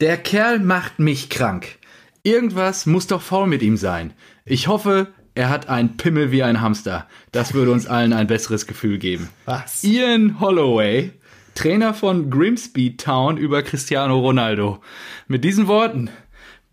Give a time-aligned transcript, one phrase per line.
[0.00, 1.78] Der Kerl macht mich krank.
[2.22, 4.12] Irgendwas muss doch faul mit ihm sein.
[4.44, 7.08] Ich hoffe, er hat einen Pimmel wie ein Hamster.
[7.32, 9.28] Das würde uns allen ein besseres Gefühl geben.
[9.44, 9.82] Was?
[9.82, 11.10] Ian Holloway,
[11.56, 14.80] Trainer von Grimsby Town über Cristiano Ronaldo.
[15.26, 16.10] Mit diesen Worten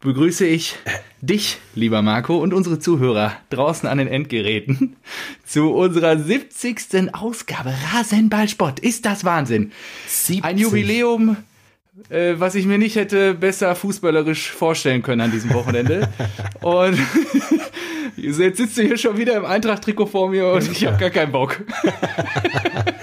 [0.02, 0.76] begrüße ich
[1.22, 4.98] dich, lieber Marco, und unsere Zuhörer draußen an den Endgeräten
[5.44, 7.16] zu unserer 70.
[7.16, 8.82] Ausgabe Rasenballsport.
[8.82, 9.72] Ist das Wahnsinn?
[10.06, 10.44] 70.
[10.44, 11.38] Ein Jubiläum,
[12.10, 16.10] äh, was ich mir nicht hätte besser fußballerisch vorstellen können an diesem Wochenende.
[16.62, 16.98] und
[18.18, 21.32] jetzt sitzt du hier schon wieder im Eintracht-Trikot vor mir und ich habe gar keinen
[21.32, 21.62] Bock.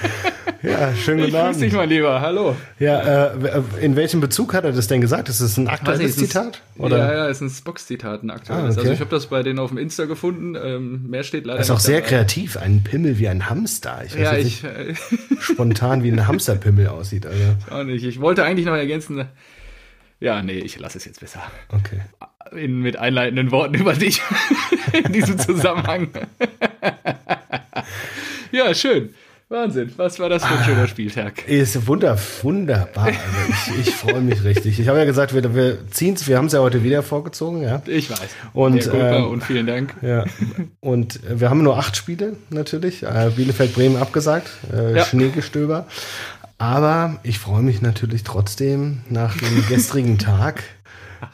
[0.62, 1.60] Ja, schönen Ich guten grüße Abend.
[1.60, 2.20] dich, mein Lieber.
[2.20, 2.54] Hallo.
[2.78, 5.28] Ja, äh, in welchem Bezug hat er das denn gesagt?
[5.28, 6.62] Ist das ein aktuelles nicht, Zitat?
[6.78, 6.98] Oder?
[6.98, 8.76] Ja, ja, ist ein Spox-Zitat, ein aktuelles.
[8.76, 8.80] Ah, okay.
[8.80, 10.54] Also ich habe das bei denen auf dem Insta gefunden.
[10.54, 12.08] Ähm, mehr steht leider Das ist auch sehr dabei.
[12.10, 12.56] kreativ.
[12.58, 14.02] Ein Pimmel wie ein Hamster.
[14.06, 14.94] Ich weiß Ja, ich nicht äh,
[15.40, 17.26] spontan, wie ein Hamsterpimmel aussieht.
[17.26, 18.04] Also, auch nicht.
[18.04, 19.24] Ich wollte eigentlich noch ergänzen.
[20.20, 21.40] Ja, nee, ich lasse es jetzt besser.
[21.70, 22.02] okay.
[22.56, 24.20] In, mit einleitenden Worten über dich
[24.92, 26.08] in diesem Zusammenhang.
[28.52, 29.14] ja, schön.
[29.52, 29.92] Wahnsinn.
[29.96, 31.46] Was war das für ein schöner Spieltag?
[31.46, 33.04] Ist wunder, wunderbar.
[33.06, 34.80] Also ich ich freue mich richtig.
[34.80, 37.62] Ich habe ja gesagt, wir, wir ziehen es, wir haben es ja heute wieder vorgezogen,
[37.62, 37.82] ja.
[37.86, 38.18] Ich weiß.
[38.52, 39.94] Und, ähm, und vielen Dank.
[40.02, 40.24] Ja.
[40.80, 43.02] Und wir haben nur acht Spiele natürlich.
[43.02, 45.04] Äh, Bielefeld Bremen abgesagt, äh, Ja.
[45.04, 45.86] Schneegestöber.
[46.58, 50.62] Aber ich freue mich natürlich trotzdem nach dem gestrigen Tag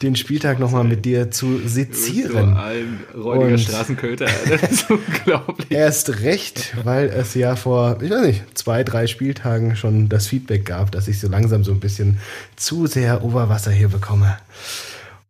[0.02, 2.56] den Spieltag nochmal mit dir zu sezieren.
[2.56, 4.26] ein räudiger Und- Straßenköter.
[4.48, 5.70] Das ist unglaublich.
[5.70, 10.64] Erst recht, weil es ja vor, ich weiß nicht, zwei, drei Spieltagen schon das Feedback
[10.64, 12.18] gab, dass ich so langsam so ein bisschen
[12.56, 14.36] zu sehr Oberwasser hier bekomme.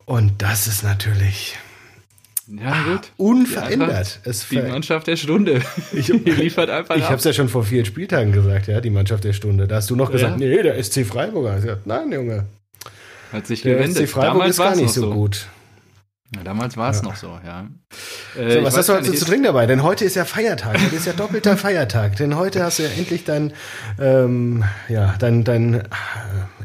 [0.04, 1.56] Und das ist natürlich
[2.46, 3.12] Ja, gut.
[3.18, 4.20] unverändert.
[4.24, 5.60] Es Die Mannschaft der Stunde.
[5.92, 7.10] Ich- Die liefert einfach ich ab.
[7.10, 9.68] habe es ja schon vor vier Spieltagen gesagt, ja, die Mannschaft der Stunde.
[9.68, 10.46] Da hast du noch gesagt, Ja.
[10.48, 11.56] nee, der SC Freiburger.
[11.56, 12.46] Gesagt, nein, Junge,
[13.32, 14.08] Hat sich der gewendet.
[14.08, 15.12] SC Freiburg Damals ist gar nicht so so.
[15.12, 15.46] gut.
[16.36, 17.66] Ja, damals war es noch so, ja.
[18.38, 19.64] Äh, So, was hast du gar heute zu trinken dabei?
[19.64, 20.78] Denn heute ist ja Feiertag.
[20.78, 22.16] Heute ist ja doppelter Feiertag.
[22.16, 23.54] Denn heute hast du ja endlich dein,
[23.98, 25.82] ähm, ja, dein, dein äh,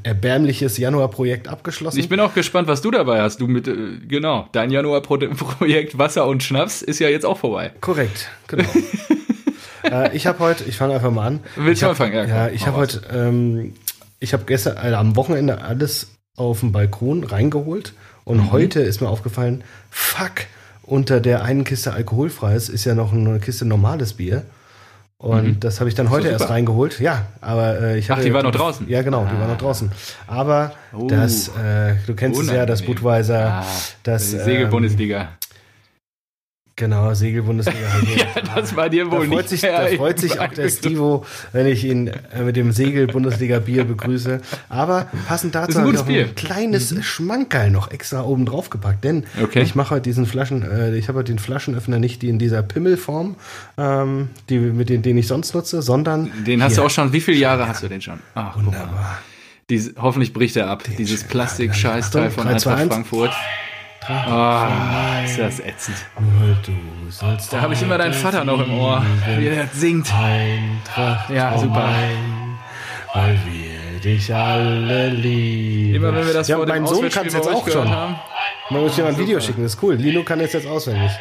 [0.03, 1.97] erbärmliches Januarprojekt abgeschlossen.
[1.97, 3.39] Ich bin auch gespannt, was du dabei hast.
[3.39, 7.71] Du mit, äh, genau, dein Januar-Projekt Wasser und Schnaps ist ja jetzt auch vorbei.
[7.79, 8.65] Korrekt, genau.
[9.89, 11.39] äh, ich habe heute, ich fange einfach mal an.
[11.55, 12.13] Willst du anfangen?
[12.13, 13.75] Ja, Ja, ich habe heute, ähm,
[14.19, 17.93] ich habe gestern, also am Wochenende alles auf dem Balkon reingeholt
[18.25, 18.51] und Mhm.
[18.51, 20.31] heute ist mir aufgefallen, fuck,
[20.81, 24.43] unter der einen Kiste alkoholfreies ist ja noch eine Kiste normales Bier.
[25.19, 26.51] Und das habe ich dann heute erst Mhm.
[26.51, 26.99] reingeholt.
[26.99, 28.89] Ja, aber äh, ich Ach, hatte die war noch draußen?
[28.89, 29.51] Ja, genau, die war Ah.
[29.51, 29.89] noch draußen.
[30.27, 31.07] Aber Oh.
[31.07, 32.95] das, äh, du kennst es ja, das Unangenehm.
[32.95, 33.65] Budweiser, Ah,
[34.03, 35.29] das die ähm, Segel-Bundesliga.
[36.83, 37.79] Genau, Segelbundesliga.
[38.17, 40.67] ja, das war dir Da wohl freut nicht sich, da freut sich auch der.
[40.69, 44.41] Stivo, wenn ich ihn äh, mit dem Segel-Bundesliga-Bier begrüße.
[44.67, 49.03] Aber passend dazu habe ich auch ein kleines Schmankerl noch extra oben drauf gepackt.
[49.05, 49.61] Denn Okay.
[49.61, 52.61] ich mache heute diesen Flaschen, äh, ich habe heute den Flaschenöffner nicht die in dieser
[52.63, 53.35] Pimmelform,
[53.77, 56.81] ähm, die, mit den, den ich sonst nutze, sondern Den hast hier.
[56.81, 58.19] du auch schon, wie viele Jahre hast du den schon?
[58.35, 58.57] Ach.
[58.57, 59.19] Wunderbar.
[59.69, 60.83] Diese, hoffentlich bricht er ab.
[60.97, 63.07] Dieses schön- Plastik-Scheißteil von Eintracht eins.
[64.07, 65.97] Ah, ist das ätzend.
[66.19, 66.73] Nur du
[67.09, 69.03] sollst Da habe ich immer deinen Vater noch im Ohr,
[69.37, 70.11] wie er das singt.
[70.13, 71.87] Eintracht, Ja, oh super.
[71.87, 72.57] mein,
[73.13, 75.95] weil wir dich alle lieben.
[75.95, 77.89] Immer wenn wir das ja, vor dem mein Sohn kann es jetzt auch schon.
[77.89, 78.15] haben.
[78.69, 79.95] Man muss dir mal ein Video schicken, das ist cool.
[79.95, 81.11] Lino kann es jetzt auswendig.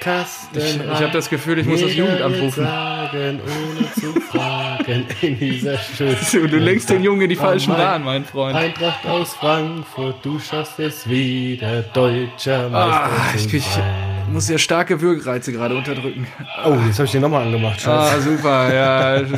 [0.00, 2.64] Kasten Ich, ich habe das Gefühl, ich muss das Jugendamt rufen.
[2.64, 7.76] Sagen, ohne zu fragen, in dieser schönen Du, lenkst den Jungen in die falschen Oh
[7.76, 8.56] mein- Bahnen, mein Freund.
[8.56, 15.52] Eintracht aus Frankfurt, du schaffst es wieder, deutscher Meister Ah, ich, muss ja starke Würgereize
[15.52, 16.26] gerade unterdrücken.
[16.64, 17.80] Oh, jetzt habe ich den nochmal angemacht.
[17.80, 18.16] Scheiße.
[18.16, 19.22] Ah, super, ja.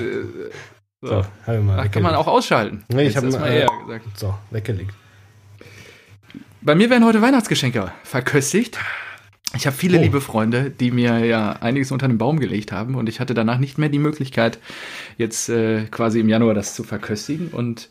[1.00, 1.24] So.
[1.46, 2.84] so, mal Ach, kann man auch ausschalten.
[2.88, 4.18] Nee, ich Hättest hab das mal äh, eher gesagt.
[4.18, 4.90] So, weggelegt.
[6.60, 8.76] Bei mir werden heute Weihnachtsgeschenke verköstigt.
[9.56, 10.02] Ich habe viele Oh.
[10.02, 13.58] liebe Freunde, die mir ja einiges unter den Baum gelegt haben und ich hatte danach
[13.58, 14.58] nicht mehr die Möglichkeit,
[15.16, 17.48] jetzt äh, quasi im Januar das zu verköstigen.
[17.48, 17.88] Und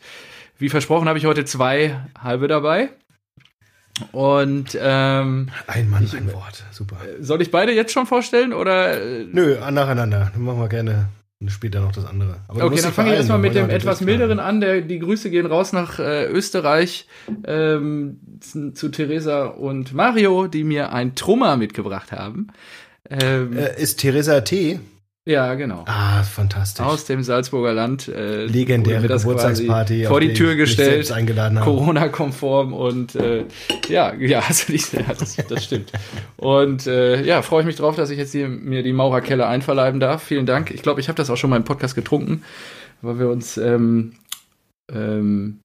[0.58, 2.90] wie versprochen habe ich heute zwei halbe dabei.
[4.12, 6.64] Und ähm, Ein Mann, ein Wort.
[6.70, 6.98] Super.
[7.20, 9.00] soll ich beide jetzt schon vorstellen oder?
[9.00, 10.30] äh, Nö, nacheinander.
[10.32, 11.08] Dann machen wir gerne
[11.48, 12.36] später noch das andere.
[12.46, 14.60] Aber Okay, dann fange ich erstmal mit dem etwas milderen an.
[14.60, 17.08] Der, die Grüße gehen raus nach äh, Österreich
[17.44, 22.48] ähm, zu, Theresa und Mario, die mir ein Trummer mitgebracht haben.
[23.10, 24.80] Ähm, Äh, ist Theresa T.
[25.24, 25.84] ja, genau.
[25.86, 26.84] Ah, fantastisch.
[26.84, 28.08] Aus dem Salzburger Land.
[28.08, 31.12] Äh, Legendäre Geburtstagsparty, vor die die Tür gestellt.
[31.62, 33.44] Corona-konform und äh,
[33.88, 35.92] ja, ja, also nicht, ja das, das stimmt.
[36.36, 40.00] Und äh, ja, freue ich mich drauf, dass ich jetzt hier, mir die Maurerkelle einverleiben
[40.00, 40.22] darf.
[40.22, 40.70] Vielen Dank.
[40.70, 42.42] Ich glaube, ich habe das auch schon mal im Podcast getrunken,
[43.02, 44.12] weil wir uns ähm,
[44.92, 45.60] ähm,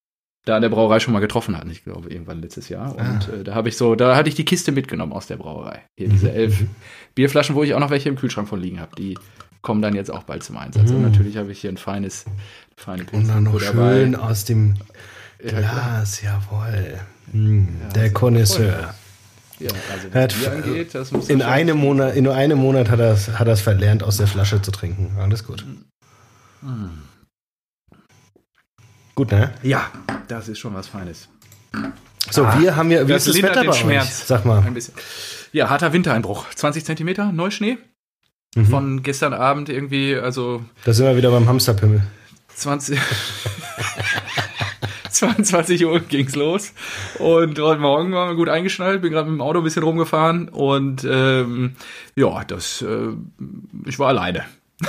[0.45, 2.95] da an der Brauerei schon mal getroffen hatten, ich glaube, irgendwann letztes Jahr.
[2.95, 3.35] Und ah.
[3.39, 5.81] äh, da habe ich so, da hatte ich die Kiste mitgenommen aus der Brauerei.
[5.95, 6.35] Hier diese mhm.
[6.35, 6.63] elf
[7.15, 8.95] Bierflaschen, wo ich auch noch welche im Kühlschrank von liegen habe.
[8.97, 9.17] Die
[9.61, 10.89] kommen dann jetzt auch bald zum Einsatz.
[10.89, 10.97] Mhm.
[10.97, 12.25] Und natürlich habe ich hier ein feines,
[12.75, 14.75] feine Und dann noch schön aus dem
[15.39, 16.99] Glas, ja, jawohl.
[17.31, 17.69] Mhm.
[17.81, 18.93] Ja, der Connoisseur.
[19.59, 20.95] Ja, also hat, angeht,
[21.29, 24.61] in einem Monat, in nur einem Monat hat er hat es verlernt, aus der Flasche
[24.61, 25.15] zu trinken.
[25.19, 25.65] Alles gut.
[26.61, 27.03] Mhm.
[29.15, 29.53] Gut, ne?
[29.61, 29.91] Ja,
[30.27, 31.29] das ist schon was Feines.
[32.31, 34.07] So, ah, wir haben ja, wie das ist das Wetter bei Schmerz.
[34.07, 34.13] euch?
[34.25, 34.63] Sag mal.
[34.65, 34.93] Ein bisschen.
[35.51, 36.49] Ja, harter Wintereinbruch.
[36.55, 37.77] 20 Zentimeter Neuschnee.
[38.55, 38.65] Mhm.
[38.65, 40.63] Von gestern Abend irgendwie, also.
[40.85, 42.01] Da sind wir wieder beim Hamsterpimmel.
[42.55, 42.99] 20.
[45.09, 46.73] 22 Uhr ging's los.
[47.19, 50.49] Und heute Morgen waren wir gut eingeschnallt, bin gerade mit dem Auto ein bisschen rumgefahren
[50.49, 51.75] und ähm,
[52.15, 53.09] ja, das, äh,
[53.85, 54.45] ich war alleine.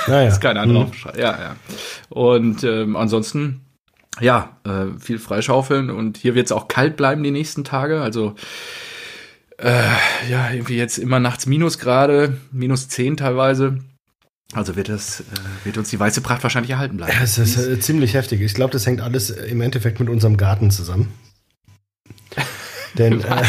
[0.07, 0.25] Naja.
[0.27, 0.87] das ist kein anderer.
[0.87, 0.93] Mhm.
[1.19, 1.57] Ja, ja.
[2.11, 3.64] Und ähm, ansonsten
[4.21, 8.01] ja, äh, viel freischaufeln und hier wird es auch kalt bleiben die nächsten Tage.
[8.01, 8.35] Also
[9.59, 9.83] äh,
[10.31, 13.79] ja, irgendwie jetzt immer nachts Minusgrade, minus 10 teilweise.
[14.53, 15.25] Also wird das, äh,
[15.65, 17.13] wird uns die weiße Pracht wahrscheinlich erhalten bleiben.
[17.17, 18.41] Ja, es ist äh, ziemlich heftig.
[18.41, 21.13] Ich glaube, das hängt alles im Endeffekt mit unserem Garten zusammen.
[22.99, 23.43] Denn äh,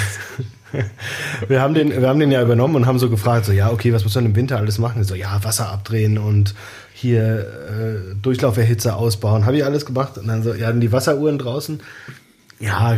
[1.47, 3.93] wir, haben den, wir haben den ja übernommen und haben so gefragt, so ja, okay,
[3.93, 5.03] was muss man im Winter alles machen?
[5.03, 6.55] So, ja, Wasser abdrehen und
[7.05, 9.45] hier äh, Durchlauferhitzer ausbauen.
[9.45, 10.17] Habe ich alles gemacht.
[10.17, 11.81] Und dann so, ja, die Wasseruhren draußen.
[12.59, 12.97] Ja,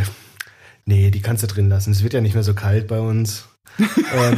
[0.86, 1.92] nee, die kannst du drin lassen.
[1.92, 3.45] Es wird ja nicht mehr so kalt bei uns.
[3.80, 4.38] ähm,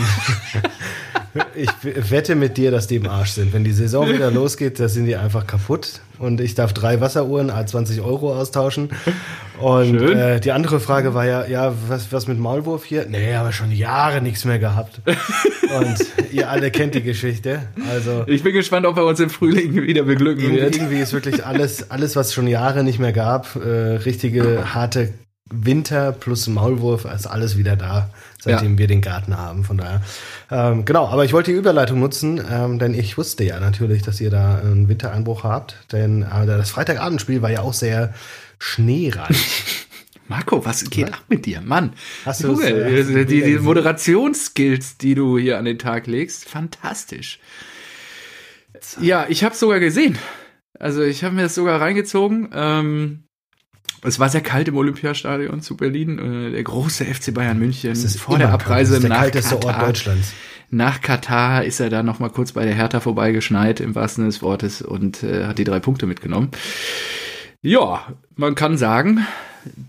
[1.56, 3.54] ich wette mit dir, dass die im Arsch sind.
[3.54, 6.02] Wenn die Saison wieder losgeht, da sind die einfach kaputt.
[6.20, 8.90] Und ich darf drei Wasseruhren, a 20 Euro austauschen.
[9.60, 13.06] Und äh, die andere Frage war ja, ja, was, was mit Maulwurf hier?
[13.10, 15.02] Nee, haben wir schon Jahre nichts mehr gehabt.
[15.06, 15.98] Und
[16.32, 17.64] ihr alle kennt die Geschichte.
[17.90, 20.76] Also ich bin gespannt, ob er uns im Frühling wieder beglücken irgendwie, wird.
[20.76, 25.14] Irgendwie ist wirklich alles, alles, was schon Jahre nicht mehr gab, äh, richtige harte
[25.52, 28.10] Winter plus Maulwurf, ist alles wieder da
[28.42, 28.78] seitdem ja.
[28.80, 29.64] wir den Garten haben.
[29.64, 30.02] Von daher.
[30.50, 34.22] Ähm, genau, aber ich wollte die Überleitung nutzen, ähm, denn ich wusste ja natürlich, dass
[34.22, 35.76] ihr da einen Wintereinbruch habt.
[35.92, 38.14] Denn äh, das Freitagabendspiel war ja auch sehr
[38.60, 39.88] schneereich.
[40.28, 41.14] Marco, was geht ja?
[41.16, 41.62] ab mit dir?
[41.62, 41.94] Mann,
[42.24, 47.40] hast du äh, die, die Moderationsskills, die du hier an den Tag legst, fantastisch.
[49.02, 50.18] Ja, ich habe sogar gesehen.
[50.78, 52.50] Also ich habe mir das sogar reingezogen.
[52.54, 53.24] Ähm,
[54.04, 56.20] es war sehr kalt im Olympiastadion zu Berlin.
[56.20, 59.04] Äh, der große FC Bayern München vor der Abreise kalt.
[59.04, 59.78] der nach kälteste Katar.
[59.78, 60.34] Ort Deutschlands.
[60.72, 64.32] Nach Katar ist er da noch mal kurz bei der Hertha vorbeigeschneit, im wahrsten Sinne
[64.32, 66.50] des Wortes, und äh, hat die drei Punkte mitgenommen.
[67.62, 68.06] Ja,
[68.36, 69.26] man kann sagen,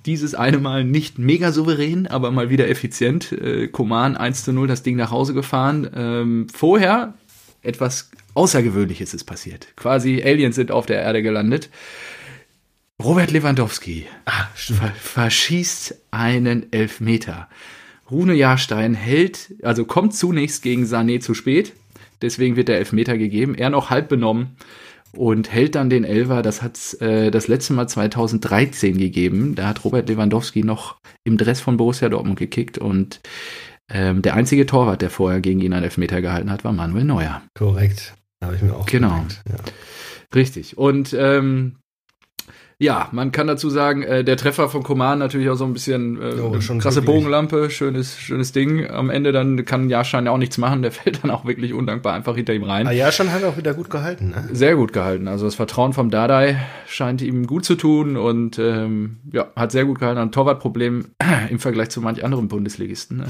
[0.07, 3.31] dieses eine Mal nicht mega souverän, aber mal wieder effizient.
[3.33, 5.89] Äh, Koman 1 zu 0 das Ding nach Hause gefahren.
[5.95, 7.15] Ähm, vorher
[7.63, 9.69] etwas Außergewöhnliches ist passiert.
[9.77, 11.69] Quasi Aliens sind auf der Erde gelandet.
[13.03, 17.49] Robert Lewandowski ah, ver verschießt einen Elfmeter.
[18.11, 21.73] Rune Jahrstein hält, also kommt zunächst gegen Sané zu spät,
[22.21, 23.55] deswegen wird der Elfmeter gegeben.
[23.55, 24.57] Er noch halb benommen
[25.13, 26.43] und hält dann den Elfer.
[26.43, 29.55] Das hat äh, das letzte Mal 2013 gegeben.
[29.55, 33.21] Da hat Robert Lewandowski noch im Dress von Borussia Dortmund gekickt und
[33.93, 37.43] ähm, der einzige Torwart, der vorher gegen ihn einen Elfmeter gehalten hat, war Manuel Neuer.
[37.55, 38.15] Korrekt.
[38.43, 39.25] Habe ich mir auch Genau.
[39.49, 39.57] ja.
[40.35, 40.79] Richtig.
[40.79, 41.77] Und ähm,
[42.81, 46.17] ja, man kann dazu sagen, äh, der Treffer von Koman natürlich auch so ein bisschen
[46.17, 47.03] äh, oh, krasse.
[47.03, 48.89] Bogenlampe, schönes, schönes Ding.
[48.89, 52.15] Am Ende dann kann Jahrstein ja auch nichts machen, der fällt dann auch wirklich undankbar
[52.15, 52.87] einfach hinter ihm rein.
[52.87, 54.49] Ah, Jahrstein hat auch wieder gut gehalten, ne?
[54.51, 55.29] Sehr gut gehalten.
[55.29, 59.85] Also das Vertrauen vom Dadai scheint ihm gut zu tun und ähm, ja, hat sehr
[59.85, 60.19] gut gehalten.
[60.19, 61.05] Ein Torwartproblem
[61.51, 63.21] im Vergleich zu manch anderen Bundesligisten.
[63.21, 63.25] Äh,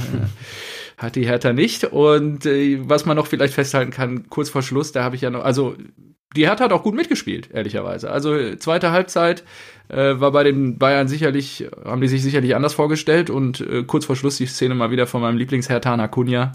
[0.97, 1.83] hat die Hertha nicht.
[1.87, 5.31] Und äh, was man noch vielleicht festhalten kann, kurz vor Schluss, da habe ich ja
[5.31, 5.75] noch, also
[6.37, 8.11] die Hertha hat auch gut mitgespielt, ehrlicherweise.
[8.11, 9.43] Also zweite Halbzeit
[9.89, 14.05] äh, war bei den Bayern sicherlich, haben die sich sicherlich anders vorgestellt und äh, kurz
[14.05, 16.53] vor Schluss die Szene mal wieder von meinem Lieblingshertaner Kunja,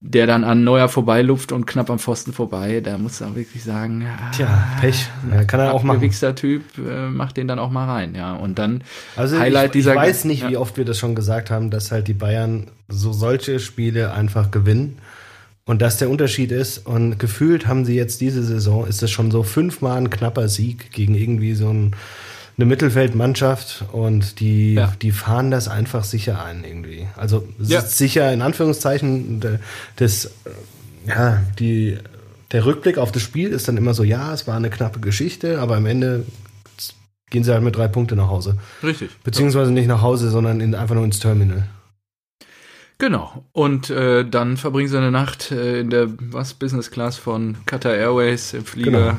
[0.00, 2.80] der dann an Neuer vorbeiluft und knapp am Pfosten vorbei.
[2.80, 4.48] Da muss man wirklich sagen, Tja,
[4.80, 5.06] Pech.
[5.30, 6.10] Ja, kann er auch machen.
[6.20, 8.34] Der Typ äh, macht den dann auch mal rein, ja.
[8.34, 8.82] Und dann
[9.14, 9.92] also Highlight ich, dieser.
[9.92, 10.50] Ich weiß nicht, ja.
[10.50, 14.50] wie oft wir das schon gesagt haben, dass halt die Bayern so solche Spiele einfach
[14.50, 14.98] gewinnen
[15.66, 19.30] und dass der Unterschied ist, und gefühlt haben sie jetzt diese Saison, ist es schon
[19.30, 21.96] so fünfmal ein knapper Sieg gegen irgendwie so ein,
[22.56, 24.92] eine Mittelfeldmannschaft und die, ja.
[25.00, 27.06] die fahren das einfach sicher ein irgendwie.
[27.16, 27.80] Also ja.
[27.80, 29.40] sicher in Anführungszeichen,
[29.96, 30.30] das,
[31.06, 31.98] ja, die,
[32.52, 35.60] der Rückblick auf das Spiel ist dann immer so, ja, es war eine knappe Geschichte,
[35.60, 36.24] aber am Ende
[37.30, 38.58] gehen sie halt mit drei Punkte nach Hause.
[38.82, 39.10] Richtig.
[39.24, 41.66] Beziehungsweise nicht nach Hause, sondern in, einfach nur ins Terminal.
[42.98, 43.44] Genau.
[43.52, 47.94] Und äh, dann verbringen sie eine Nacht äh, in der was Business Class von Qatar
[47.94, 49.16] Airways im Flieger genau.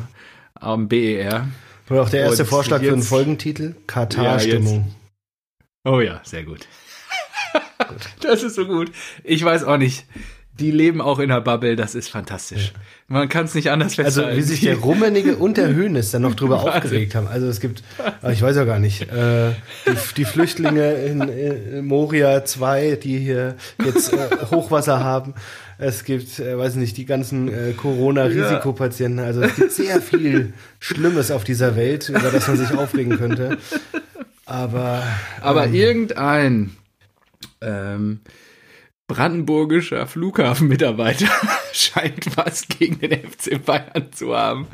[0.55, 1.47] am BER.
[1.89, 3.75] Oder auch der erste Und Vorschlag für einen jetzt- Folgentitel?
[3.87, 4.95] Katar-Stimmung.
[5.83, 6.67] Oh ja, sehr gut.
[8.21, 8.91] das ist so gut.
[9.23, 10.05] Ich weiß auch nicht.
[10.57, 12.71] Die leben auch in der Bubble, das ist fantastisch.
[13.07, 14.37] Man kann es nicht anders Also festhalten.
[14.37, 17.27] wie sich der Rummenige und der Hönes dann noch drüber aufgeregt haben.
[17.27, 17.83] Also es gibt,
[18.23, 19.51] ah, ich weiß ja gar nicht, äh,
[19.85, 24.17] die, die Flüchtlinge in, äh, Moria 2, die hier jetzt äh,
[24.49, 25.35] Hochwasser haben.
[25.77, 29.23] Es gibt, äh, weiß nicht, die ganzen äh, Corona-Risikopatienten.
[29.23, 33.57] Also es gibt sehr viel Schlimmes auf dieser Welt, über das man sich aufregen könnte.
[34.47, 35.03] Aber,
[35.41, 36.71] Aber ähm, irgendein
[37.61, 38.21] ähm,
[39.07, 41.29] brandenburgischer Flughafenmitarbeiter
[41.73, 44.67] scheint was gegen den FC Bayern zu haben,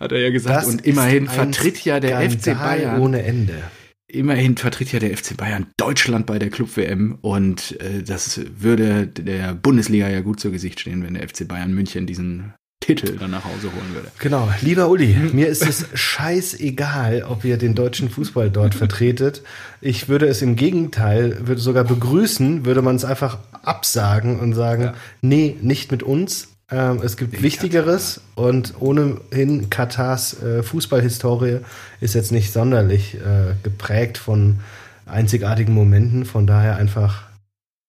[0.00, 0.66] hat er ja gesagt.
[0.66, 3.00] das Und immerhin vertritt ja der FC Bayern.
[3.00, 3.62] ohne Ende.
[4.08, 9.54] Immerhin vertritt ja der FC Bayern Deutschland bei der Club-WM und äh, das würde der
[9.54, 12.54] Bundesliga ja gut zu Gesicht stehen, wenn der FC Bayern München diesen
[12.86, 14.12] Titel dann nach Hause holen würde.
[14.20, 19.42] Genau, lieber Uli, mir ist es scheißegal, ob ihr den deutschen Fußball dort vertretet.
[19.80, 24.92] Ich würde es im Gegenteil, würde sogar begrüßen, würde man es einfach absagen und sagen,
[25.20, 26.48] nee, nicht mit uns.
[26.70, 31.60] Ähm, es gibt Wichtigeres und ohnehin Katars äh, Fußballhistorie
[32.00, 34.60] ist jetzt nicht sonderlich äh, geprägt von
[35.06, 36.24] einzigartigen Momenten.
[36.24, 37.24] Von daher einfach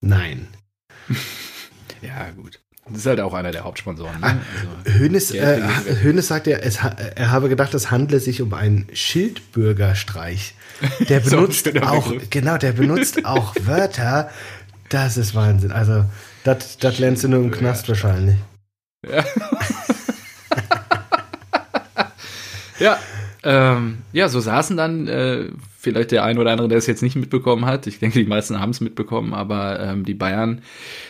[0.02, 0.48] nein.
[2.04, 2.60] Ja, gut.
[2.90, 4.20] Das ist halt auch einer der Hauptsponsoren.
[4.22, 4.42] Ne?
[4.86, 5.62] Also, Hönes, Ja, äh,
[6.02, 6.80] Hönes sagt ja, es,
[7.16, 10.56] er habe gedacht, es handle sich um einen Schildbürgerstreich.
[11.10, 12.30] Der So benutzt schöner auch, Begriff.
[12.30, 14.30] genau, der benutzt auch Wörter.
[14.90, 15.72] Das ist Wahnsinn.
[15.72, 16.06] Also,
[16.44, 18.36] das lernst du nur im Knast wahrscheinlich.
[22.80, 23.00] Ja,
[23.44, 25.46] ähm, ja, so saßen dann äh,
[25.88, 27.88] vielleicht der ein oder andere, der es jetzt nicht mitbekommen hat.
[27.88, 30.62] Ich denke, die meisten haben es mitbekommen, aber ähm, die Bayern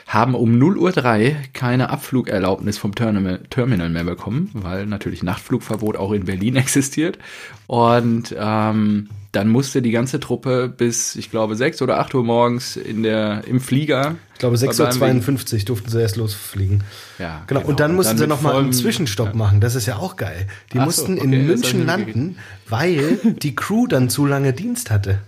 [0.08, 6.12] haben um 0.03 Uhr keine Abflugerlaubnis vom Terminal, Terminal mehr bekommen, weil natürlich Nachtflugverbot auch
[6.12, 7.18] in Berlin existiert.
[7.66, 12.76] Und ähm, dann musste die ganze Truppe bis, ich glaube, 6 oder 8 Uhr morgens
[12.76, 14.16] in der, im Flieger.
[14.34, 16.84] Ich glaube, Bei Bayern 6.52 Uhr durften sie erst losfliegen.
[17.20, 17.62] Ja, Genau.
[17.62, 19.62] Und dann mussten sie mit nochmal einen Zwischenstopp machen.
[19.62, 20.48] Das ist ja auch geil.
[20.74, 24.90] Die Ach so, mussten okay, in München landen, weil die Crew dann zu lange Dienst
[24.90, 25.20] hatte.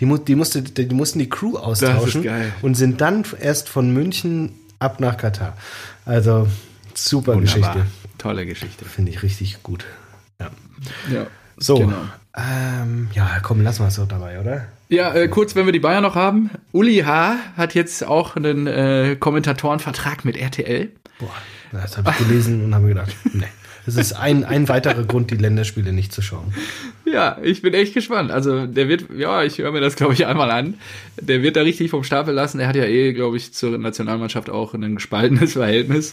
[0.00, 2.28] Die, mu die, musste, die, mussten die Crew austauschen
[2.60, 5.56] und sind dann erst von München ab nach Katar.
[6.04, 6.48] Also
[6.92, 7.72] super Wunderbar.
[7.72, 7.86] Geschichte.
[8.18, 8.84] Tolle Geschichte.
[8.84, 9.86] Finde ich richtig gut.
[10.38, 10.50] Ja.
[11.10, 11.26] Ja.
[11.56, 11.96] So, Genau.
[12.38, 14.66] Ähm, ja, komm, lassen wir es so dabei, oder?
[14.88, 16.50] Ja, äh, kurz, wenn wir die Bayern noch haben.
[16.72, 17.36] Uli H.
[17.56, 20.90] hat jetzt auch einen äh, Kommentatorenvertrag mit RTL.
[21.18, 21.30] Boah,
[21.72, 23.44] das habe ich gelesen und habe mir gedacht, nee.
[23.88, 26.52] Das ist ein, ein weiterer Grund, die Länderspiele nicht zu schauen.
[27.10, 28.30] Ja, ich bin echt gespannt.
[28.30, 30.74] Also der wird, ja, ich höre mir das, glaube ich, einmal an.
[31.18, 32.60] Der wird da richtig vom Stapel lassen.
[32.60, 36.12] Er hat ja eh, glaube ich, zur Nationalmannschaft auch ein gespaltenes Verhältnis.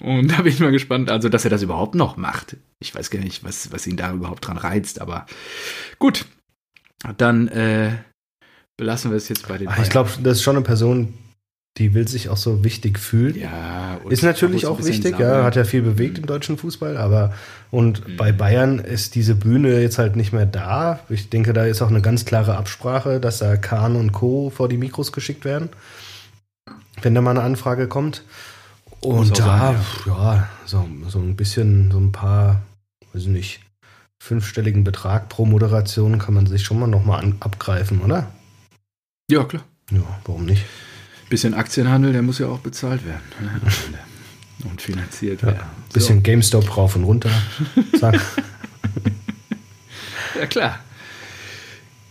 [0.00, 2.56] Und da bin ich mal gespannt, also dass er das überhaupt noch macht.
[2.80, 5.26] Ich weiß gar nicht, was, was ihn da überhaupt dran reizt, aber
[5.98, 6.26] gut.
[7.16, 7.92] Dann äh,
[8.76, 11.14] belassen wir es jetzt bei den Ach, ich glaube, das ist schon eine Person,
[11.78, 13.36] die will sich auch so wichtig fühlen.
[13.38, 15.30] ja, Ist natürlich auch wichtig, sammeln.
[15.30, 17.34] ja, hat ja viel bewegt im deutschen Fußball, aber
[17.70, 18.16] und Mhm.
[18.16, 20.98] bei Bayern ist diese Bühne jetzt halt nicht mehr da.
[21.08, 24.50] Ich denke, da ist auch eine ganz klare Absprache, dass da Kahn und Co.
[24.50, 25.68] vor die Mikros geschickt werden,
[27.02, 28.24] wenn da mal eine Anfrage kommt.
[29.00, 29.76] Und da, sein,
[30.06, 32.62] ja, so, so ein bisschen, so ein paar,
[33.12, 33.60] weiß ich nicht,
[34.18, 38.28] fünfstelligen Betrag pro Moderation kann man sich schon mal nochmal abgreifen, oder?
[39.30, 39.62] Ja, klar.
[39.90, 40.64] Ja, warum nicht?
[41.30, 43.22] Bisschen Aktienhandel, der muss ja auch bezahlt werden.
[43.40, 43.98] ne.
[44.70, 45.60] Und finanziert werden.
[45.92, 47.30] Bisschen GameStop rauf und runter.
[47.98, 48.20] Zack.
[50.38, 50.78] Ja, klar.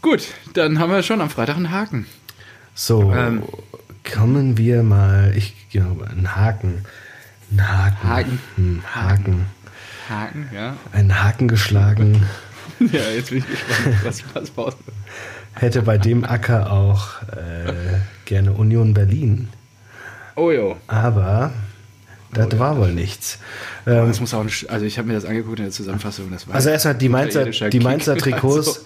[0.01, 2.06] Gut, dann haben wir schon am Freitag einen Haken.
[2.74, 3.44] So, Ähm.
[4.13, 5.34] kommen wir mal.
[5.36, 6.86] Ich genau, einen Haken.
[7.51, 8.09] Ein Haken.
[8.09, 8.39] Haken.
[8.55, 9.45] Hm, Haken.
[10.09, 10.75] Haken, ja.
[10.91, 12.25] Einen Haken geschlagen.
[12.79, 14.75] Ja, jetzt bin ich gespannt, was, was raus
[15.53, 17.74] Hätte bei dem Acker auch äh,
[18.25, 19.50] gerne Union Berlin.
[20.36, 20.77] Oh jo.
[20.86, 21.51] Aber
[22.33, 23.39] das war wohl nichts.
[23.88, 26.29] Ähm, Das muss auch ein, also ich habe mir das angeguckt in der Zusammenfassung.
[26.29, 27.79] Das war also erstmal die Mainzer, die.
[27.79, 28.83] Mainzer Trikots.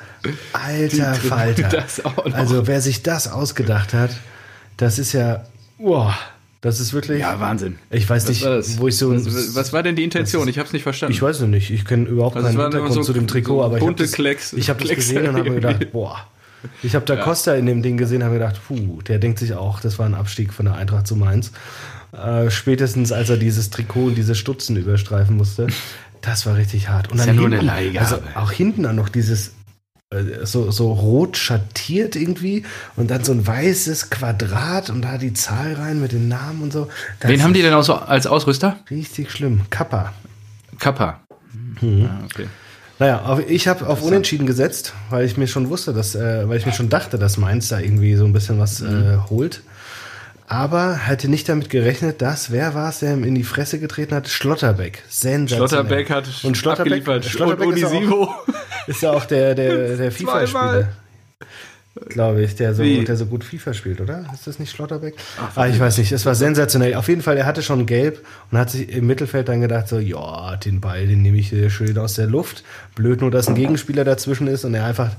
[0.53, 1.85] Also, alter Falter.
[2.31, 4.11] Also wer sich das ausgedacht hat,
[4.77, 5.43] das ist ja.
[5.77, 6.15] Boah,
[6.62, 7.20] das ist wirklich.
[7.22, 7.77] ja, Wahnsinn.
[7.89, 8.30] Ich weiß Was
[8.70, 9.13] nicht, wo ich so.
[9.13, 10.48] Was, was war denn die Intention?
[10.48, 11.13] Ich habe es nicht verstanden.
[11.13, 11.72] Ich weiß noch nicht.
[11.72, 13.94] Ich kenne überhaupt Also es keinen Hintergrund so- zu dem Trikot, so aber ich habe
[13.96, 16.18] das, Klecks- ich hab das gesehen und habe mir gedacht, boah.
[16.84, 19.53] Ich habe da Costa in dem Ding gesehen, habe mir gedacht, puh, der denkt sich
[19.56, 21.51] auch, das war ein Abstieg von der Eintracht zu Mainz.
[22.12, 25.68] Äh, spätestens als er dieses Trikot und diese Stutzen überstreifen musste,
[26.22, 27.12] das war richtig hart.
[27.12, 28.06] Und Ist dann ja nur eine hinten, Leihgabe.
[28.06, 29.53] also auch hinten dann noch dieses
[30.44, 32.65] so, so rot schattiert irgendwie
[32.98, 36.74] und dann so ein weißes Quadrat und da die Zahl rein mit den Namen und
[36.74, 36.89] so.
[37.22, 38.77] Das Wen haben die denn auch so als Ausrüster?
[38.89, 39.62] Richtig schlimm.
[39.70, 40.13] Kappa.
[40.80, 41.22] Kappa.
[41.82, 42.10] Mhm.
[42.10, 42.48] Ah, okay.
[43.00, 46.65] Naja, ich habe auf Unentschieden gesetzt, weil ich mir schon wusste, dass, äh, weil ich
[46.65, 48.89] mir schon dachte, dass Mainz da irgendwie so ein bisschen was mhm.
[48.89, 49.63] äh, holt.
[50.51, 54.13] Aber hätte nicht damit gerechnet, dass, wer war es, der ihm in die Fresse getreten
[54.13, 54.27] hat?
[54.27, 55.01] Schlotterbeck.
[55.08, 55.70] Sensationell.
[55.70, 57.25] Schlotterbeck hat und Schlotterbeck, abgeliefert.
[57.25, 57.96] Schlotterbeck und Unisivo.
[57.96, 58.48] Ist ja auch,
[58.88, 60.89] ist ja auch der, der, der FIFA-Spieler
[62.08, 64.25] glaube ich, der so, der so gut FIFA spielt, oder?
[64.34, 65.15] Ist das nicht Schlotterbeck?
[65.38, 66.96] Ach, ah, ich weiß nicht, es war sensationell.
[66.96, 70.00] Auf jeden Fall, er hatte schon gelb und hat sich im Mittelfeld dann gedacht, so,
[70.00, 72.63] ja, den Ball, den nehme ich hier schön aus der Luft.
[72.96, 75.12] Blöd nur, dass ein Gegenspieler dazwischen ist und er einfach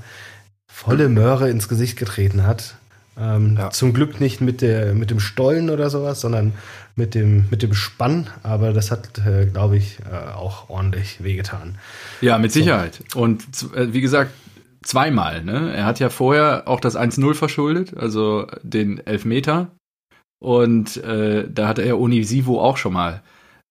[0.67, 2.75] volle Möhre ins Gesicht getreten hat.
[3.19, 3.69] Ähm, ja.
[3.69, 6.53] Zum Glück nicht mit, der, mit dem Stollen oder sowas, sondern
[6.95, 8.27] mit dem, mit dem Spann.
[8.41, 11.77] Aber das hat, äh, glaube ich, äh, auch ordentlich wehgetan.
[12.21, 12.99] Ja, mit Sicherheit.
[13.13, 13.19] So.
[13.19, 13.43] Und
[13.75, 14.31] äh, wie gesagt,
[14.83, 15.43] zweimal.
[15.43, 15.73] Ne?
[15.75, 19.71] Er hat ja vorher auch das 1-0 verschuldet, also den Elfmeter.
[20.39, 23.21] Und äh, da hat er Onisivo auch schon mal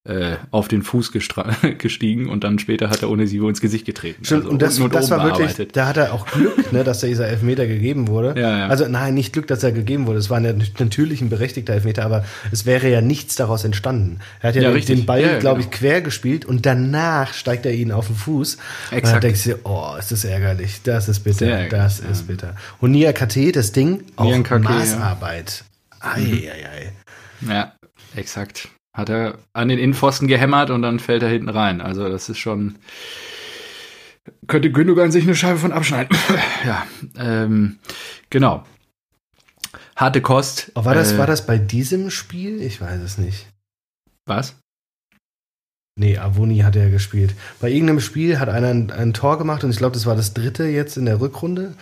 [0.04, 1.12] äh, auf den Fuß
[1.78, 4.24] gestiegen und dann später hat er Onisivo ins Gesicht getreten.
[4.24, 7.00] Stimmt, also und das, und das war wirklich, da hat er auch Glück, ne, dass
[7.00, 8.34] dieser Elfmeter gegeben wurde.
[8.40, 8.66] Ja, ja.
[8.66, 10.18] Also nein, nicht Glück, dass er gegeben wurde.
[10.18, 14.18] Es war natürlich ein berechtigter Elfmeter, aber es wäre ja nichts daraus entstanden.
[14.40, 15.72] Er hat ja, ja den, den, Ball, ja, glaube genau.
[15.72, 18.58] ich, quer gespielt und danach steigt er ihn auf den Fuß.
[18.90, 19.04] Exakt.
[19.04, 22.56] Und dann denkst du, oh, ist das ärgerlich, das ist bitter, das ist bitter.
[22.80, 25.64] Und Nia KT, das Ding, auch Maßarbeit.
[26.00, 26.92] Ei, ei, ei.
[27.48, 27.72] Ja,
[28.16, 31.80] exakt hat er an den Innenpfosten gehämmert und dann fällt er hinten rein.
[31.80, 32.76] Also das ist schon.
[34.46, 36.16] Könnte Gündogan sich eine Scheibe von abschneiden.
[36.66, 37.78] ja, ähm,
[38.30, 38.64] genau.
[39.96, 40.72] Harte Kost.
[40.74, 42.60] Oh, war, das, äh, war das bei diesem Spiel?
[42.62, 43.46] Ich weiß es nicht.
[44.26, 44.56] Was?
[45.98, 47.34] Nee, Avoni hat er gespielt.
[47.60, 50.32] Bei irgendeinem Spiel hat einer ein, ein Tor gemacht und ich glaube, das war das
[50.32, 51.74] dritte jetzt in der Rückrunde.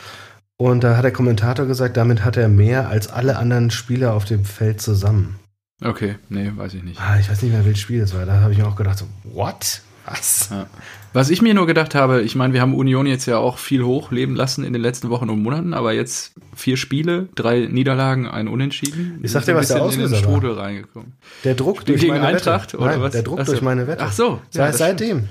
[0.57, 4.25] Und da hat der Kommentator gesagt, damit hat er mehr als alle anderen Spieler auf
[4.25, 5.38] dem Feld zusammen.
[5.83, 7.01] Okay, nee, weiß ich nicht.
[7.01, 8.27] Ah, ich weiß nicht mehr, welches Spiel das war.
[8.27, 9.83] Da habe ich mir auch gedacht, so, what?
[10.07, 10.49] Was?
[10.51, 10.67] Ja.
[11.13, 13.83] Was ich mir nur gedacht habe, ich meine, wir haben Union jetzt ja auch viel
[13.83, 18.49] hochleben lassen in den letzten Wochen und Monaten, aber jetzt vier Spiele, drei Niederlagen, ein
[18.49, 19.21] Unentschieden.
[19.23, 20.65] Ich sag dir, was der Auslöser in den Strudel war.
[20.65, 21.13] reingekommen.
[21.45, 22.78] Der Druck durch Gegen meine Eintracht Wette.
[22.83, 23.13] oder Nein, was?
[23.13, 24.02] Der Druck Ach durch meine Wette.
[24.02, 24.41] Ach so.
[24.52, 25.28] Ja, seitdem.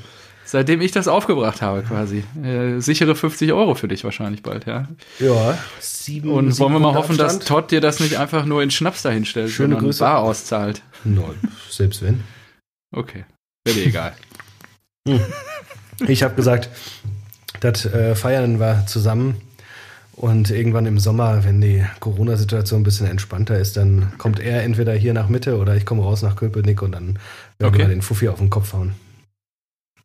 [0.51, 2.23] Seitdem ich das aufgebracht habe, quasi.
[2.43, 4.87] Äh, sichere 50 Euro für dich wahrscheinlich bald, ja.
[5.19, 6.31] Ja, sieben.
[6.31, 7.41] Und wollen wir mal hoffen, Abstand.
[7.41, 10.03] dass Todd dir das nicht einfach nur in Schnaps dahinstellt, Schöne sondern Grüße.
[10.03, 10.81] bar auszahlt.
[11.03, 11.35] Nein,
[11.69, 12.23] selbst wenn.
[12.91, 13.25] Okay,
[13.63, 14.13] wäre dir egal.
[15.07, 15.21] Hm.
[16.07, 16.69] Ich habe gesagt,
[17.59, 19.39] das äh, Feiern war zusammen
[20.13, 24.93] und irgendwann im Sommer, wenn die Corona-Situation ein bisschen entspannter ist, dann kommt er entweder
[24.93, 27.19] hier nach Mitte oder ich komme raus nach Köpenick und dann
[27.59, 27.77] werden okay.
[27.77, 28.95] wir den Fuffi auf den Kopf hauen.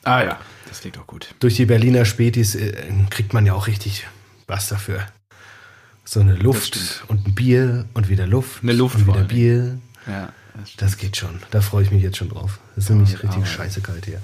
[0.05, 0.39] Ah ja,
[0.69, 1.35] das klingt auch gut.
[1.41, 2.75] Durch die Berliner Spätis äh,
[3.11, 4.07] kriegt man ja auch richtig
[4.47, 5.01] was dafür.
[6.05, 9.79] So eine Luft und ein Bier und wieder Luft, eine Luft und wieder Bier.
[10.07, 10.29] Ja,
[10.61, 11.41] das, das, geht schon.
[11.51, 12.59] Da freue ich mich jetzt schon drauf.
[12.75, 13.47] Das ist nämlich richtig aber.
[13.47, 14.21] scheiße kalt hier.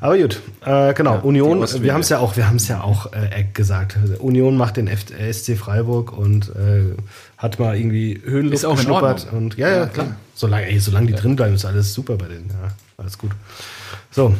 [0.00, 1.14] Aber gut, äh, genau.
[1.14, 3.96] Ja, Union, wir haben es ja auch, wir haben es ja auch äh, gesagt.
[4.18, 6.96] Union macht den F SC Freiburg und äh,
[7.38, 9.32] hat mal irgendwie Höhenluft ist auch geschnuppert.
[9.32, 10.16] Und ja, ja, klar.
[10.34, 12.48] Solange, ey, solange die drin bleiben, ist alles super bei denen.
[12.48, 13.30] Ja, alles gut.
[14.10, 14.34] So,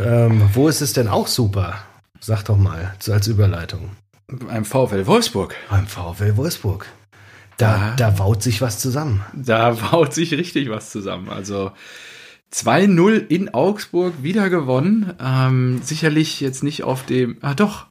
[0.00, 1.82] ähm, wo ist es denn auch super?
[2.20, 3.90] Sag doch mal, als Überleitung.
[4.28, 5.54] Beim VfL Wolfsburg.
[5.68, 6.86] Beim VfL Wolfsburg.
[7.58, 9.24] Da, da, da baut sich was zusammen.
[9.34, 11.28] Da baut sich richtig was zusammen.
[11.28, 11.72] Also
[12.54, 15.14] 2-0 in Augsburg wieder gewonnen.
[15.20, 17.38] Ähm, sicherlich jetzt nicht auf dem.
[17.40, 17.88] Ah, doch.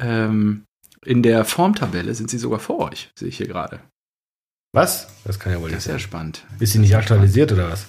[0.00, 0.64] Ähm,
[1.04, 3.80] in der Formtabelle sind sie sogar vor euch, sehe ich hier gerade.
[4.72, 5.08] Was?
[5.24, 5.92] Das kann ja wohl nicht sein.
[5.92, 6.44] Sehr spannend.
[6.58, 7.66] Ist sie nicht aktualisiert spannend.
[7.66, 7.86] oder was?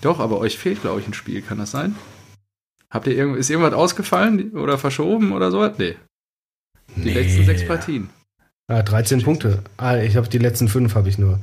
[0.00, 1.42] Doch, aber euch fehlt, glaube ich, ein Spiel.
[1.42, 1.94] Kann das sein?
[2.92, 5.66] Habt ihr irgend, ist irgendwas ausgefallen oder verschoben oder so?
[5.78, 5.96] Nee.
[6.94, 7.14] Die nee.
[7.14, 8.10] letzten sechs Partien.
[8.68, 9.62] Ah, 13 Punkte.
[9.78, 11.40] Ah, ich habe die letzten fünf habe ich nur.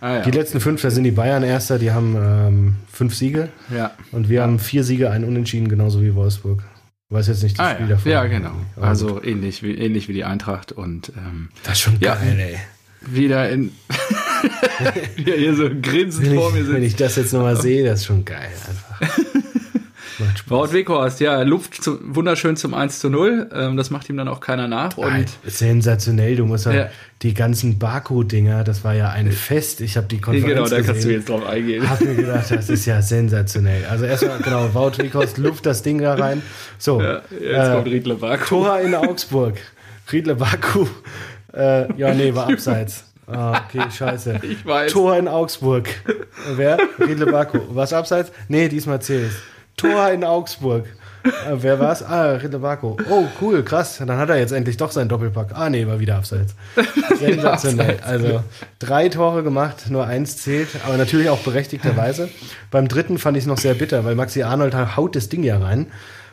[0.00, 0.22] Ah, ja.
[0.22, 3.48] Die letzten fünf, da sind die Bayern Erster, die haben ähm, fünf Siege.
[3.74, 3.92] Ja.
[4.10, 4.42] Und wir ja.
[4.42, 6.62] haben vier Siege, einen Unentschieden, genauso wie Wolfsburg.
[7.08, 7.94] Ich weiß jetzt nicht das ah, Spiel ja.
[7.94, 8.12] davon.
[8.12, 8.52] Ja, genau.
[8.80, 12.58] Also ähnlich wie, ähnlich wie die Eintracht und ähm, Das ist schon geil, ey.
[13.00, 13.72] Wieder in
[15.16, 16.74] wie er hier so grinsend vor mir sitzt.
[16.74, 19.18] Wenn ich das jetzt nochmal sehe, das ist schon geil einfach.
[20.46, 23.50] Wout Weghorst, ja, Luft zu, wunderschön zum 1 zu 0.
[23.54, 24.96] Ähm, das macht ihm dann auch keiner nach.
[24.96, 26.36] Und Nein, sensationell.
[26.36, 26.90] Du musst ja, ja.
[27.22, 29.80] die ganzen Baku-Dinger, das war ja ein Fest.
[29.80, 31.88] Ich habe die Konferenz Genau, da kannst du jetzt drauf eingehen.
[31.88, 33.84] Hab mir gedacht, das ist ja sensationell.
[33.86, 36.42] Also erstmal, genau, Wout Weghorst, Luft das Ding da rein.
[36.78, 38.44] So, ja, jetzt äh, kommt Riedle Baku.
[38.46, 39.58] Tor in Augsburg.
[40.12, 40.86] Riedle Baku.
[41.52, 43.04] Äh, ja, nee, war abseits.
[43.26, 44.40] Ah, okay, scheiße.
[44.42, 44.92] Ich weiß.
[44.92, 45.88] Tor in Augsburg.
[46.54, 46.78] Wer?
[46.98, 47.60] Riedle Baku.
[47.70, 48.32] Was abseits?
[48.48, 49.30] Nee, diesmal zählt
[49.76, 50.86] Tor in Augsburg.
[51.24, 52.02] Äh, wer war's?
[52.02, 52.96] Ah, Ridlebako.
[53.08, 53.98] Oh, cool, krass.
[53.98, 55.52] Dann hat er jetzt endlich doch seinen Doppelpack.
[55.54, 56.54] Ah, nee, war wieder abseits.
[57.18, 57.98] Sensationell.
[58.02, 58.42] Also
[58.78, 62.28] drei Tore gemacht, nur eins zählt, aber natürlich auch berechtigterweise.
[62.70, 65.58] Beim dritten fand ich es noch sehr bitter, weil Maxi Arnold haut das Ding ja
[65.58, 65.86] rein.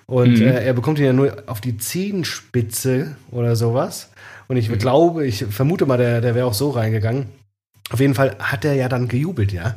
[0.08, 4.10] Und äh, er bekommt ihn ja nur auf die Zehenspitze oder sowas.
[4.48, 7.28] Und ich glaube, ich vermute mal, der, der wäre auch so reingegangen.
[7.92, 9.76] Auf jeden Fall hat er ja dann gejubelt, ja.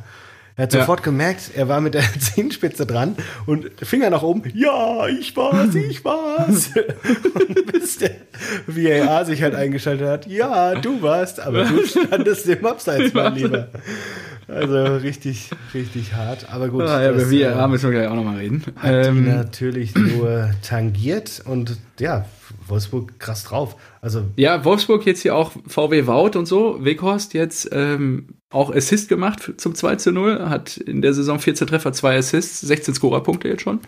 [0.55, 0.81] Er hat Ja.
[0.81, 4.43] sofort gemerkt, er war mit der Zehenspitze dran und Finger nach oben.
[4.53, 6.69] Ja, ich war's, ich war's.
[7.49, 8.11] und bis der
[8.67, 10.27] VAR sich halt eingeschaltet hat.
[10.27, 13.69] Ja, du warst, aber du standest im Abseits, mein Lieber.
[14.47, 16.47] Also richtig, richtig hart.
[16.51, 16.83] Aber gut.
[16.83, 18.63] Ah, ja, über VAR äh, müssen wir gleich auch nochmal reden.
[18.75, 22.25] hat Ähm, natürlich nur tangiert und ja,
[22.67, 23.75] Wolfsburg krass drauf.
[24.01, 26.83] Also ja, Wolfsburg jetzt hier auch VW Wout und so.
[26.83, 30.49] Weghorst jetzt ähm, auch Assist gemacht zum 2 zu 0.
[30.49, 33.79] Hat in der Saison 14 Treffer, 2 Assists, 16 Scorerpunkte jetzt schon.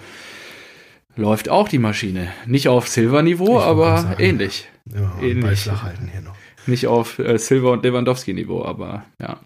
[1.15, 2.28] Läuft auch die Maschine.
[2.45, 4.21] Nicht auf Silver-Niveau, aber sagen.
[4.21, 4.67] ähnlich.
[4.93, 5.62] immer Ähnlich.
[5.62, 6.36] Flach halten hier noch.
[6.67, 9.39] Nicht auf äh, Silver- und Lewandowski-Niveau, aber ja.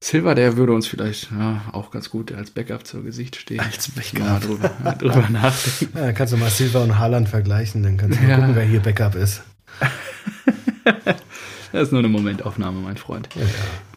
[0.00, 3.60] Silver, der würde uns vielleicht ja, auch ganz gut als Backup zur Gesicht stehen.
[3.60, 4.18] Als Backup.
[4.20, 4.68] Mal drüber,
[4.98, 5.96] drüber nachdenken.
[5.96, 8.36] Ja, kannst du mal Silva und Haaland vergleichen, dann kannst du mal Ja.
[8.36, 9.42] gucken, wer hier Backup ist.
[11.74, 13.28] Das ist nur eine Momentaufnahme, mein Freund.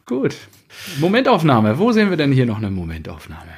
[0.08, 0.36] Gut.
[1.00, 1.78] Momentaufnahme.
[1.78, 3.52] Wo sehen wir denn hier noch eine Momentaufnahme?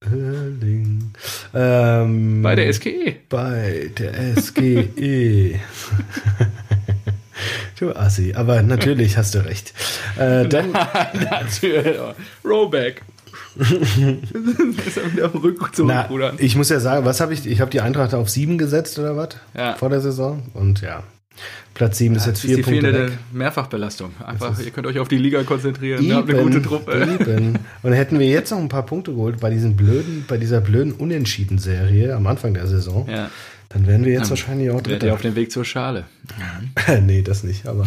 [0.00, 1.12] Erling.
[1.52, 3.16] Ähm, Bei der SGE.
[3.28, 5.60] Bei der SGE.
[7.78, 9.74] du Assi, aber natürlich hast du recht.
[10.18, 10.72] Äh, dann,
[11.12, 11.98] Natürlich.
[12.42, 13.02] Rollback.
[13.56, 13.70] ist
[14.96, 16.36] er wieder am Rück zum na, Rudern.
[16.38, 17.46] ich muss ja sagen, was habe ich?
[17.46, 19.36] Ich habe die Eintracht auf sieben gesetzt oder was?
[19.54, 19.74] Ja.
[19.74, 20.44] Vor der Saison.
[20.54, 21.02] Und ja,
[21.74, 23.18] Platz sieben ist Das jetzt ist vier die Punkte fehlende weg.
[23.32, 24.12] Mehrfachbelastung.
[24.24, 26.02] Einfach, ist- ihr könnt euch auf die Liga konzentrieren.
[26.04, 27.16] Ihr habt eine gute Truppe.
[27.20, 27.58] Eben.
[27.82, 30.92] Und hätten wir jetzt noch ein paar Punkte geholt bei diesen blöden, bei dieser blöden
[30.92, 33.30] Unentschieden-Serie am Anfang der Saison, Ja.
[33.70, 35.14] dann wären wir jetzt Dann wahrscheinlich auch Werdet ihr Dritter.
[35.14, 36.04] auf dem Weg zur Schale.
[37.02, 37.86] nee, das nicht, aber.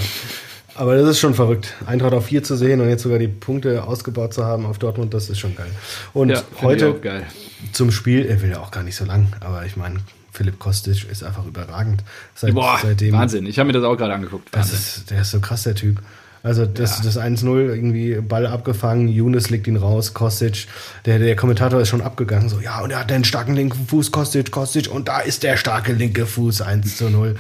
[0.78, 1.74] Aber das ist schon verrückt.
[1.86, 5.14] Eintracht auf vier zu sehen und jetzt sogar die Punkte ausgebaut zu haben auf Dortmund,
[5.14, 5.70] das ist schon geil.
[6.14, 7.24] Und Ja, heute geil.
[7.72, 10.00] zum Spiel, er will ja auch gar nicht so lang, aber ich meine,
[10.36, 12.04] Philipp Kostic ist einfach überragend.
[12.36, 13.46] Seit, Boah, seitdem, Wahnsinn.
[13.46, 14.50] Ich habe mir das auch gerade angeguckt.
[14.52, 16.02] Das ist, der ist so krass, der Typ.
[16.46, 17.06] Also das, Ja.
[17.06, 20.68] das 1-0, irgendwie Ball abgefangen, Younes legt ihn raus, Kostic,
[21.06, 24.12] der, der Kommentator ist schon abgegangen, so, ja, und er hat einen starken linken Fuß,
[24.12, 27.36] Kostic, Kostic, und da ist der starke linke Fuß, 1 zu 0.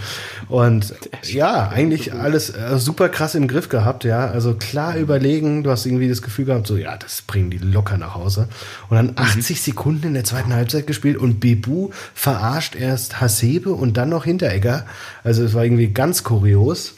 [0.49, 5.69] Und ja, eigentlich alles äh, super krass im Griff gehabt, ja, also klar überlegen, du
[5.69, 8.47] hast irgendwie das Gefühl gehabt, so, ja, das bringen die locker nach Hause.
[8.89, 13.97] Und dann 80 Sekunden in der zweiten Halbzeit gespielt und Bebu verarscht erst Hasebe und
[13.97, 14.87] dann noch Hinteregger.
[15.23, 16.95] Also es war irgendwie ganz kurios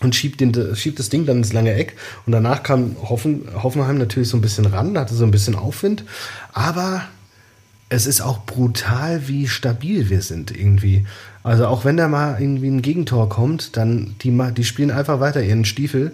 [0.00, 1.96] und schiebt, den, schiebt das Ding dann ins lange Eck.
[2.26, 6.04] Und danach kam Hoffen, Hoffenheim natürlich so ein bisschen ran, hatte so ein bisschen Aufwind.
[6.52, 7.02] Aber
[7.88, 11.06] es ist auch brutal, wie stabil wir sind irgendwie.
[11.42, 15.42] Also auch wenn da mal irgendwie ein Gegentor kommt, dann die, die spielen einfach weiter
[15.42, 16.12] ihren Stiefel.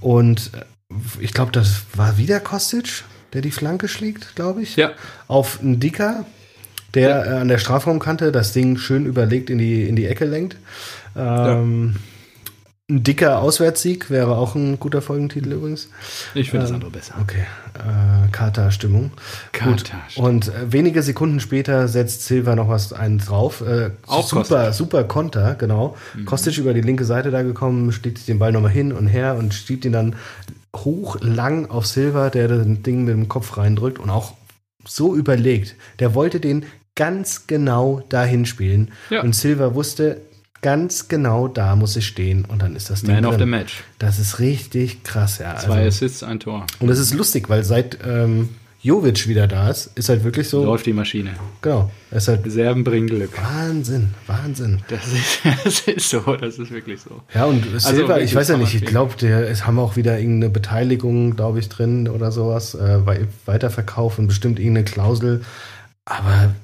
[0.00, 4.76] Und äh, ich glaube, das war wieder Kostic, der die Flanke schlägt, glaube ich.
[4.76, 4.92] Ja.
[5.26, 6.24] Auf einen Dicker,
[6.94, 10.56] der äh, an der Strafraumkante das Ding schön überlegt in die, in die Ecke lenkt.
[11.16, 11.96] Ähm,
[12.90, 15.90] Ein dicker Auswärtssieg wäre auch ein guter Folgentitel übrigens.
[16.34, 17.16] Ich finde das Ähm, andere besser.
[17.20, 19.10] Okay, äh, Kater-Stimmung.
[19.52, 19.84] Gut.
[19.84, 20.30] Kater-Stimmung.
[20.30, 23.60] Und äh, wenige Sekunden später setzt Silva noch was einen drauf.
[23.60, 24.68] Äh, Auch super, Kostic.
[24.68, 24.72] Mhm.
[24.72, 25.96] super Konter, genau.
[26.24, 29.52] Kostic über die linke Seite da gekommen, schlägt den Ball nochmal hin und her und
[29.52, 30.16] schiebt ihn dann
[30.74, 34.32] hoch lang auf Silva, der das Ding mit dem Kopf reindrückt und auch
[34.86, 35.76] so überlegt.
[35.98, 38.92] Der wollte den ganz genau dahin spielen.
[39.10, 39.20] Ja.
[39.22, 40.22] Und Silva wusste,
[40.62, 43.40] ganz genau da muss ich stehen und dann ist das Ding Man of drin.
[43.40, 43.84] the Match.
[43.98, 45.56] Das ist richtig krass, ja.
[45.56, 46.66] Zwei Also, Assists, ein Tor.
[46.80, 48.48] und das ist lustig, weil seit ähm,
[48.80, 50.64] Jovic wieder da ist, ist halt wirklich so.
[50.64, 51.30] Läuft die Maschine.
[51.62, 51.90] Genau.
[52.12, 53.30] Es ist halt Reserven bringen Glück.
[53.36, 54.80] Wahnsinn, Wahnsinn.
[54.88, 57.20] Das ist, das ist so, das ist wirklich so.
[57.34, 60.50] Ja, und Silva, wirklich ich weiß ja nicht, ich glaube, es haben auch wieder irgendeine
[60.52, 65.42] Beteiligung, glaube ich, drin oder sowas, äh, bei Weiterverkauf und bestimmt irgendeine Klausel.
[66.04, 66.54] Aber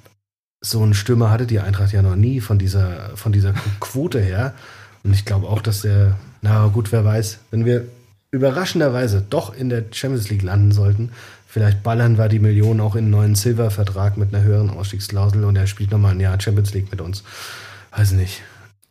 [0.65, 4.55] so einen Stürmer hatte die Eintracht ja noch nie von dieser, von dieser Quote her.
[5.03, 7.85] Und ich glaube auch, dass der, na gut, wer weiß, wenn wir
[8.31, 11.11] überraschenderweise doch in der Champions League landen sollten,
[11.47, 15.55] vielleicht ballern wir die Millionen auch in einen neuen Silver-Vertrag mit einer höheren Ausstiegsklausel und
[15.55, 17.23] er spielt nochmal ein Jahr Champions League mit uns.
[17.95, 18.43] Weiß nicht.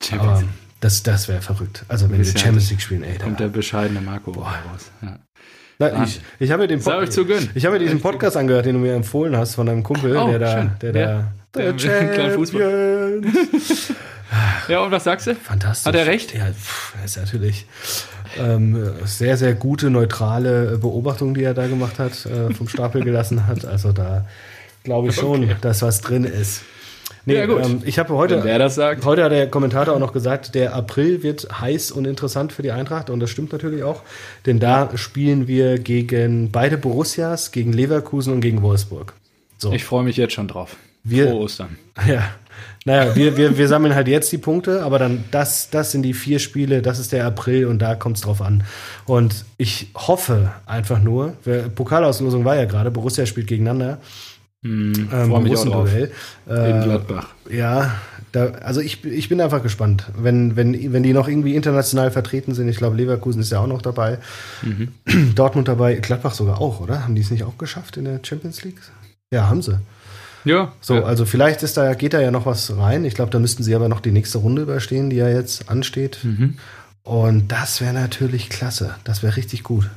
[0.02, 0.44] Champions Aber
[0.80, 1.84] das, das wäre verrückt.
[1.88, 4.92] Also wenn wir Champions League spielen, ey, da, Kommt der bescheidene Marco raus.
[5.02, 5.18] Ja.
[5.80, 8.94] Na, ich, ich habe mir den ich habe mir diesen Podcast angehört, den du mir
[8.94, 11.08] empfohlen hast von deinem Kumpel, Oh, der da, der Ja.
[11.08, 11.78] da, Der.
[11.78, 12.52] Champions.
[14.68, 15.36] ja, und was sagst du?
[15.36, 15.86] Fantastisch.
[15.86, 16.34] Hat er recht?
[16.34, 17.66] Ja, pff, ist natürlich
[18.40, 23.46] ähm, sehr, sehr gute, neutrale Beobachtung, die er da gemacht hat, äh, vom Stapel gelassen
[23.48, 23.66] hat.
[23.66, 24.26] Also da
[24.84, 26.64] glaube ich schon, dass was drin ist.
[27.26, 27.64] Nee, Ja, gut.
[27.64, 28.44] Ähm, ich habe heute,
[29.06, 32.72] heute hat der Kommentator auch noch gesagt, der April wird heiß und interessant für die
[32.72, 34.02] Eintracht und das stimmt natürlich auch,
[34.46, 39.14] denn da spielen wir gegen beide Borussias, gegen Leverkusen und gegen Wolfsburg.
[39.58, 39.72] So.
[39.72, 40.76] Ich freue mich jetzt schon drauf.
[41.04, 41.78] Wir, Frohe Ostern.
[42.08, 42.24] Ja.
[42.86, 46.14] Naja, wir, wir, wir sammeln halt jetzt die Punkte, aber dann das, das sind die
[46.14, 48.64] vier Spiele, das ist der April und da kommt es drauf an.
[49.06, 54.00] Und ich hoffe einfach nur, wer- Pokalauslosung war ja gerade, Borussia spielt gegeneinander.
[54.64, 55.44] Hm, Ähm, drauf.
[55.44, 56.12] Borussen-Duell.
[56.48, 57.28] In Äh, Gladbach.
[57.50, 57.96] ja,
[58.34, 60.06] da, also ich, ich bin einfach gespannt.
[60.18, 63.68] Wenn, wenn, wenn die noch irgendwie international vertreten sind, ich glaube, Leverkusen ist ja auch
[63.68, 64.20] noch dabei.
[64.62, 64.90] Mhm.
[65.36, 67.04] Dortmund dabei, Gladbach sogar auch, oder?
[67.04, 68.80] Haben die es nicht auch geschafft in der Champions League?
[69.32, 69.80] Ja, haben sie.
[70.46, 71.04] Ja, So, ja.
[71.04, 73.06] also vielleicht ist da, geht da ja noch was rein.
[73.06, 76.20] Ich glaube, da müssten sie aber noch die nächste Runde überstehen, die ja jetzt ansteht.
[76.24, 76.56] Mhm.
[77.04, 78.96] Und das wäre natürlich klasse.
[79.04, 79.90] Das wäre richtig gut.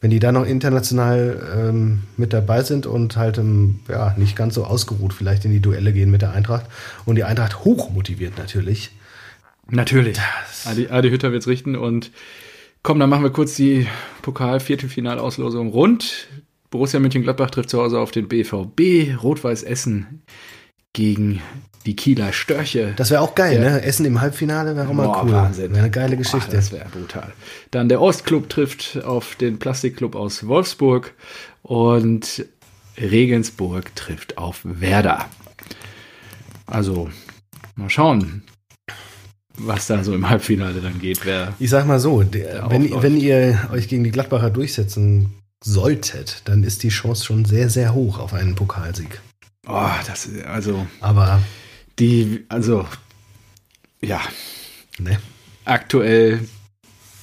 [0.00, 4.54] Wenn die da noch international ähm, mit dabei sind und halt ähm, ja, nicht ganz
[4.54, 6.66] so ausgeruht vielleicht in die Duelle gehen mit der Eintracht.
[7.04, 8.92] Und die Eintracht hoch motiviert natürlich.
[9.70, 10.18] Natürlich.
[10.64, 12.10] Adi, Adi Hütter wird's richten und
[12.82, 13.86] komm, dann machen wir kurz die
[14.22, 16.28] Pokal-Viertelfinalauslosung rund.
[16.70, 19.20] Borussia Mönchengladbach trifft zu Hause auf den BVB.
[19.22, 20.22] Rot-Weiß Essen
[20.92, 21.40] gegen
[21.86, 22.92] die Kieler Störche.
[22.96, 23.70] Das wäre auch geil, Ja.
[23.70, 23.82] ne?
[23.82, 25.32] Essen im Halbfinale wäre auch mal Boah, cool.
[25.32, 25.70] Wahnsinn.
[25.70, 26.56] Wäre eine geile Boah, Geschichte.
[26.56, 27.32] das wäre brutal.
[27.70, 31.14] Dann der Ostclub trifft auf den Plastikclub aus Wolfsburg
[31.62, 32.44] und
[33.00, 35.26] Regensburg trifft auf Werder.
[36.66, 37.08] Also,
[37.76, 38.42] mal schauen,
[39.56, 41.24] was da so im Halbfinale dann geht.
[41.24, 45.30] Wer Ich sag mal so, der, wenn, wenn ihr euch gegen die Gladbacher durchsetzen
[45.62, 49.20] solltet, dann ist die Chance schon sehr, sehr hoch auf einen Pokalsieg.
[49.66, 51.42] Oh, das ist also Aber,
[51.98, 52.86] die, also
[54.00, 54.20] ja,
[54.98, 55.18] ne?
[55.64, 56.48] aktuell,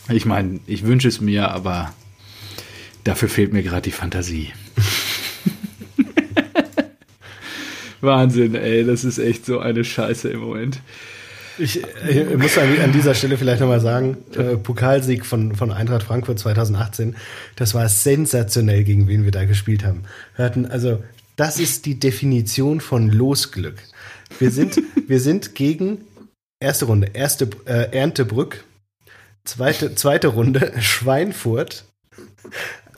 [0.09, 1.93] ich meine, ich wünsche es mir, aber
[3.03, 4.51] dafür fehlt mir gerade die Fantasie.
[8.01, 10.81] Wahnsinn, ey, das ist echt so eine Scheiße im Moment.
[11.57, 16.03] Ich, äh, muss an, an dieser Stelle vielleicht nochmal sagen, äh, Pokalsieg von, von Eintracht
[16.03, 17.15] Frankfurt 2018,
[17.55, 20.03] das war sensationell, gegen wen wir da gespielt haben.
[20.35, 21.03] Wir hatten, also,
[21.35, 23.77] das ist die Definition von Losglück.
[24.39, 26.01] Wir sind, wir sind gegen
[26.59, 28.63] erste Runde, erste äh, Erntebrück,
[29.43, 31.85] zweite, zweite Runde Schweinfurt,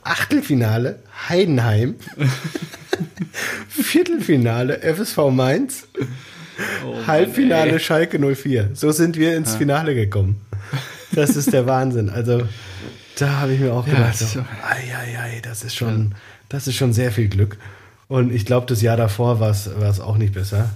[0.02, 1.96] Achtelfinale Heidenheim,
[3.68, 5.86] Viertelfinale FSV Mainz,
[6.86, 7.80] Oh Halbfinale Mann.
[7.80, 8.70] Schalke 04.
[8.74, 10.40] So sind wir ins Finale gekommen.
[11.12, 12.10] Das ist der Wahnsinn.
[12.10, 12.42] Also
[13.18, 15.74] da habe ich mir auch Ja, gedacht, das ist so, ei, ei, ei, das ist
[15.76, 16.14] schon,
[16.48, 17.56] das ist schon sehr viel Glück.
[18.08, 20.70] Und ich glaube, das Jahr davor war es auch nicht besser.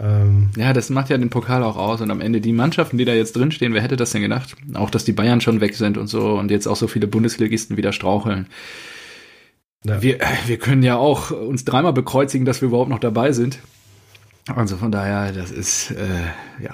[0.00, 3.04] Ähm, Ja, das macht ja den Pokal auch aus und am Ende die Mannschaften, die
[3.04, 4.56] da jetzt drinstehen, wer hätte das denn gedacht?
[4.74, 7.76] Auch, dass die Bayern schon weg sind und so und jetzt auch so viele Bundesligisten
[7.76, 8.46] wieder straucheln.
[9.84, 10.00] Ja.
[10.02, 13.58] Wir, wir können ja auch uns dreimal bekreuzigen, dass wir überhaupt noch dabei sind.
[14.56, 16.72] Also von daher, das ist, äh, ja,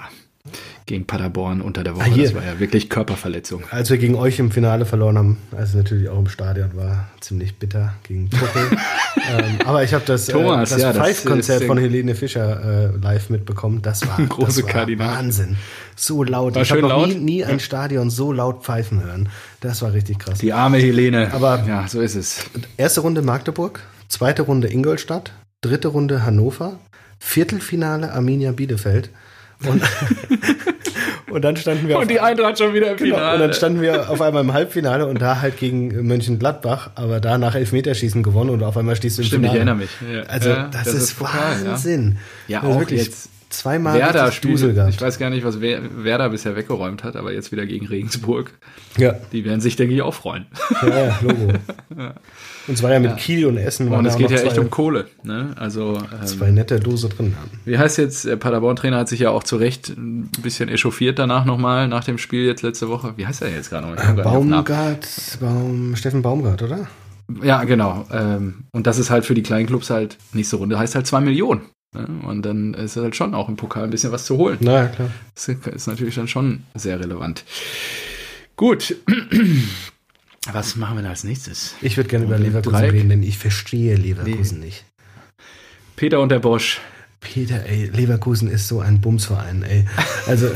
[0.85, 3.63] gegen Paderborn unter der Woche, Ah, das war ja wirklich Körperverletzung.
[3.71, 7.09] als wir gegen euch im Finale verloren haben, als es natürlich auch im Stadion war,
[7.19, 8.69] ziemlich bitter gegen Tuchel.
[9.37, 13.29] ähm, aber ich habe das, Thomas, äh, das ja, Five-Konzert von Helene Fischer äh, live
[13.29, 13.81] mitbekommen.
[13.81, 15.17] Das war, Große das war Kardinal.
[15.17, 15.57] Wahnsinn.
[15.97, 16.55] So laut.
[16.55, 19.27] War ich habe noch nie, nie ein Stadion so laut pfeifen hören.
[19.59, 20.39] Das war richtig krass.
[20.39, 21.33] Die arme Helene.
[21.33, 22.45] Aber- ja, so ist es.
[22.77, 26.79] Erste Runde Magdeburg, zweite Runde Ingolstadt, dritte Runde Hannover,
[27.19, 29.09] Viertelfinale Arminia Bielefeld.
[29.67, 29.81] Und,
[31.31, 33.39] und dann standen wir auf, Und die Eintracht schon wieder im genau, und Finale.
[33.39, 37.55] dann standen wir auf einmal im Halbfinale und da halt gegen Mönchengladbach, aber da nach
[37.55, 39.71] Elfmeterschießen gewonnen und auf einmal stehst du im Stimmt, ich Finale.
[39.71, 40.15] erinnere mich.
[40.15, 41.25] Ja, Also ja, das, ist, ja.
[41.65, 42.17] Wahnsinn.
[42.47, 44.93] Ja, Also auch wirklich jetzt zweimal Werder Dusel gehabt.
[44.93, 48.51] Ich weiß gar nicht, was Wer- Werder bisher weggeräumt hat, aber jetzt wieder gegen Regensburg.
[48.97, 50.45] ja, Die werden sich, denke ich, auch freuen.
[50.81, 51.53] ja, ja, Logo.
[52.67, 55.07] Und zwar ja mit Kiel und Essen Und es geht ja echt zwei, um Kohle.
[55.23, 55.53] Ne?
[55.55, 57.49] Also, zwei ähm, nette Dose drin haben.
[57.63, 61.45] wie heißt jetzt, der Paderborn-Trainer hat sich ja auch zu Recht ein bisschen echauffiert danach
[61.45, 63.13] nochmal, nach dem Spiel jetzt letzte Woche.
[63.15, 63.95] Wie heißt er jetzt gerade noch?
[63.95, 64.63] Ich komm gar nicht auf den Namen.
[64.65, 65.07] Baumgart,
[65.39, 66.87] Baum, Steffen Baumgart, oder?
[67.41, 68.05] Ja, genau.
[68.11, 71.21] Ähm, und das ist halt für die kleinen Clubs halt, nächste Runde heißt halt zwei
[71.21, 71.61] Millionen.
[71.93, 72.07] Ne?
[72.27, 74.57] Und dann ist halt schon auch im Pokal ein bisschen was zu holen.
[74.61, 75.11] Na ja, klar.
[75.35, 77.43] Das ist natürlich dann schon sehr relevant.
[78.55, 78.95] Gut.
[80.51, 81.75] Was machen wir da als nächstes?
[81.81, 84.85] Ich würde gerne über Leverkusen reden, denn ich verstehe Leverkusen nicht.
[85.97, 86.79] Peter und der Bosch.
[87.19, 89.85] Peter, ey, Leverkusen ist so ein Bumsverein, ey.
[90.27, 90.47] Also,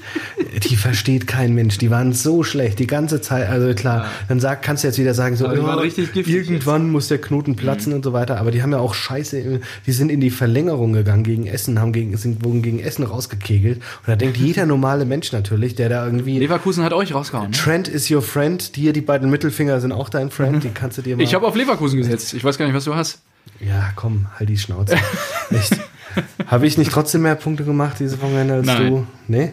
[0.64, 1.78] die versteht kein Mensch.
[1.78, 3.48] Die waren so schlecht die ganze Zeit.
[3.48, 6.22] Also klar, dann sag, kannst du jetzt wieder sagen, so, ja, Mhm.
[6.26, 8.38] irgendwann muss der Knoten platzen und so weiter.
[8.38, 11.92] Aber die haben ja auch Scheiße, die sind in die Verlängerung gegangen gegen Essen, haben
[11.92, 13.76] gegen, sind wurden gegen Essen rausgekegelt.
[13.78, 17.50] Und da denkt jeder normale Mensch natürlich, der da irgendwie Leverkusen hat euch rausgehauen.
[17.50, 17.56] Ne?
[17.56, 21.02] Trent is your friend, hier die beiden Mittelfinger sind auch dein Friend, die kannst du
[21.02, 21.22] dir mal.
[21.22, 22.34] Ich habe auf Leverkusen gesetzt.
[22.34, 23.20] Ich weiß gar nicht, was du hast.
[23.60, 24.96] Ja, komm, halt die Schnauze.
[25.50, 25.78] Echt.
[26.46, 28.86] Habe ich nicht trotzdem mehr Punkte gemacht diese Wochenende als Nein.
[28.90, 29.06] du?
[29.28, 29.52] Nee?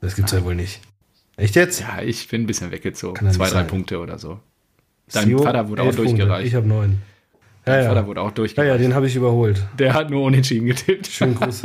[0.00, 0.80] Das gibt's ja wohl nicht.
[1.36, 1.80] Echt jetzt?
[1.80, 3.26] Ja, ich bin ein bisschen weggezogen.
[3.26, 3.66] Ja Zwei, drei sein.
[3.66, 4.40] Punkte oder so.
[5.12, 6.02] Dein Sio, Vater wurde auch Punkte.
[6.04, 6.46] durchgereicht.
[6.48, 7.00] Ich habe neun.
[7.64, 7.88] Dein Ja, ja.
[7.88, 8.70] Vater wurde auch Ja, durchgereicht.
[8.72, 9.62] ja, den habe ich überholt.
[9.78, 11.08] Der hat nur unentschieden getippt.
[11.08, 11.62] Schönen Gruß.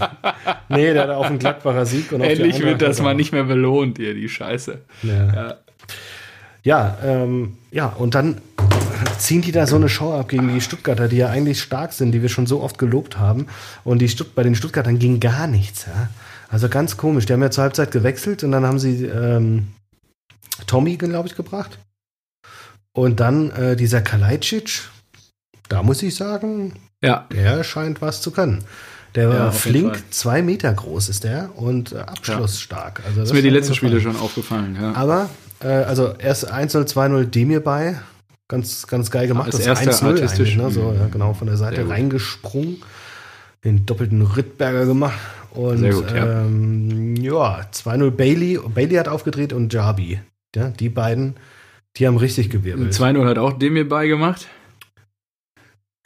[0.68, 2.12] nee, der hat auch einen Gladbacher Sieg.
[2.12, 4.80] Und Endlich wird das mal nicht mehr belohnt, ihr, die Scheiße.
[5.02, 5.56] Ja, Ja.
[6.62, 8.40] ja, ähm, ja, und dann
[9.18, 12.12] ziehen die da so eine Show ab gegen die Stuttgarter, die ja eigentlich stark sind,
[12.12, 13.46] die wir schon so oft gelobt haben.
[13.84, 15.86] Und die Stutt bei den Stuttgartern ging gar nichts.
[15.86, 16.08] Ja?
[16.48, 17.26] Also ganz komisch.
[17.26, 19.68] Die haben ja zur Halbzeit gewechselt und dann haben sie ähm,
[20.66, 21.78] Tommy, glaube ich, gebracht.
[22.92, 24.82] Und dann äh, dieser Kalajdzic,
[25.68, 28.64] da muss ich sagen, Ja, der scheint was zu können.
[29.14, 33.02] Der war Ja, flink, zwei Meter groß ist der und äh, abschlussstark.
[33.06, 34.76] Also das ist mir die letzten Spiele schon aufgefallen.
[34.80, 34.92] Ja.
[34.94, 35.28] Aber,
[35.60, 37.96] äh, also erst 1-0, 2-0 Demir bei.
[38.48, 39.46] Ganz, ganz geil gemacht.
[39.46, 40.52] Als Das erster 1-0 artistisch.
[40.52, 40.70] eigentlich, ne?
[40.70, 40.98] So, Mhm.
[41.00, 42.82] ja, genau, von der Seite reingesprungen.
[43.64, 45.18] Den doppelten Rittberger gemacht.
[45.52, 46.42] Und Sehr gut, ja.
[46.42, 48.58] ähm, ja, 2-0 Bailey.
[48.74, 50.20] Bailey hat aufgedreht und Jabi.
[50.54, 51.36] Ja, die beiden,
[51.96, 52.92] die haben richtig gewirbelt.
[52.92, 54.48] 2-0 hat auch dem mir beigemacht.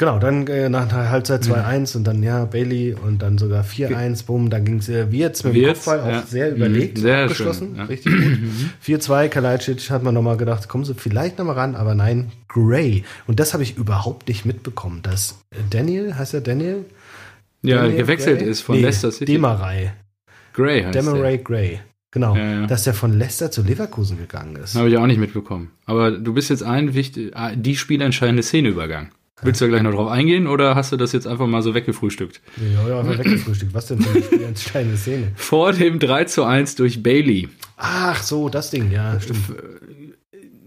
[0.01, 1.55] Genau, dann äh, nach der Halbzeit Mhm.
[1.55, 5.43] 2-1 und dann ja Bailey und dann sogar 4-1, bumm, dann ging es äh, Wirtz
[5.43, 6.23] mit dem Wirtz, Kopfball auch ja.
[6.23, 7.85] sehr Mhm, überlegt sehr abgeschlossen, schön, ja.
[7.85, 8.39] richtig gut.
[9.01, 13.03] 4-2, Kalajdzic hat man nochmal gedacht, kommen sie vielleicht nochmal ran, aber nein, Gray.
[13.27, 16.85] Und das habe ich überhaupt nicht mitbekommen, dass Daniel, heißt er Daniel?
[17.63, 18.49] Ja, Daniel gewechselt Gray?
[18.51, 19.33] ist von Nee, Leicester City.
[19.33, 19.91] Demaray.
[20.55, 21.03] Gray heißt der.
[21.03, 21.81] Demaray Gray.
[22.13, 22.67] Genau, Ja, ja.
[22.69, 24.77] dass der von Leicester zu Leverkusen gegangen ist.
[24.77, 25.73] Habe ich auch nicht mitbekommen.
[25.87, 29.11] Aber du bist jetzt ein wichtig, ah, die spielentscheidende Szeneübergang.
[29.43, 31.75] Willst du da gleich noch drauf eingehen oder hast du das jetzt einfach mal so
[31.75, 32.41] weggefrühstückt?
[32.57, 33.73] Ja, ja, einfach weggefrühstückt.
[33.75, 35.29] Was denn für eine entscheidende Szene?
[35.37, 37.49] Vor dem 3 zu 1 durch Bailey.
[37.77, 39.41] Ach so, das Ding, ja, stimmt.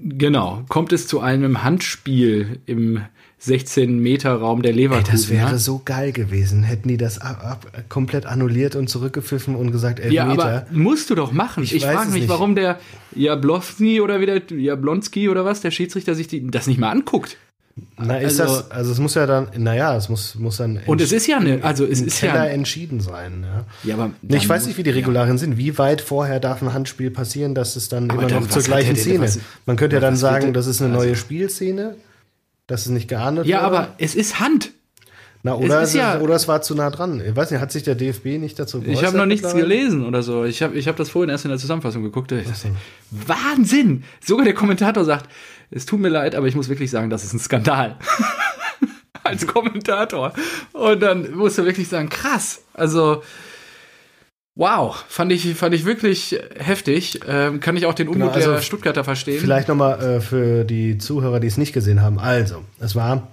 [0.03, 0.63] Genau.
[0.69, 3.01] Kommt es zu einem Handspiel im
[3.41, 5.11] 16-Meter-Raum der Ey, Leverkusen?
[5.11, 6.63] das wäre so geil gewesen.
[6.63, 10.43] Hätten die das ab, ab, komplett annulliert und zurückgepfiffen und gesagt, elf ja, Meter.
[10.43, 11.63] aber musst du doch machen.
[11.63, 12.29] Ich Ich, frage mich, nicht.
[12.29, 12.79] warum der
[13.15, 17.37] Jablonski oder wieder Jablonski oder was, der Schiedsrichter sich die, das nicht mal anguckt.
[17.97, 21.01] Na, ist also- das, also es muss ja dann, naja, es muss, muss dann Und
[21.01, 23.45] es ist ja eine, also es ist Keller ja, entschieden sein.
[23.45, 23.65] Ja.
[23.89, 25.57] ja aber ich weiß nicht, wie die Regularien sind.
[25.57, 28.95] Wie weit vorher darf ein Handspiel passieren, dass es dann immer dann, noch zur gleichen
[28.95, 29.21] der Szene.
[29.21, 31.95] was- Man könnte ja dann sagen, denn- das ist eine also- neue Spielszene,
[32.67, 33.77] dass es nicht geahndet Ja, wurde.
[33.77, 34.71] aber es ist Hand.
[35.43, 37.19] Na, oder, es ist ja- oder es war zu nah dran.
[37.27, 39.01] Ich weiß nicht, hat sich der DFB nicht dazu geäußert?
[39.01, 40.45] Ich habe noch nichts gelesen oder so.
[40.45, 42.31] Ich habe ich hab das vorhin erst in der Zusammenfassung geguckt.
[42.31, 42.69] Ich dachte,
[43.09, 44.03] Wahnsinn!
[44.23, 45.27] Sogar der Kommentator sagt,
[45.71, 47.97] es tut mir leid, aber ich muss wirklich sagen, das ist ein Skandal.
[49.23, 50.33] Als Kommentator.
[50.73, 52.61] Und dann musst du wirklich sagen, krass.
[52.73, 53.23] Also,
[54.55, 55.05] wow.
[55.07, 57.21] Fand ich, fand ich wirklich heftig.
[57.27, 59.39] Ähm, kann ich auch den Unmut Genau, also der Stuttgarter verstehen.
[59.39, 62.19] Vielleicht nochmal äh, für die Zuhörer, die es nicht gesehen haben.
[62.19, 63.29] Also, es war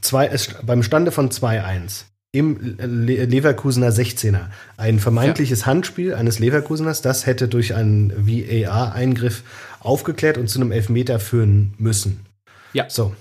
[0.00, 7.02] zwei, es, beim Stande von 2-1 im Le Leverkusener 16er ein vermeintliches Handspiel eines Leverkuseners,
[7.02, 9.42] das hätte durch einen VAR-Eingriff
[9.80, 12.26] aufgeklärt und zu einem Elfmeter führen müssen.
[12.72, 12.88] Ja.
[12.88, 13.14] So.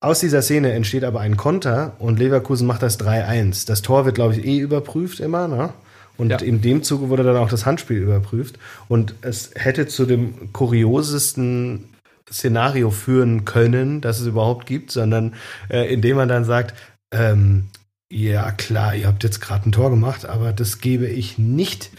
[0.00, 3.66] Aus dieser Szene entsteht aber ein Konter und Leverkusen macht das 3-1.
[3.66, 5.72] Das Tor wird, glaube ich, eh überprüft immer, ne?
[6.18, 6.38] Und Ja.
[6.38, 8.58] in dem Zuge wurde dann auch das Handspiel überprüft.
[8.88, 11.84] Und es hätte zu dem kuriosesten
[12.30, 15.34] Szenario führen können, das es überhaupt gibt, sondern
[15.70, 16.74] äh, indem man dann sagt,
[17.12, 17.68] ähm,
[18.10, 21.90] ja klar, ihr habt jetzt gerade ein Tor gemacht, aber das gebe ich nicht.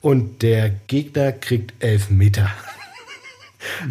[0.00, 2.50] Und der Gegner kriegt elf Meter.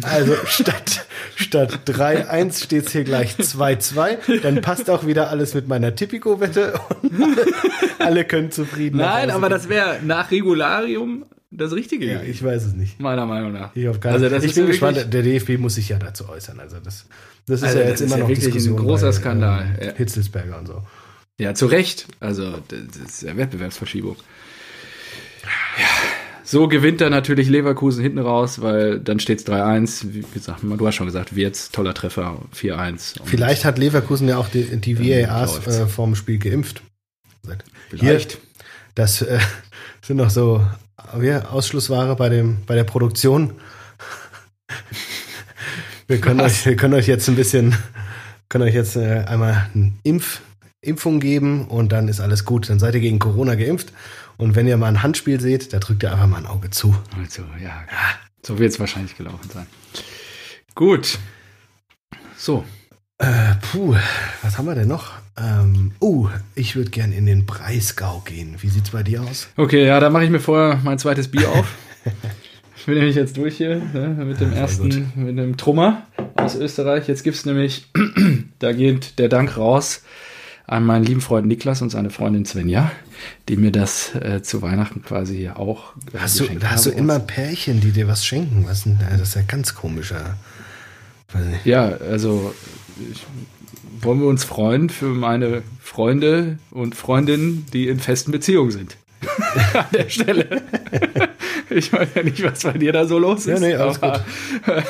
[0.02, 1.06] Also statt,
[1.36, 4.40] statt 3-1 steht es hier gleich 2-2.
[4.42, 7.46] Dann passt auch wieder alles mit meiner Tipico-Wette und alle,
[7.98, 9.50] alle können zufrieden nach Nein, aber gehen.
[9.58, 12.98] das wäre nach Regularium das Richtige Ja, ich weiß es nicht.
[13.00, 13.74] Meiner Meinung nach.
[13.76, 16.58] Ich, Also das ich ist bin gespannt, der DFB muss sich ja dazu äußern.
[16.60, 17.06] Also das,
[17.46, 19.66] das ist Also ja jetzt ist immer ja noch wirklich ein Diskussion großer bei, Skandal,
[19.78, 19.92] Ähm, ja.
[19.94, 20.82] Hitzelsberger und so.
[21.38, 22.06] Ja, zu Recht.
[22.20, 24.16] Also, das ist ja Wettbewerbsverschiebung.
[25.78, 25.84] Ja,
[26.52, 30.12] so gewinnt dann natürlich Leverkusen hinten raus, weil dann steht es 3-1.
[30.12, 33.20] Wie gesagt, du hast schon gesagt, Wirtz, toller Treffer, 4-1.
[33.20, 36.82] Und Vielleicht hat Leverkusen ja auch die, die VARs äh, vorm Spiel geimpft.
[37.88, 38.32] Vielleicht.
[38.32, 38.40] Hier,
[38.94, 39.38] das äh,
[40.02, 40.62] sind noch so
[41.16, 43.54] wie, Ausschlussware bei, dem, bei der Produktion.
[46.06, 47.74] Wir können, euch, wir können euch jetzt ein bisschen,
[48.50, 50.42] können euch jetzt äh, einmal eine Impf,
[50.82, 52.68] Impfung geben und dann ist alles gut.
[52.68, 53.90] Dann seid ihr gegen Corona geimpft.
[54.36, 56.94] Und wenn ihr mal ein Handspiel seht, da drückt ihr einfach mal ein Auge zu.
[57.18, 57.84] Also, ja,
[58.44, 59.66] so wird es wahrscheinlich gelaufen sein.
[60.74, 61.18] Gut.
[62.36, 62.64] So,
[63.18, 63.94] Äh, puh,
[64.42, 65.12] was haben wir denn noch?
[65.38, 68.56] Ähm, uh, ich würde gern in den Breisgau gehen.
[68.60, 69.48] Wie sieht's bei dir aus?
[69.56, 71.66] okay, ja, da mache ich mir vorher mein zweites Bier auf.
[72.74, 76.02] Ich bin nämlich jetzt durch hier ne, mit dem ersten, mit dem Trummer
[76.34, 77.06] aus Österreich.
[77.06, 77.86] Jetzt gibt's nämlich,
[78.58, 80.02] da geht der Dank raus
[80.66, 82.90] an meinen lieben Freund Niklas und seine Freundin Svenja,
[83.48, 86.90] die mir das äh, zu Weihnachten quasi hier auch äh, Hast du, geschenkt hast du
[86.90, 88.64] immer Pärchen, die dir was schenken.
[88.66, 90.36] Was denn, das ist ja ganz komischer.
[91.64, 92.54] Ja, also
[93.10, 93.24] ich
[94.02, 98.96] wollen wir uns freuen für meine Freunde und Freundinnen, die in festen Beziehungen sind.
[99.74, 100.62] An der Stelle.
[101.70, 103.60] ich weiß ja nicht, was bei dir da so los ist.
[103.62, 104.20] Ja, nee, alles gut.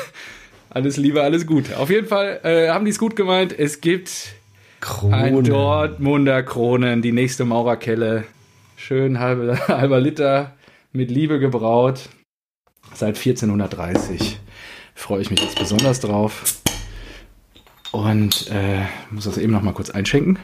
[0.69, 1.73] alles Liebe, alles gut.
[1.73, 3.57] Auf jeden Fall äh, haben die es gut gemeint.
[3.57, 4.33] Es gibt
[4.83, 5.13] Kronen.
[5.13, 8.25] ein Dortmunder Kronen, die nächste Maurerkelle.
[8.75, 10.57] Schön halber, halber Liter
[10.91, 12.09] mit Liebe gebraut.
[12.93, 14.39] Seit 1430.
[14.93, 16.61] Freue ich mich jetzt besonders drauf.
[17.93, 20.37] Und äh, muss das eben noch mal kurz einschenken.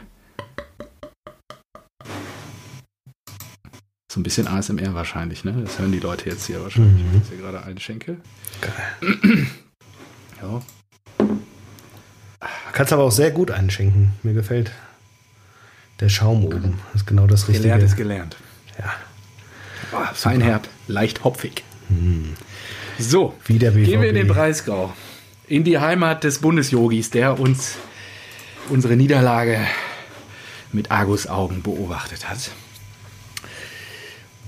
[4.10, 5.52] So ein bisschen ASMR wahrscheinlich, ne?
[5.62, 8.16] Das hören die Leute jetzt hier wahrscheinlich, wenn ich jetzt hier gerade einschenke.
[10.42, 10.62] Ja.
[12.72, 14.12] Kannst aber auch sehr gut einschenken.
[14.22, 14.72] Mir gefällt
[16.00, 16.78] der Schaum oben.
[16.92, 17.62] Das ist genau das Richtige.
[17.62, 18.36] Gelernt ist gelernt.
[18.78, 18.92] Ja.
[19.92, 21.64] Oh, feinherb, leicht hopfig.
[22.98, 24.28] So, Wie der gehen wir in den.
[24.28, 24.92] Breisgau.
[25.46, 27.74] In die Heimat des Bundesjogis, der uns
[28.68, 29.58] unsere Niederlage
[30.72, 32.52] mit Argusaugen beobachtet hat.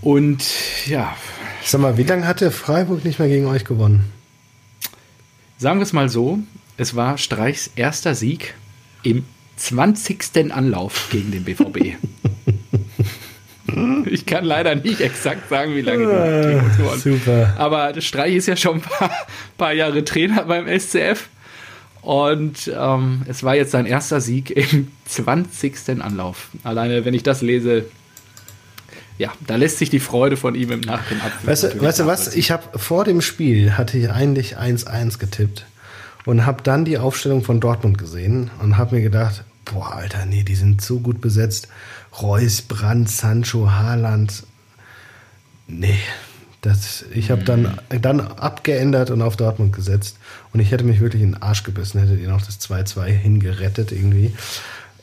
[0.01, 0.45] Und
[0.87, 1.17] ja,
[1.65, 4.13] Sag mal, wie lange hatte Freiburg nicht mehr gegen euch gewonnen?
[5.59, 6.41] sagen wir es mal so,
[6.83, 8.55] es war Streichs erster Sieg
[9.05, 9.25] im
[9.57, 10.53] 20.
[10.53, 11.97] Anlauf gegen den BVB.
[14.07, 17.55] ich kann leider nicht exakt sagen, wie lange die Ah, gewonnen super.
[17.57, 19.13] Aber Streich ist ja schon ein paar,
[19.57, 21.29] paar Jahre Trainer beim SCF.
[22.01, 26.03] Und ähm, es war jetzt sein erster Sieg im 20.
[26.03, 26.49] Anlauf.
[26.65, 27.85] Alleine, wenn ich das lese,
[29.19, 31.33] ja, da lässt sich die Freude von ihm im Nachhinein ab.
[31.45, 32.35] Weißt du, weißt du was?
[32.35, 35.67] Ich habe vor dem Spiel hatte ich eigentlich 1-1 getippt
[36.25, 40.43] und habe dann die Aufstellung von Dortmund gesehen und habe mir gedacht, boah, Alter, nee,
[40.43, 41.69] die sind so gut besetzt.
[42.21, 44.45] Reus, Brandt, Sancho, Haaland.
[45.67, 45.99] Nee,
[46.61, 50.17] das, ich habe dann, dann abgeändert und auf Dortmund gesetzt.
[50.53, 53.91] Und ich hätte mich wirklich in den Arsch gebissen, hättet ihr noch das 2-2 hingerettet
[53.93, 54.35] irgendwie.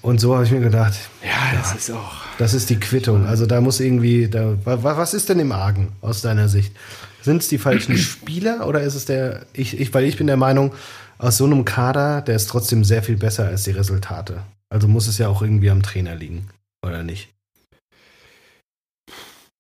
[0.02, 0.94] Und so habe ich mir gedacht,
[1.24, 2.12] Ja, das ist auch.
[2.38, 3.26] das ist die Quittung.
[3.26, 6.74] Also da muss irgendwie, da, wa- wa- was ist denn im Argen aus deiner Sicht?
[7.22, 10.38] Sind es die falschen Spieler oder ist es der, ich, ich, weil ich bin der
[10.38, 10.72] Meinung,
[11.20, 14.44] aus so einem Kader, der ist trotzdem sehr viel besser als die Resultate.
[14.70, 16.50] Also muss es ja auch irgendwie am Trainer liegen,
[16.84, 17.30] oder nicht?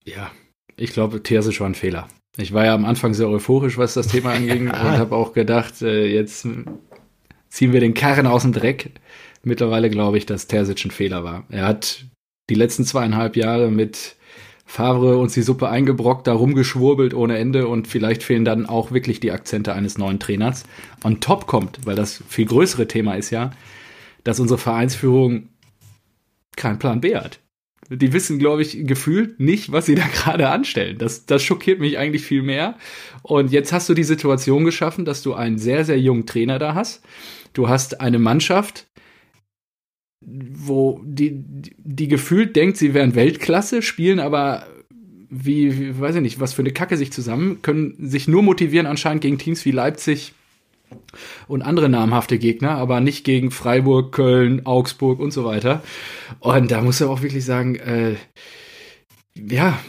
[0.05, 0.32] Ja,
[0.78, 2.07] ich glaube, Terzic war ein Fehler.
[2.38, 5.82] Ich war ja am Anfang sehr euphorisch, was das Thema anging und habe auch gedacht,
[5.82, 6.47] äh, jetzt
[7.49, 8.91] ziehen wir den Karren aus dem Dreck.
[9.43, 11.43] Mittlerweile glaube ich, dass Terzic ein Fehler war.
[11.49, 12.05] Er hat
[12.49, 14.16] die letzten zweieinhalb Jahre mit
[14.70, 19.20] Favre uns die Suppe eingebrockt, da rumgeschwurbelt ohne Ende und vielleicht fehlen dann auch wirklich
[19.20, 20.63] die Akzente eines neuen Trainers.
[21.03, 23.49] On top kommt, weil das viel größere Thema ist ja,
[24.24, 25.49] dass unsere Vereinsführung
[26.55, 27.39] keinen Plan B hat.
[27.89, 30.99] Die wissen, glaube ich, gefühlt nicht, was sie da gerade anstellen.
[30.99, 32.76] Das, das schockiert mich eigentlich viel mehr.
[33.24, 36.76] Und jetzt hast du die Situation geschaffen, dass du einen sehr, sehr jungen Trainer da
[36.76, 37.03] hast.
[37.53, 38.86] Du hast eine Mannschaft,
[40.30, 41.43] wo die,
[41.77, 44.65] die gefühlt denkt, sie wären Weltklasse, spielen aber
[45.30, 48.88] wie, wie, weiß ich nicht, was für eine Kacke sich zusammen, können sich nur motivieren
[48.88, 50.34] anscheinend gegen Teams wie Leipzig
[51.47, 55.84] und andere namhafte Gegner, aber nicht gegen Freiburg, Köln, Augsburg und so weiter.
[56.39, 58.15] Und da muss er auch wirklich sagen, äh,
[59.36, 59.80] ja,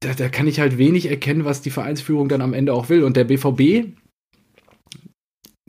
[0.00, 3.04] da, da kann ich halt wenig erkennen, was die Vereinsführung dann am Ende auch will.
[3.04, 3.92] Und der BVB,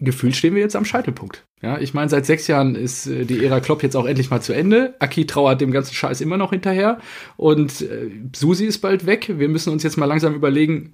[0.02, 1.46] gefühlt stehen wir jetzt am Scheitelpunkt.
[1.62, 4.42] Ja, ich meine, seit sechs Jahren ist äh, die Ära Klopp jetzt auch endlich mal
[4.42, 4.96] zu Ende.
[5.00, 7.00] Aki trauert dem ganzen Scheiß immer noch hinterher.
[7.38, 9.32] Und äh, Susi ist bald weg.
[9.38, 10.92] Wir müssen uns jetzt mal langsam überlegen,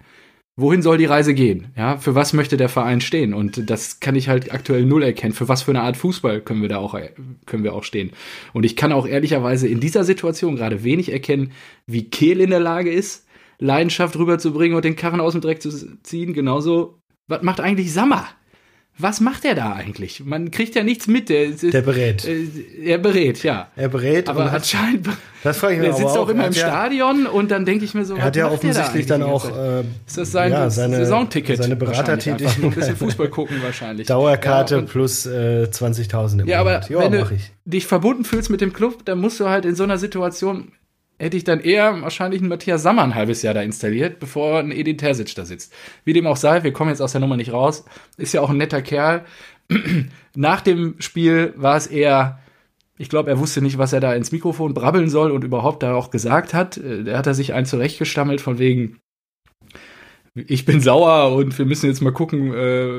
[0.58, 1.68] wohin soll die Reise gehen?
[1.78, 3.34] Ja, für was möchte der Verein stehen?
[3.34, 5.34] Und das kann ich halt aktuell null erkennen.
[5.34, 7.00] Für was für eine Art Fußball können wir da auch,
[7.46, 8.12] können wir auch stehen?
[8.54, 11.54] Und ich kann auch ehrlicherweise in dieser Situation gerade wenig erkennen,
[11.86, 13.26] wie Kehl in der Lage ist,
[13.60, 15.70] Leidenschaft rüberzubringen und den Karren aus dem Dreck zu
[16.04, 16.34] ziehen.
[16.34, 18.28] Genauso, was macht eigentlich Sammer?
[19.00, 20.24] Was macht er da eigentlich?
[20.26, 21.30] Man kriegt ja nichts mit.
[21.30, 22.26] Der, Der berät.
[22.26, 22.48] Äh,
[22.84, 23.68] er berät, ja.
[23.76, 25.08] Er berät Aber anscheinend,
[25.44, 27.52] das frage ich mich der sitzt aber auch immer Er im hat ja- Stadion und
[27.52, 30.18] dann denke ich mir so, Er hat ja da offensichtlich eigentlich dann auch äh, Ist
[30.18, 31.62] das sein ja, seine, Saisonticket?
[31.62, 32.64] seine Beratertätigkeit.
[32.64, 34.08] Ein bisschen Fußball gucken wahrscheinlich.
[34.08, 36.90] Dauerkarte Ja, plus äh, 20.000 im Ja, aber Monat.
[36.90, 37.52] Ja, wenn du ich.
[37.66, 40.72] dich verbunden fühlst mit dem Club, dann musst du halt in so einer Situation,
[41.20, 44.72] hätte ich dann eher wahrscheinlich einen Matthias Sammer ein halbes Jahr da installiert, bevor ein
[44.72, 45.74] Edin Terzic da sitzt.
[46.04, 47.86] Wie dem auch sei, wir kommen jetzt aus der Nummer nicht raus.
[48.18, 49.26] Ist ja auch ein netter Kerl.
[50.36, 52.40] Nach dem Spiel war es eher,
[52.98, 55.96] ich glaube, er wusste nicht, was er da ins Mikrofon brabbeln soll und überhaupt da
[55.96, 56.78] auch gesagt hat.
[56.78, 59.00] Äh, Da hat er sich einen zurechtgestammelt von wegen,
[60.48, 62.90] ich bin sauer und wir müssen jetzt mal gucken, äh,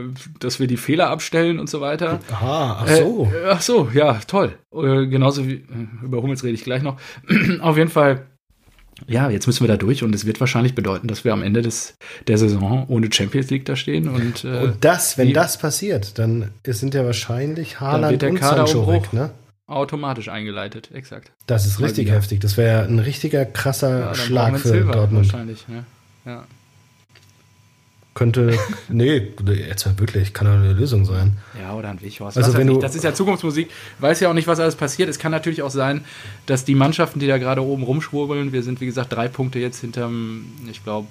[0.41, 2.21] dass wir die Fehler abstellen und so weiter.
[2.33, 3.31] Aha, ach so.
[3.33, 4.55] Äh, ach so, ja, toll.
[4.75, 5.65] Äh, genauso wie, äh,
[6.05, 6.97] über Hummels rede ich gleich noch.
[7.61, 8.27] Auf jeden Fall
[9.07, 11.63] ja, jetzt müssen wir da durch und es wird wahrscheinlich bedeuten, dass wir am Ende
[11.63, 14.09] des, der Saison ohne Champions League da stehen.
[14.09, 18.89] Und, äh, Und das, wenn wie- das passiert, dann sind ja wahrscheinlich Haaland und Sancho
[18.91, 19.31] weg, ne?
[19.69, 20.91] automatisch eingeleitet.
[20.93, 21.31] Exakt.
[21.47, 22.17] Das ist richtig wieder.
[22.17, 22.41] heftig.
[22.41, 25.27] Das wäre ein richtiger krasser Ja, Schlag für Dortmund.
[25.33, 25.85] Wahrscheinlich, ne?
[26.25, 26.45] Ja.
[28.19, 28.59] Könnte,
[28.89, 29.29] nee,
[29.69, 31.37] jetzt mal wirklich, kann doch eine Lösung sein.
[31.57, 32.37] Ja, oder ein Weghorst.
[32.37, 33.71] Also wenn du- das ist ja Zukunftsmusik.
[34.01, 35.09] Weiß ja auch nicht, was alles passiert.
[35.09, 36.05] Es kann natürlich auch sein,
[36.47, 39.83] dass die Mannschaften, die da gerade oben rumschwurbeln, wir sind wie gesagt drei Punkte jetzt
[39.83, 41.07] hinterm, ich glaube,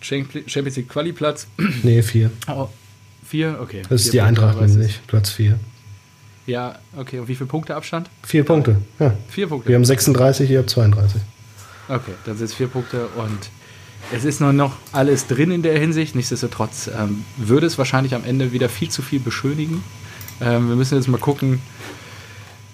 [0.00, 1.46] Champions League Quali-Platz.
[1.82, 2.30] Nee, vier.
[2.48, 2.68] Oh,
[3.26, 3.58] vier?
[3.60, 3.82] Okay.
[3.90, 5.58] Das ist Vier die Punkte, Eintracht nämlich, Platz vier.
[6.46, 7.18] Ja, okay.
[7.18, 8.08] Und wie viele Punkte Abstand?
[8.22, 9.12] Vier Punkte, ja.
[9.28, 9.68] Vier Punkte.
[9.68, 11.20] Wir haben 36, ihr habt 32.
[11.88, 13.38] Okay, dann sind es vier Punkte und
[14.12, 16.14] es ist noch, noch alles drin in der Hinsicht.
[16.14, 19.82] Nichtsdestotrotz ähm, würde es wahrscheinlich am Ende wieder viel zu viel beschönigen.
[20.40, 21.60] Ähm, wir müssen jetzt mal gucken,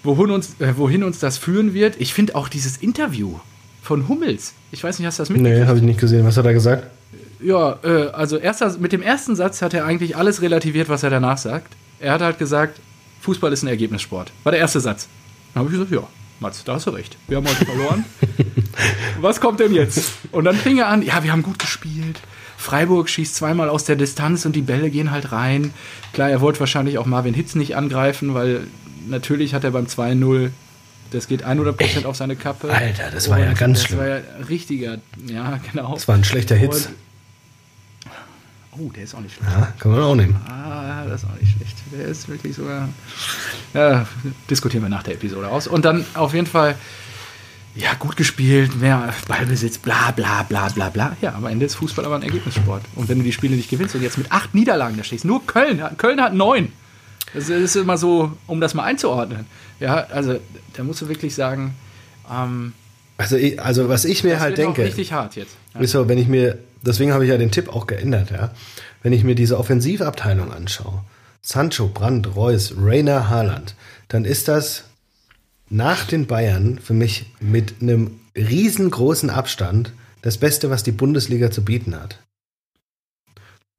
[0.03, 1.95] wohin uns, äh, wohin uns das führen wird.
[1.99, 3.39] Ich finde auch dieses Interview
[3.81, 4.53] von Hummels.
[4.71, 5.59] Ich weiß nicht, hast du das mitgekriegt?
[5.61, 6.25] Nee, habe ich nicht gesehen.
[6.25, 6.87] Was hat er gesagt?
[7.39, 11.09] Ja, äh, also erster, mit dem ersten Satz hat er eigentlich alles relativiert, was er
[11.09, 11.75] danach sagt.
[11.99, 12.79] Er hat halt gesagt,
[13.21, 14.31] Fußball ist ein Ergebnissport.
[14.43, 15.07] War der erste Satz.
[15.53, 16.07] Dann habe ich gesagt, ja,
[16.39, 17.17] Mats, da hast du recht.
[17.27, 18.05] Wir haben heute verloren.
[19.21, 20.11] was kommt denn jetzt?
[20.31, 22.19] Und dann fing er an, ja, wir haben gut gespielt.
[22.57, 25.73] Freiburg schießt zweimal aus der Distanz und die Bälle gehen halt rein.
[26.13, 28.67] Klar, er wollte wahrscheinlich auch Marvin Hitz nicht angreifen, weil
[29.07, 30.49] natürlich hat er beim 2-0,
[31.11, 32.69] das geht 100% auf seine Kappe.
[32.71, 33.99] Alter, das war ja Und ganz das schlimm.
[33.99, 34.19] war ja
[34.49, 34.97] richtiger,
[35.27, 35.93] ja, genau.
[35.93, 36.89] Das war ein schlechter Hit.
[38.79, 39.51] Oh, der ist auch nicht schlecht.
[39.51, 40.35] Ja, kann man auch nehmen.
[40.47, 41.75] Ah, das ist auch nicht schlecht.
[41.97, 42.89] Der ist wirklich sogar.
[43.73, 44.05] Ja,
[44.49, 45.67] diskutieren wir nach der Episode aus.
[45.67, 46.75] Und dann auf jeden Fall,
[47.77, 51.15] ja, gut gespielt, mehr Ballbesitz, bla bla bla bla bla.
[51.21, 52.83] Ja, am Ende ist Fußball aber ein Ergebnissport.
[52.95, 55.45] Und wenn du die Spiele nicht gewinnst und jetzt mit acht Niederlagen da stehst, nur
[55.45, 56.71] Köln, Köln hat neun.
[57.33, 59.45] Das ist immer so, um das mal einzuordnen.
[59.79, 60.39] Ja, also
[60.73, 61.75] da musst du wirklich sagen,
[62.31, 62.73] ähm,
[63.17, 65.55] Also, ich, also was ich mir das halt wird auch denke, richtig hart jetzt.
[65.73, 65.81] Ja.
[65.81, 68.51] ist so, wenn ich mir, deswegen habe ich ja den Tipp auch geändert, ja.
[69.03, 71.03] Wenn ich mir diese Offensivabteilung anschaue,
[71.41, 73.75] Sancho, Brandt, Reus, Rainer, Haaland,
[74.07, 74.85] dann ist das
[75.69, 81.63] nach den Bayern für mich mit einem riesengroßen Abstand das Beste, was die Bundesliga zu
[81.63, 82.19] bieten hat.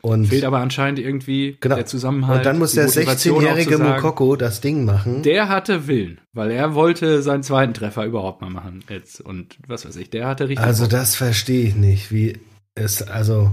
[0.01, 1.75] Und Fehlt aber anscheinend irgendwie genau.
[1.75, 2.39] der Zusammenhalt.
[2.39, 5.23] Und dann muss der Motivation auch zu 16-jährige sagen, Mokoko das Ding machen.
[5.25, 9.85] Der hatte Willen, weil er wollte seinen zweiten Treffer überhaupt mal machen jetzt und was
[9.85, 10.65] weiß ich, der hatte richtig.
[10.65, 10.91] Also Bock.
[10.91, 12.39] das verstehe ich nicht, wie
[12.77, 13.51] es, also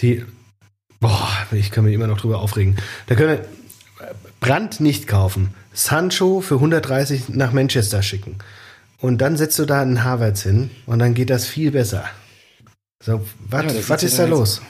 [0.00, 0.24] die,
[1.00, 2.76] boah, ich kann mich immer noch drüber aufregen.
[3.08, 3.40] Da können
[4.40, 8.36] Brand nicht kaufen, Sancho für 130 nach Manchester schicken
[9.00, 12.04] und dann setzt du da einen Havertz hin und dann geht das viel besser.
[13.02, 14.60] So, was Ja, ist da los?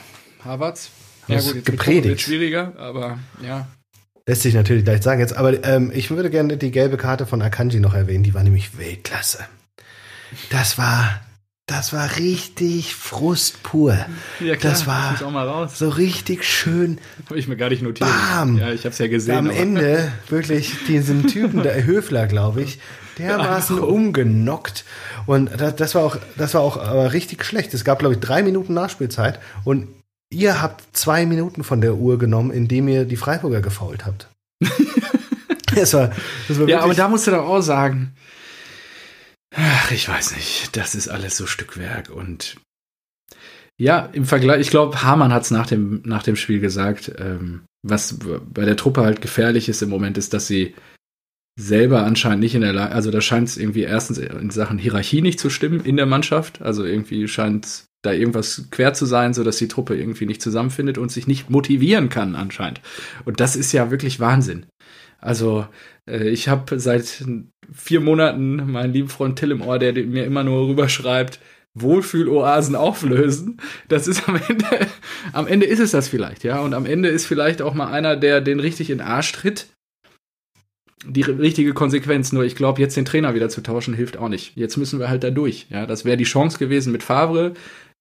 [0.43, 0.89] Havertz.
[1.27, 2.21] Das Ja gut, gepredigt.
[2.21, 3.67] schwieriger, aber ja.
[4.27, 7.41] Lässt sich natürlich gleich sagen jetzt, aber ähm, ich würde gerne die gelbe Karte von
[7.41, 9.39] Akanji noch erwähnen, die war nämlich Weltklasse.
[10.51, 11.21] Das war,
[11.69, 13.97] das war richtig Frust pur.
[14.39, 15.69] Ja Das war-.
[15.73, 18.09] So richtig schön Habe ich mir gar nicht notiert.
[18.09, 18.57] Bam!
[18.57, 19.37] Ja, ich habe es ja gesehen.
[19.37, 22.79] am aber- Ende wirklich diesen Typen, der Höfler, glaube ich,
[23.19, 24.83] dermaßen umgenockt.
[25.27, 27.73] Und das, das war auch, das war auch aber richtig schlecht.
[27.73, 29.87] Es gab, glaube ich, drei Minuten Nachspielzeit und
[30.31, 34.27] ihr habt zwei Minuten von der Uhr genommen, indem ihr die Freiburger gefault habt.
[35.75, 36.11] das war,
[36.47, 38.13] das war Ja, aber da musst du doch auch sagen,
[39.55, 42.57] ach, ich weiß nicht, das ist alles so Stückwerk und
[43.77, 47.63] ja, im Vergleich, ich glaube, Hamann hat es nach dem, nach dem Spiel gesagt, ähm,
[47.81, 50.75] was bei der Truppe halt gefährlich ist im Moment, ist, dass sie
[51.57, 55.21] selber anscheinend nicht in der Lage, also da scheint es irgendwie erstens in Sachen Hierarchie
[55.21, 59.43] nicht zu stimmen in der Mannschaft, also irgendwie scheint da irgendwas quer zu sein, so
[59.43, 62.81] dass die Truppe irgendwie nicht zusammenfindet und sich nicht motivieren kann anscheinend.
[63.25, 64.67] Und das ist ja wirklich Wahnsinn.
[65.19, 65.67] Also
[66.09, 67.25] äh, ich habe seit
[67.73, 71.39] vier Monaten meinen lieben Freund Till im Ohr, der mir immer nur rüberschreibt,
[71.75, 73.61] Wohlfühloasen auflösen.
[73.87, 74.65] Das ist am Ende,
[75.33, 76.59] am Ende ist es das vielleicht, ja.
[76.59, 79.67] Und am Ende ist vielleicht auch mal einer, der den richtig in den Arsch tritt.
[81.05, 82.33] Die ri- richtige Konsequenz.
[82.33, 84.57] Nur ich glaube, jetzt den Trainer wieder zu tauschen, hilft auch nicht.
[84.57, 85.67] Jetzt müssen wir halt da durch.
[85.69, 87.53] Ja, das wäre die Chance gewesen mit Favre,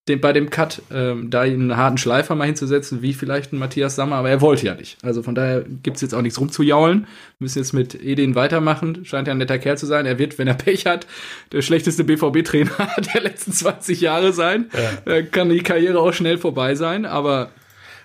[0.09, 3.95] den, bei dem Cut, ähm, da einen harten Schleifer mal hinzusetzen, wie vielleicht ein Matthias
[3.95, 4.97] Sammer, aber er wollte ja nicht.
[5.03, 7.03] Also von daher gibt's jetzt auch nichts rumzujaulen.
[7.03, 7.07] Wir
[7.39, 9.05] müssen jetzt mit Edin weitermachen.
[9.05, 10.07] Scheint ja ein netter Kerl zu sein.
[10.07, 11.07] Er wird, wenn er Pech hat,
[11.53, 12.71] der schlechteste BVB-Trainer
[13.15, 14.71] der letzten 20 Jahre sein.
[15.05, 17.51] Äh, kann die Karriere auch schnell vorbei sein, aber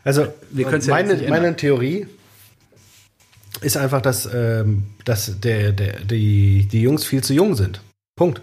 [0.03, 2.07] Also, Wir können's ja meine, meine Theorie
[3.61, 7.81] ist einfach, dass, ähm, dass der, der, die, die Jungs viel zu jung sind.
[8.15, 8.41] Punkt.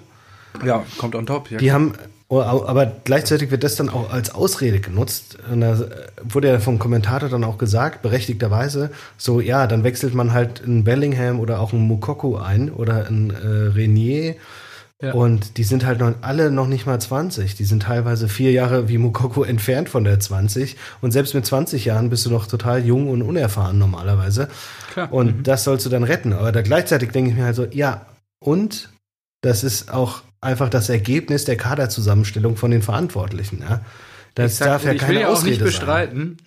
[0.64, 1.50] ja, kommt on top.
[1.50, 1.58] Ja.
[1.58, 5.36] Die haben, oh, aber gleichzeitig wird das dann auch als Ausrede genutzt.
[5.50, 5.80] Und da
[6.22, 10.84] wurde ja vom Kommentator dann auch gesagt, berechtigterweise, so, ja, dann wechselt man halt einen
[10.84, 14.36] Bellingham oder auch einen Mukoko ein oder einen äh, Renier
[15.02, 15.14] Ja.
[15.14, 17.54] Und die sind halt noch alle noch nicht mal 20.
[17.54, 20.76] Die sind teilweise vier Jahre wie Mukoko entfernt von der 20.
[21.00, 24.48] Und selbst mit 20 Jahren bist du noch total jung und unerfahren normalerweise.
[24.92, 25.12] Klar.
[25.12, 25.42] Und mhm.
[25.42, 26.34] das sollst du dann retten.
[26.34, 28.06] Aber da gleichzeitig denke ich mir halt so, ja,
[28.44, 28.90] und
[29.40, 33.62] das ist auch einfach das Ergebnis der Kaderzusammenstellung von den Verantwortlichen.
[33.68, 33.82] Ja?
[34.34, 36.38] Das sag, darf ja keine ich will ja auch nicht bestreiten.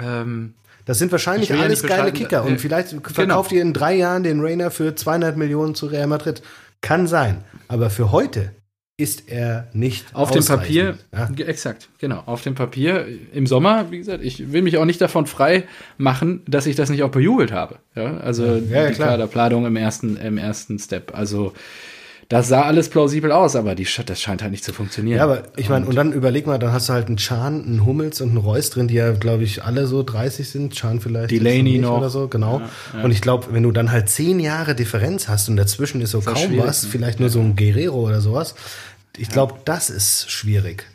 [0.00, 0.54] Ähm,
[0.84, 2.44] das sind wahrscheinlich alles geile Kicker.
[2.44, 3.02] Und vielleicht genau.
[3.08, 6.42] verkauft ihr in drei Jahren den Rainer für 200 Millionen zu Real Madrid.
[6.80, 7.44] Kann sein.
[7.68, 8.52] Aber für heute
[8.96, 11.28] ist er nicht auf dem Papier ja?
[11.46, 15.26] exakt genau auf dem Papier im Sommer wie gesagt ich will mich auch nicht davon
[15.26, 15.64] frei
[15.96, 20.18] machen dass ich das nicht auch bejubelt habe ja also ja, die Kaderplanung im ersten
[20.18, 21.54] im ersten Step also
[22.30, 25.18] das sah alles plausibel aus, aber die, das scheint halt nicht zu funktionieren.
[25.18, 27.84] Ja, aber ich meine, und dann überleg mal, dann hast du halt einen Chan, einen
[27.84, 30.72] Hummels und einen Reus drin, die ja, glaube ich, alle so 30 sind.
[30.72, 31.32] Chan vielleicht.
[31.32, 31.98] Delaney noch.
[31.98, 32.60] Oder so, genau.
[32.60, 33.04] Ja, ja.
[33.04, 36.20] Und ich glaube, wenn du dann halt zehn Jahre Differenz hast und dazwischen ist so
[36.20, 38.54] kaum was, vielleicht nur so ein Guerrero oder sowas.
[39.18, 40.86] Ich glaube, das ist schwierig.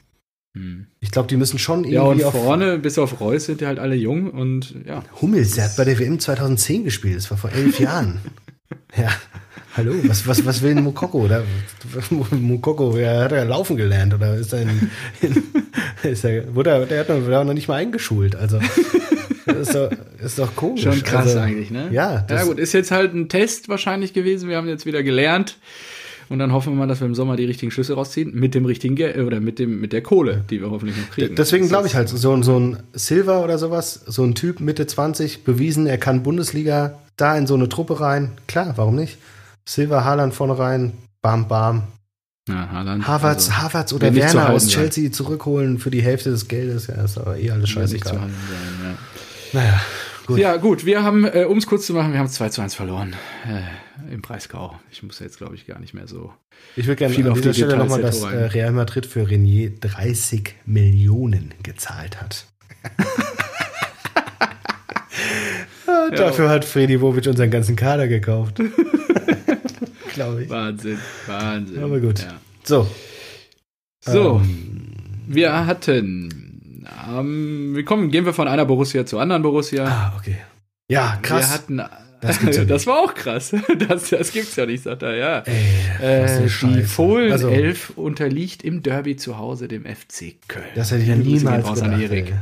[0.56, 0.88] Hm.
[1.02, 2.22] Ich glaube, die müssen schon irgendwie.
[2.22, 5.04] Ja, und vorne, bis auf Reus, sind die halt alle jung und ja.
[5.22, 8.20] Hummels, der hat bei der WM 2010 gespielt, das war vor elf Jahren.
[8.98, 9.10] Ja.
[9.78, 11.26] Hallo, was, was, was will ein Mukoko?
[11.26, 11.44] Oder,
[12.32, 14.90] Mukoko, er hat ja laufen gelernt oder ist er in,
[15.22, 15.44] in
[16.04, 18.38] ist er, wurde, der hat noch, noch nicht mal eingeschult.
[18.38, 18.58] Also
[19.46, 19.92] ist doch,
[20.24, 20.84] ist doch komisch.
[20.84, 21.90] Schon krass also, eigentlich, ne?
[21.92, 22.26] Ja.
[22.30, 24.48] Ja gut, ist jetzt halt ein Test wahrscheinlich gewesen.
[24.48, 25.58] Wir haben jetzt wieder gelernt.
[26.30, 28.66] Und dann hoffen wir mal, dass wir im Sommer die richtigen Schlüsse rausziehen mit dem
[28.66, 31.36] richtigen Geld oder mit dem mit der Kohle, die wir hoffentlich noch kriegen.
[31.36, 35.44] Deswegen glaube ich halt so, so ein Silver oder sowas, so ein Typ Mitte 20
[35.44, 38.32] bewiesen, er kann Bundesliga da in so eine Truppe rein.
[38.48, 39.20] Klar, warum nicht?
[39.68, 41.84] Silver Haaland vorne rein, bam, bam.
[42.48, 43.08] Ja, Haaland.
[43.08, 45.14] Havertz, also, Havertz oder Werner aus Chelsea sein.
[45.14, 46.88] zurückholen für die Hälfte des Geldes.
[46.88, 48.14] Ja, ist aber eh alles scheißegal.
[48.14, 48.32] Sein,
[48.84, 48.98] ja.
[49.54, 49.82] Naja,
[50.28, 50.38] gut.
[50.38, 50.86] Ja, gut.
[50.86, 53.16] Wir haben, äh, um es kurz zu machen, wir haben 2 zu 1 verloren
[53.48, 54.80] äh, im Breisgau.
[54.92, 56.32] Ich muss jetzt, glaube ich, gar nicht mehr so.
[56.76, 60.54] Ich würde gerne an dieser die Stelle nochmal, dass äh, Real Madrid für Renier 30
[60.66, 62.46] Millionen gezahlt hat.
[66.16, 68.60] Dafür hat Freddy Bobic unseren ganzen Kader gekauft.
[70.16, 70.50] Glaube ich.
[70.50, 70.98] Wahnsinn,
[71.28, 71.84] Wahnsinn.
[71.84, 72.20] Aber gut.
[72.20, 72.40] Ja.
[72.64, 72.88] So.
[74.00, 74.42] So.
[74.44, 74.94] Ähm.
[75.28, 76.86] Wir hatten.
[77.10, 79.86] Ähm, wir kommen, gehen wir von einer Borussia zur anderen Borussia.
[79.86, 80.38] Ah, okay.
[80.88, 81.50] Ja, krass.
[81.50, 81.82] Wir hatten.
[82.22, 83.54] Das, ja das war auch krass.
[83.88, 85.40] Das, das gibt's ja nicht, sagt er, ja.
[85.40, 90.66] Ey, äh, die Fohlen also, 11 unterliegt im Derby zu Hause dem FC Köln.
[90.76, 91.84] Das hätte ich ja niemals gedacht.
[91.84, 92.34] An Erik.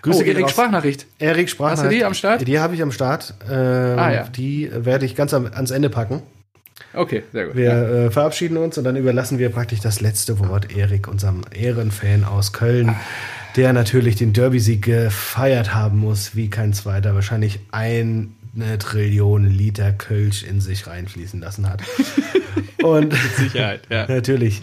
[0.00, 1.06] Grüße oh, Erik Sprachnachricht.
[1.18, 1.84] Erik Sprachnachricht.
[1.84, 2.48] Hast du die am Start?
[2.48, 3.34] Die habe ich am Start.
[3.48, 4.28] Ähm, ah, ja.
[4.28, 6.22] Die werde ich ganz am, ans Ende packen.
[6.94, 7.56] Okay, sehr gut.
[7.56, 12.24] Wir äh, verabschieden uns und dann überlassen wir praktisch das letzte Wort Erik, unserem Ehrenfan
[12.24, 12.94] aus Köln,
[13.56, 17.14] der natürlich den Derby-Sieg gefeiert haben muss, wie kein zweiter.
[17.14, 18.28] Wahrscheinlich eine
[18.78, 21.82] Trillion Liter Kölsch in sich reinfließen lassen hat.
[22.82, 24.06] und Mit Sicherheit, ja.
[24.06, 24.62] natürlich.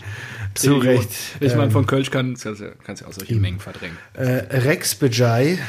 [0.56, 1.12] Zu Recht.
[1.40, 3.98] Ich meine, von ähm, Kölsch kannst du ja auch solche Mengen verdrängen.
[4.14, 5.60] Äh, Rex Bejai.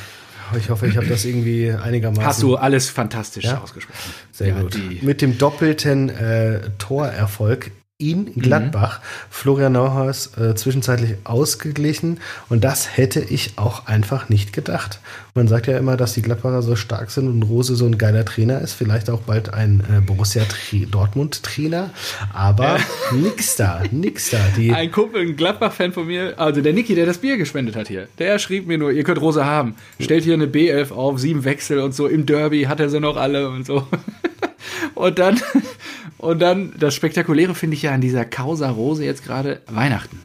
[0.57, 2.27] Ich hoffe, ich habe das irgendwie einigermaßen.
[2.27, 3.61] Hast du alles fantastisch ja?
[3.61, 3.99] ausgesprochen.
[4.33, 4.79] Sehr ja, gut.
[5.03, 7.71] Mit dem doppelten äh, Torerfolg
[8.01, 9.01] in Gladbach.
[9.01, 9.05] Mhm.
[9.31, 15.01] Florian Neuhaus äh, zwischenzeitlich ausgeglichen und das hätte ich auch einfach nicht gedacht.
[15.35, 18.25] Man sagt ja immer, dass die Gladbacher so stark sind und Rose so ein geiler
[18.25, 20.43] Trainer ist, vielleicht auch bald ein äh, Borussia
[20.91, 21.91] Dortmund Trainer,
[22.33, 22.85] aber ja.
[23.13, 24.39] nix da, nix da.
[24.75, 28.09] Ein Kumpel, ein Gladbach-Fan von mir, also der Niki, der das Bier gespendet hat hier,
[28.19, 31.79] der schrieb mir nur, ihr könnt Rose haben, stellt hier eine B11 auf, sieben Wechsel
[31.81, 33.87] und so, im Derby hat er sie noch alle und so.
[34.95, 35.41] Und dann,
[36.19, 40.23] und dann, das Spektakuläre finde ich ja an dieser Causa Rose jetzt gerade Weihnachten.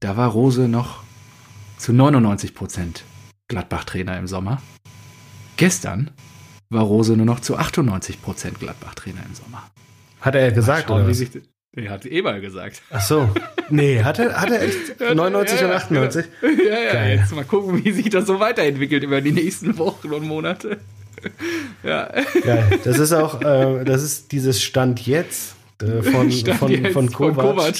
[0.00, 1.02] Da war Rose noch
[1.78, 3.04] zu 99 Prozent
[3.48, 4.60] Gladbach-Trainer im Sommer.
[5.56, 6.10] Gestern
[6.68, 9.70] war Rose nur noch zu 98 Prozent Gladbach-Trainer im Sommer.
[10.20, 11.14] Hat er ja gesagt, schauen, oder?
[11.14, 11.30] Sich,
[11.76, 12.82] er hat eh mal gesagt.
[12.90, 13.28] Ach so.
[13.68, 16.26] Nee, hat er, hat er echt 99 ja, ja, und 98?
[16.42, 17.18] Ja, ja, Geil.
[17.18, 20.78] jetzt mal gucken, wie sich das so weiterentwickelt über die nächsten Wochen und Monate
[21.82, 22.10] ja.
[22.42, 22.80] Geil.
[22.84, 27.10] Das ist auch, äh, das ist dieses Stand jetzt äh, von, Stand von, jetzt von
[27.10, 27.34] Kovac.
[27.34, 27.74] Von Kovac.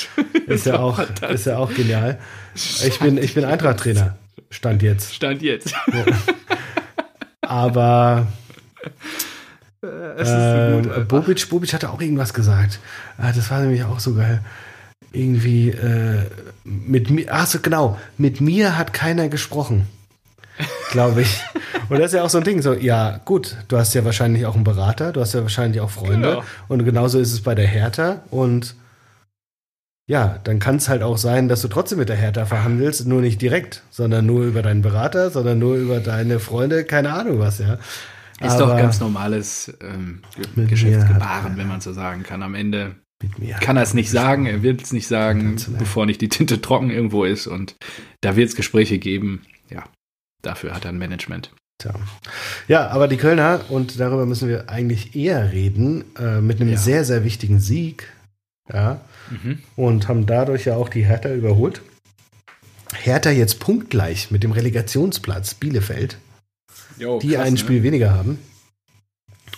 [0.47, 2.18] Ist, ja auch, ist ja auch genial.
[2.55, 4.16] Ich bin, ich bin Eintracht-Trainer.
[4.51, 5.14] Stand jetzt.
[5.14, 5.72] Stand jetzt.
[5.72, 6.05] Ja.
[7.42, 8.26] Aber
[9.87, 12.78] äh, so Bobic, Bobic hatte auch irgendwas gesagt.
[13.18, 14.41] Ah, das war nämlich auch so geil.
[15.12, 16.22] Irgendwie äh,
[16.64, 19.87] mit mir, ach so genau, mit mir hat keiner gesprochen
[20.91, 21.41] glaube ich.
[21.89, 24.47] Und das ist ja auch so ein Ding, so, ja, gut, du hast ja wahrscheinlich
[24.47, 26.28] auch einen Berater, du hast ja wahrscheinlich auch Freunde.
[26.28, 26.45] Genau.
[26.68, 28.22] Und genauso ist es bei der Hertha.
[28.30, 28.74] Und
[30.09, 33.20] ja, dann kann es halt auch sein, dass du trotzdem mit der Hertha verhandelst, nur
[33.20, 37.59] nicht direkt, sondern nur über deinen Berater, sondern nur über deine Freunde, keine Ahnung was,
[37.59, 37.78] ja.
[38.41, 40.20] Ist Aber doch ganz normales ähm,
[40.57, 42.43] Geschäftsgebaren, wenn man so sagen kann.
[42.43, 42.97] Am Ende.
[43.61, 46.91] Kann er es nicht sagen, er wird es nicht sagen, bevor nicht die Tinte trocken
[46.91, 47.47] irgendwo ist.
[47.47, 47.76] Und
[48.20, 49.47] da wird es Gespräche geben.
[49.70, 49.84] Ja,
[50.43, 51.51] dafür hat er ein Management.
[51.78, 51.95] Tja.
[52.68, 56.76] Ja, aber die Kölner, und darüber müssen wir eigentlich eher reden, äh, mit einem Ja.
[56.76, 58.12] sehr, sehr wichtigen Sieg.
[58.72, 59.01] Ja.
[59.30, 59.61] Mhm.
[59.76, 61.80] Und haben dadurch ja auch die Hertha überholt.
[62.95, 66.18] Hertha jetzt punktgleich mit dem Relegationsplatz Bielefeld,
[66.99, 67.59] Jo, die krass, ein ne?
[67.59, 68.38] Spiel weniger haben.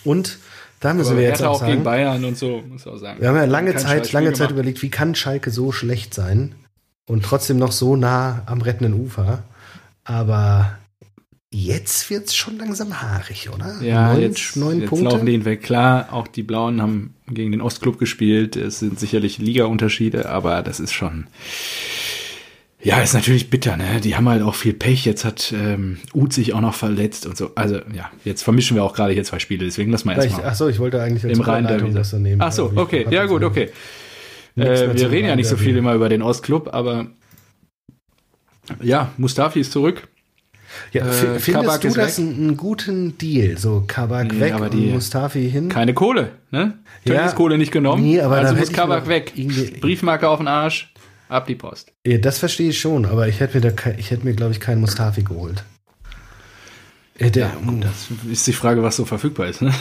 [0.03, 0.39] Und
[0.79, 3.19] da müssen Aber wir jetzt auch auch gegen sagen, Bayern und so, muss auch sagen.
[3.19, 4.51] wir haben ja lange Zeit, lange Zeit gemacht.
[4.51, 6.55] überlegt, wie kann Schalke so schlecht sein
[7.05, 9.43] und trotzdem noch so nah am rettenden Ufer.
[10.05, 10.77] Aber
[11.51, 13.81] jetzt wird es schon langsam haarig, oder?
[13.81, 15.09] Ja, neun, jetzt, neun jetzt Punkte.
[15.09, 15.63] laufen die hinweg.
[15.63, 18.55] Klar, auch die Blauen haben gegen den Ostclub gespielt.
[18.55, 21.27] Es sind sicherlich Liga-Unterschiede, aber das ist schon.
[22.81, 23.99] Ja, ist natürlich bitter, ne?
[24.01, 25.03] Die haben halt auch viel Pech.
[25.05, 27.51] Jetzt hat ähm, Uth sich auch noch verletzt und so.
[27.55, 30.51] Also, ja, jetzt vermischen wir auch gerade hier zwei Spiele, deswegen lassen wir Vielleicht- erstmal
[30.51, 32.41] Ach so, ich wollte eigentlich im Rhein das so nehmen.
[32.41, 33.05] Ach so, Aber ich okay.
[33.09, 33.69] Ja, gut, okay.
[34.55, 37.07] Äh, wir reden ja nicht so viel immer über den Ostclub, aber
[38.81, 40.07] ja, Mustafi ist zurück.
[40.93, 43.57] Ja, Äh, fi- findest Kabak du das einen, einen guten Deal?
[43.57, 45.67] So Kabak Nee, weg aber und die- Mustafi hin?
[45.67, 46.77] Keine Kohle, ne?
[47.03, 47.15] Ja.
[47.15, 48.03] Tönnies Kohle nicht genommen.
[48.03, 49.33] Nee, aber also muss Kabak weg.
[49.81, 50.88] Briefmarke auf den Arsch,
[51.29, 51.93] ab die Post.
[52.05, 54.59] Ja, das verstehe ich schon, aber ich hätte mir, da, ich hätte mir glaube ich,
[54.59, 55.63] keinen Mustafi geholt.
[57.17, 59.61] Äh, der, Ja, gut, das ist die Frage, was so verfügbar ist.
[59.61, 59.73] Ne?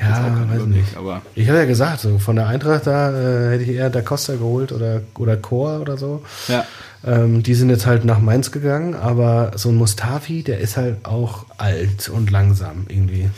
[0.00, 0.96] ja, weiß Überblick, nicht.
[0.96, 4.02] Aber Ich habe ja gesagt, so von der Eintracht da äh, hätte ich eher Da
[4.02, 6.24] Costa geholt oder, oder Chor oder so.
[6.48, 6.64] ja,
[7.04, 11.04] Ähm, die sind jetzt halt nach Mainz gegangen, aber so ein Mustafi, der ist halt
[11.04, 13.28] auch alt und langsam irgendwie.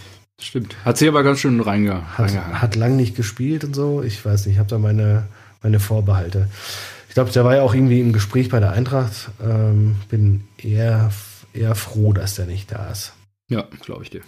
[0.41, 0.77] stimmt.
[0.85, 2.61] Hat sie aber ganz schön reinge Hat, reingehangen.
[2.63, 4.03] hat lang nicht gespielt und so.
[4.03, 5.25] Ich weiß nicht, ich habe da meine,
[5.63, 6.49] meine Vorbehalte.
[7.15, 9.31] Ich glaube, der war ja auch irgendwie im Gespräch bei der Eintracht.
[9.41, 11.13] Ähm, bin eher,
[11.53, 13.13] eher froh, dass der nicht da ist.
[13.49, 14.23] Ja, glaube ich dir.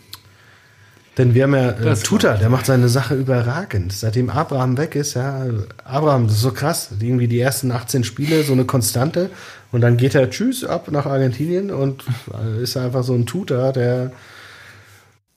[1.18, 2.38] Denn wir haben ja äh, Tuta, ich.
[2.38, 3.92] der macht seine Sache überragend.
[3.92, 5.46] Seitdem Abraham weg ist, ja,
[5.82, 6.90] Abraham, das ist so krass.
[7.00, 9.30] Irgendwie die ersten 18 Spiele, so eine Konstante.
[9.72, 12.04] Und dann geht er tschüss ab nach Argentinien und
[12.40, 14.12] äh, ist einfach so ein Tuta, der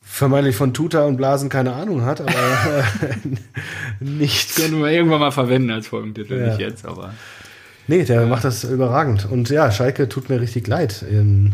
[0.03, 3.15] vermeintlich von Tuta und Blasen keine Ahnung hat, aber äh,
[3.99, 4.53] nichts.
[4.55, 6.47] Können wir irgendwann mal verwenden als Folgentitel, Ja.
[6.49, 7.15] nicht jetzt, aber.
[7.89, 9.25] Nee, der macht das überragend.
[9.29, 11.03] Und ja, Schalke tut mir richtig leid.
[11.09, 11.53] Ähm,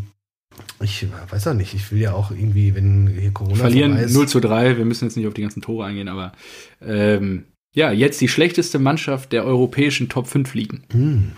[0.82, 4.28] Ich weiß auch nicht, ich will ja auch irgendwie, wenn hier Corona Verlieren ist, 0
[4.28, 6.34] zu 3, wir müssen jetzt nicht auf die ganzen Tore eingehen, aber
[6.82, 10.84] ähm, ja, jetzt die schlechteste Mannschaft der europäischen Top 5 Ligen.
[10.92, 11.32] Hm,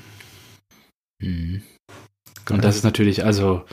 [1.20, 1.62] Mhm.
[2.50, 3.66] Und das ist natürlich, also,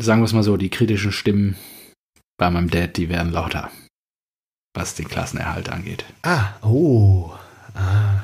[0.00, 1.56] sagen wir es mal so, die kritischen Stimmen
[2.38, 3.70] bei meinem Dad, die werden lauter,
[4.74, 6.04] was den Klassenerhalt angeht.
[6.22, 7.32] Ah, oh.
[7.74, 8.22] Ah,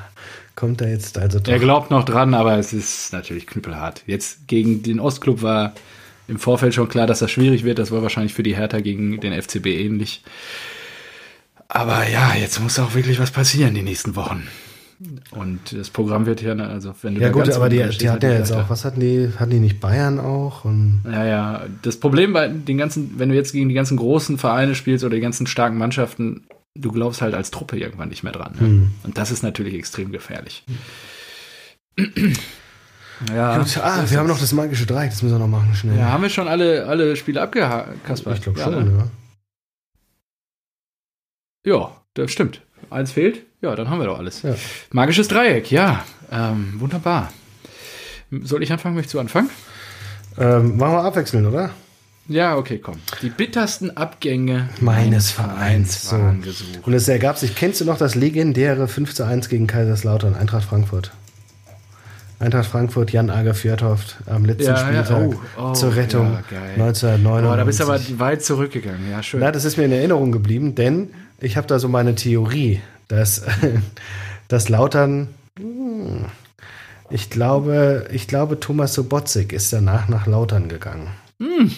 [0.55, 1.51] kommt da jetzt also doch.
[1.51, 4.03] Er glaubt noch dran, aber es ist natürlich knüppelhart.
[4.07, 5.73] Jetzt gegen den Ostclub war
[6.27, 7.79] im Vorfeld schon klar, dass das schwierig wird.
[7.79, 10.23] Das war wahrscheinlich für die Hertha gegen den FCB ähnlich.
[11.67, 14.47] Aber ja, jetzt muss auch wirklich was passieren die nächsten Wochen.
[15.31, 18.13] Und das Programm wird ja, also wenn du ja gut, aber die, unten die stehst,
[18.13, 20.63] hatten ja hat jetzt auch, was hatten die, hatten die nicht Bayern auch?
[20.63, 21.65] Und Ja, ja.
[21.81, 25.15] Das Problem bei den ganzen, wenn du jetzt gegen die ganzen großen Vereine spielst oder
[25.15, 26.43] die ganzen starken Mannschaften,
[26.75, 28.53] du glaubst halt als Truppe irgendwann nicht mehr dran.
[28.59, 28.67] Ne?
[28.67, 28.91] Hm.
[29.03, 30.63] Und das ist natürlich extrem gefährlich.
[33.33, 35.97] Ja, Gut, ah, wir haben noch das magische Dreieck, das müssen wir noch machen, schnell.
[35.97, 38.33] Ja, haben wir schon alle, alle Spiele abgehakt, Kasper?
[38.33, 39.09] ich glaube ja, schon, ne?
[41.65, 41.73] ja.
[41.73, 42.61] Ja, das stimmt.
[42.89, 43.43] Eins fehlt?
[43.61, 44.41] Ja, dann haben wir doch alles.
[44.41, 44.55] Ja.
[44.91, 46.03] Magisches Dreieck, ja.
[46.31, 47.31] Ähm, wunderbar.
[48.41, 48.95] Soll ich anfangen?
[48.95, 49.49] Möchtest du anfangen?
[50.37, 51.71] Ähm, machen wir abwechseln, oder?
[52.27, 52.95] Ja, okay, komm.
[53.21, 56.17] Die bittersten Abgänge Meines Vereins, so.
[56.17, 56.79] waren gesucht.
[56.83, 60.65] Und es ergab sich, kennst du noch das legendäre 5 zu 1 gegen Kaiserslautern, Eintracht
[60.65, 61.11] Frankfurt?
[62.39, 66.43] Eintracht Frankfurt, Jan Ager Fjordhoft am letzten Ja, ja, Spieltag oh, oh, zur Rettung ja,
[66.49, 66.73] geil.
[66.73, 67.47] 1999.
[67.47, 69.09] Boah, da bist du aber weit zurückgegangen.
[69.09, 69.39] Ja, schön.
[69.39, 73.43] Na, das ist mir in Erinnerung geblieben, denn ich habe da so meine Theorie, dass,
[74.47, 76.25] dass Lautern, hm,
[77.09, 81.07] ich glaube, ich glaube, Thomas Sobotzig ist danach nach Lautern gegangen.
[81.39, 81.71] Hm.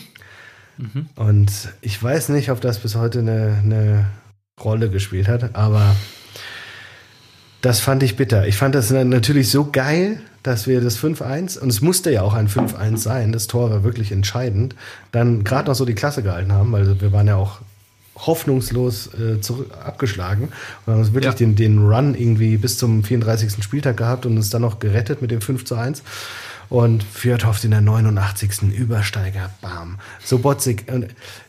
[1.16, 1.52] Und
[1.82, 4.06] ich weiß nicht, ob das bis heute eine, eine
[4.64, 5.96] Rolle gespielt hat, aber
[7.62, 8.48] das fand ich bitter.
[8.48, 12.34] Ich fand das natürlich so geil, dass wir das 5-1, und es musste ja auch
[12.34, 14.76] ein 5-1 sein, das Tor war wirklich entscheidend,
[15.12, 17.60] dann gerade noch so die Klasse gehalten haben, weil wir waren ja auch
[18.16, 20.50] hoffnungslos äh, zurück, abgeschlagen
[20.86, 21.38] und haben uns wirklich Ja.
[21.38, 23.64] den, den Run irgendwie bis zum 34.
[23.64, 26.02] Spieltag gehabt und uns dann noch gerettet mit dem 5 zu 1.
[26.70, 28.74] Und Fjordhoft in der 89.
[28.74, 30.00] Übersteiger, bam.
[30.24, 30.86] So botzig.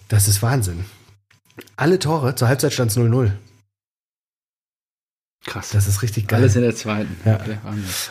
[0.08, 0.84] Das ist Wahnsinn.
[1.76, 3.32] Alle Tore, zur Halbzeit stand es 0-0.
[5.46, 5.70] Krass.
[5.70, 6.40] Das ist richtig geil.
[6.40, 7.16] Alles in der zweiten.
[7.24, 7.40] Ja.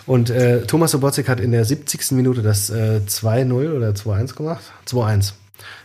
[0.06, 2.12] Und äh, Thomas Sobotzig hat in der 70.
[2.12, 4.64] Minute das äh, 2-0 oder 2-1 gemacht.
[4.88, 5.34] 2-1.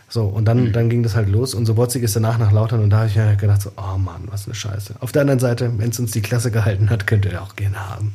[0.09, 2.91] So, und dann, dann ging das halt los und Sobotzig ist danach nach Lautern und
[2.91, 4.95] da habe ich mir gedacht so, oh Mann, was eine Scheiße.
[4.99, 7.89] Auf der anderen Seite, wenn es uns die Klasse gehalten hat, könnt ihr auch gerne
[7.89, 8.13] haben.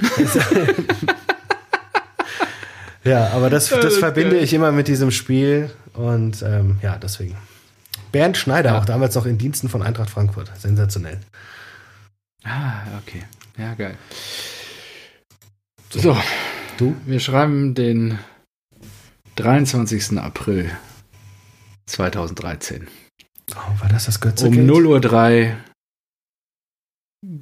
[3.04, 7.36] ja, aber das, das verbinde ich immer mit diesem Spiel und ähm, ja, deswegen.
[8.12, 8.78] Bernd Schneider, Ja.
[8.78, 10.50] auch damals noch in Diensten von Eintracht Frankfurt.
[10.58, 11.20] Sensationell.
[12.44, 13.22] Ah, okay.
[13.56, 13.96] Ja, geil.
[15.90, 16.16] So,
[16.78, 16.96] Du?
[17.04, 18.18] wir schreiben den
[19.36, 20.18] 23.
[20.18, 20.70] April
[21.86, 22.88] 2013.
[23.54, 24.46] Oh, war das das Götze?
[24.46, 25.52] Um 0.03
[27.22, 27.40] Uhr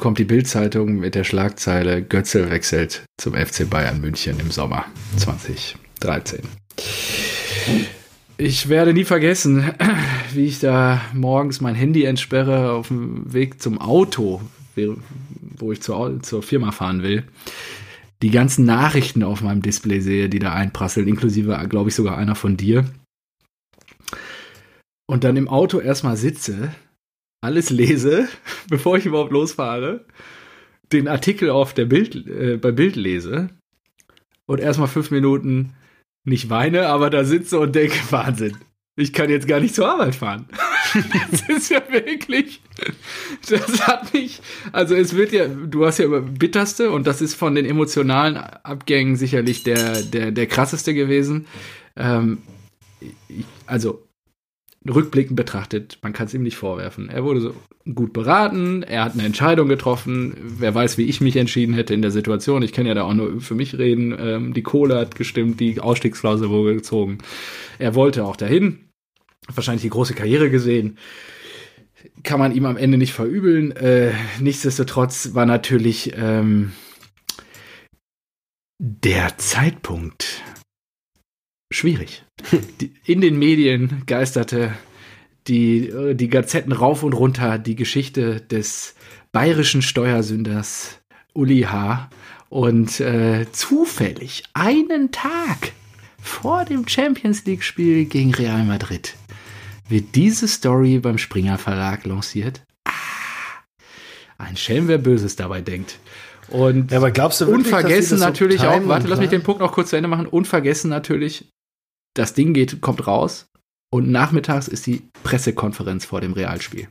[0.00, 4.86] kommt die Bild-Zeitung mit der Schlagzeile Götze wechselt zum FC Bayern München im Sommer
[5.18, 6.40] 2013.
[8.38, 9.70] Ich werde nie vergessen,
[10.32, 14.40] wie ich da morgens mein Handy entsperre auf dem Weg zum Auto,
[15.58, 17.24] wo ich zur, zur Firma fahren will.
[18.22, 22.34] Die ganzen Nachrichten auf meinem Display sehe, die da einprasseln, inklusive, glaube ich, sogar einer
[22.34, 22.86] von dir.
[25.06, 26.72] Und dann im Auto erstmal sitze,
[27.40, 28.28] alles lese,
[28.68, 30.04] bevor ich überhaupt losfahre,
[30.92, 33.50] den Artikel auf der Bild, äh, bei Bild lese
[34.46, 35.74] und erstmal fünf Minuten
[36.24, 38.56] nicht weine, aber da sitze und denke, Wahnsinn,
[38.96, 40.46] ich kann jetzt gar nicht zur Arbeit fahren.
[41.30, 42.60] das ist ja wirklich,
[43.48, 44.40] das hat mich,
[44.72, 48.36] also es wird ja, du hast ja über bitterste und das ist von den emotionalen
[48.36, 51.46] Abgängen sicherlich der, der, der krasseste gewesen.
[51.96, 52.38] Ähm,
[53.66, 54.02] also
[54.88, 57.10] rückblickend betrachtet, man kann es ihm nicht vorwerfen.
[57.10, 57.54] Er wurde so
[57.94, 60.34] gut beraten, er hat eine Entscheidung getroffen.
[60.40, 62.62] Wer weiß, wie ich mich entschieden hätte in der Situation.
[62.62, 64.16] Ich kann ja da auch nur für mich reden.
[64.18, 67.18] Ähm, die Kohle hat gestimmt, die Ausstiegsklausel wurde gezogen.
[67.78, 68.90] Er wollte auch dahin.
[69.54, 70.98] Wahrscheinlich die große Karriere gesehen.
[72.22, 73.72] Kann man ihm am Ende nicht verübeln.
[73.72, 76.72] Äh, nichtsdestotrotz war natürlich ähm,
[78.78, 80.42] der Zeitpunkt
[81.72, 82.24] schwierig.
[82.80, 84.72] Die, in den Medien geisterte
[85.46, 88.94] die, äh, die Gazetten rauf und runter die Geschichte des
[89.32, 91.00] bayerischen Steuersünders
[91.34, 92.10] Uli H.
[92.48, 95.72] Und äh, zufällig einen Tag
[96.20, 99.14] vor dem Champions League-Spiel gegen Real Madrid
[99.88, 102.62] wird diese Story beim Springer Verlag lanciert.
[102.84, 102.92] Ah,
[104.38, 105.98] ein Schelm, wer Böses dabei denkt.
[106.48, 109.30] Und Ja, aber glaubst du wirklich, unvergessen dass das so natürlich auch, warte, lass mich
[109.30, 110.26] den Punkt noch kurz zu Ende machen.
[110.26, 111.48] Unvergessen natürlich,
[112.14, 113.48] das Ding geht, kommt raus
[113.92, 116.88] und nachmittags ist die Pressekonferenz vor dem Realspiel.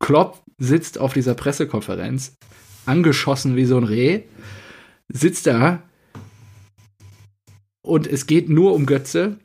[0.00, 2.36] Klopp sitzt auf dieser Pressekonferenz,
[2.86, 4.22] angeschossen wie so ein Reh,
[5.08, 5.82] sitzt da
[7.82, 9.38] und es geht nur um Götze.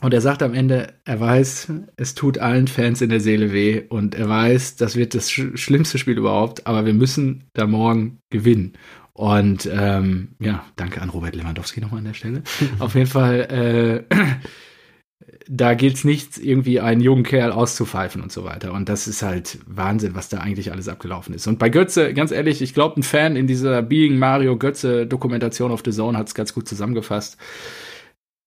[0.00, 3.84] Und er sagt am Ende, er weiß, es tut allen Fans in der Seele weh
[3.88, 8.18] und er weiß, das wird das sch schlimmste Spiel überhaupt, aber wir müssen da morgen
[8.28, 8.74] gewinnen.
[9.16, 12.42] Und ähm, ja, danke an Robert Lewandowski nochmal an der Stelle.
[12.80, 14.14] Auf jeden Fall, äh,
[15.48, 18.72] da gilt es nicht, irgendwie einen jungen Kerl auszupfeifen und so weiter.
[18.72, 21.46] Und das ist halt Wahnsinn, was da eigentlich alles abgelaufen ist.
[21.46, 25.70] Und bei Götze, ganz ehrlich, ich glaube, ein Fan in dieser Being Mario Götze Dokumentation
[25.70, 27.36] auf The Zone hat es ganz gut zusammengefasst.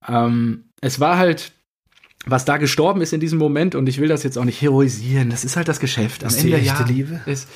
[0.06, 1.54] Ähm, es war halt,
[2.26, 5.30] was da gestorben ist in diesem Moment, und ich will das jetzt auch nicht heroisieren,
[5.30, 6.26] das ist halt das Geschäft.
[6.26, 7.22] Am Ist die Ende, echte ja, Liebe?
[7.26, 7.48] Ist,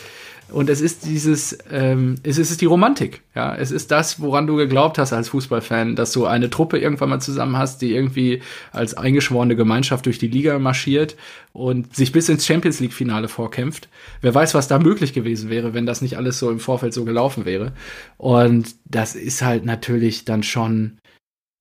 [0.52, 3.22] und es ist dieses, ähm, es ist die Romantik.
[3.36, 7.10] Ja, es ist das, woran du geglaubt hast als Fußballfan, dass du eine Truppe irgendwann
[7.10, 8.42] mal zusammen hast, die irgendwie
[8.72, 11.16] als eingeschworene Gemeinschaft durch die Liga marschiert
[11.54, 13.90] und sich bis ins Champions League Finale vorkämpft.
[14.22, 17.06] Wer weiß, was da möglich gewesen wäre, wenn das nicht alles so im Vorfeld so
[17.06, 17.72] gelaufen wäre.
[18.18, 20.98] Und das ist halt natürlich dann schon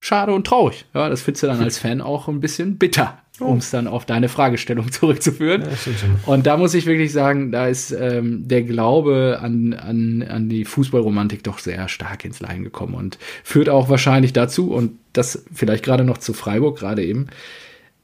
[0.03, 0.85] schade und traurig.
[0.93, 4.05] Ja, das findest du dann als Fan auch ein bisschen bitter, um es dann auf
[4.05, 5.63] deine Fragestellung zurückzuführen.
[5.63, 5.67] Ja.
[6.25, 10.65] Und da muss ich wirklich sagen, da ist ähm, der Glaube an, an, an die
[10.65, 15.83] Fußballromantik doch sehr stark ins Leiden gekommen und führt auch wahrscheinlich dazu, und das vielleicht
[15.83, 17.27] gerade noch zu Freiburg, gerade eben,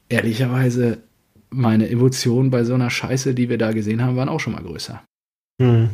[0.08, 0.98] ehrlicherweise,
[1.50, 4.62] meine Emotionen bei so einer Scheiße, die wir da gesehen haben, waren auch schon mal
[4.62, 5.02] größer.
[5.60, 5.90] Hm.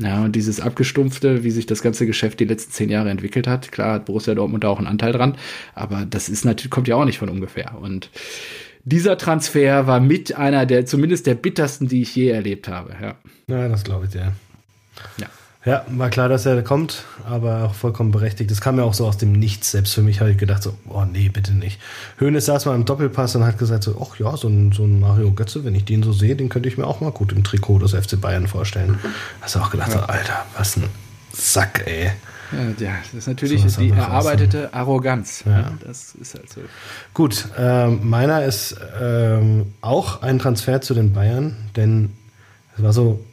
[0.00, 3.70] Ja, und dieses Abgestumpfte, wie sich das ganze Geschäft die letzten zehn Jahre entwickelt hat,
[3.70, 5.36] klar hat Borussia Dortmund da auch einen Anteil dran,
[5.74, 7.76] aber das ist natürlich, kommt ja auch nicht von ungefähr.
[7.78, 8.08] Und
[8.84, 13.14] dieser Transfer war mit einer der, zumindest der bittersten, die ich je erlebt habe, ja.
[13.46, 14.32] Ja, das glaube ich dir.
[15.18, 15.26] Ja.
[15.66, 18.50] Ja, war klar, dass er kommt, aber auch vollkommen berechtigt.
[18.50, 19.72] Das kam ja auch so aus dem Nichts.
[19.72, 21.78] Selbst für mich habe ich gedacht so, oh nee, bitte nicht.
[22.18, 25.00] Hönes saß mal im Doppelpass und hat gesagt so, ach ja, so ein, so ein
[25.00, 27.44] Mario Götze, wenn ich den so sehe, den könnte ich mir auch mal gut im
[27.44, 28.98] Trikot des FC Bayern vorstellen.
[29.42, 30.84] Hast du auch gedacht so, Alter, was ein
[31.34, 32.10] Sack, ey.
[32.78, 35.44] Ja, das ist natürlich Sowas die erarbeitete Arroganz.
[35.46, 35.72] Ja.
[35.84, 36.60] Das ist halt so.
[37.14, 42.12] Gut, ähm, meiner ist ähm, auch ein Transfer zu den Bayern, denn
[42.76, 43.24] es war so,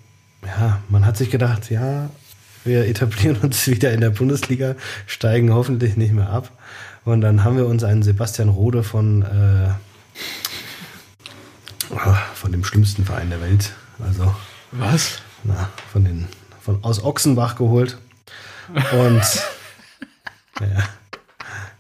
[0.46, 2.10] ja, man hat sich gedacht, ja,
[2.64, 6.52] wir etablieren uns wieder in der Bundesliga, steigen hoffentlich nicht mehr ab.
[7.06, 9.70] Und dann haben wir uns einen Sebastian Rode von, äh,
[11.90, 13.72] oh, von dem schlimmsten Verein der Welt,
[14.06, 14.36] also
[14.74, 15.22] Was?
[15.44, 16.28] na, von den,
[16.62, 17.98] von, aus Ochsenbach geholt.
[18.70, 19.22] Und
[20.62, 20.84] ja.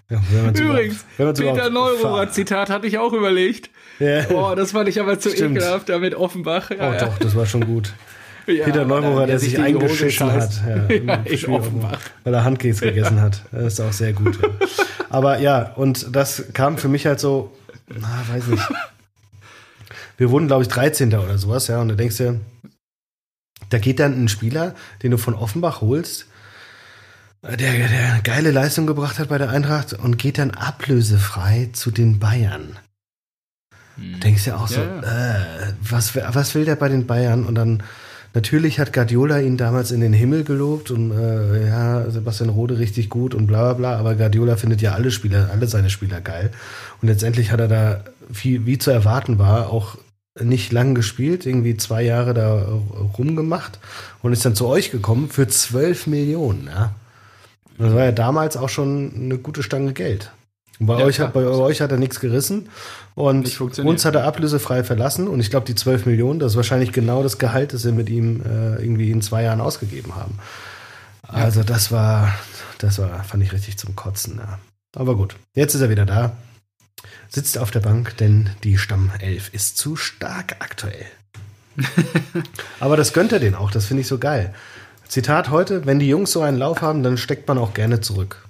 [0.09, 0.21] Ja,
[0.51, 3.69] Übrigens, Peter Neururer Zitat hatte ich auch überlegt.
[3.99, 4.23] Ja.
[4.23, 5.57] Boah, das fand ich aber zu Stimmt.
[5.57, 6.71] ekelhaft, da mit Offenbach.
[6.71, 7.93] Ja, Oh doch, das war schon gut.
[8.49, 10.61] Ja, Peter Neururer, der sich eingeschissen hat.
[10.65, 10.87] Ja,
[11.25, 11.99] Ja, Offenbach.
[12.23, 13.41] Weil er Handkeks gegessen hat.
[13.51, 14.39] Das ist auch sehr gut.
[15.09, 17.51] Aber ja, und das kam für mich halt so,
[17.89, 18.63] na, weiß nicht.
[20.15, 21.13] Wir wurden, glaube ich, 13.
[21.13, 22.39] oder sowas, ja, und da denkst du,
[23.69, 26.27] da geht dann ein Spieler, den du von Offenbach holst,
[27.43, 32.19] der, der geile Leistung gebracht hat bei der Eintracht und geht dann ablösefrei zu den
[32.19, 32.77] Bayern.
[33.95, 34.19] Hm.
[34.19, 37.45] Denkst ja auch so, Ja, Äh, was, was will der bei den Bayern?
[37.45, 37.83] Und dann
[38.33, 43.09] natürlich hat Guardiola ihn damals in den Himmel gelobt und äh, ja, Sebastian Rode richtig
[43.09, 46.51] gut und bla bla bla, aber Guardiola findet ja alle Spieler, alle seine Spieler geil.
[47.01, 49.97] Und letztendlich hat er da, wie, wie zu erwarten war, auch
[50.39, 52.79] nicht lang gespielt, irgendwie zwei Jahre da
[53.17, 53.79] rumgemacht
[54.21, 56.93] und ist dann zu euch gekommen für 12 Millionen, ja.
[57.77, 60.31] Das war ja damals auch schon eine gute Stange Geld.
[60.79, 62.69] Bei, Ja, euch, hat, bei euch hat er nichts gerissen
[63.15, 66.91] und uns hat er ablösefrei verlassen und ich glaube, die 12 Millionen, das ist wahrscheinlich
[66.91, 70.37] genau das Gehalt, das wir mit ihm äh, irgendwie in zwei Jahren ausgegeben haben.
[71.23, 72.33] Also das war,
[72.77, 74.59] das war, fand ich richtig zum Kotzen, ja.
[74.95, 76.37] Aber gut, jetzt ist er wieder da,
[77.29, 81.05] sitzt auf der Bank, denn die Stammelf ist zu stark aktuell.
[82.79, 84.53] Aber das gönnt er den auch, das finde ich so geil.
[85.07, 88.45] Zitat heute, wenn die Jungs so einen Lauf haben, dann steckt man auch gerne zurück.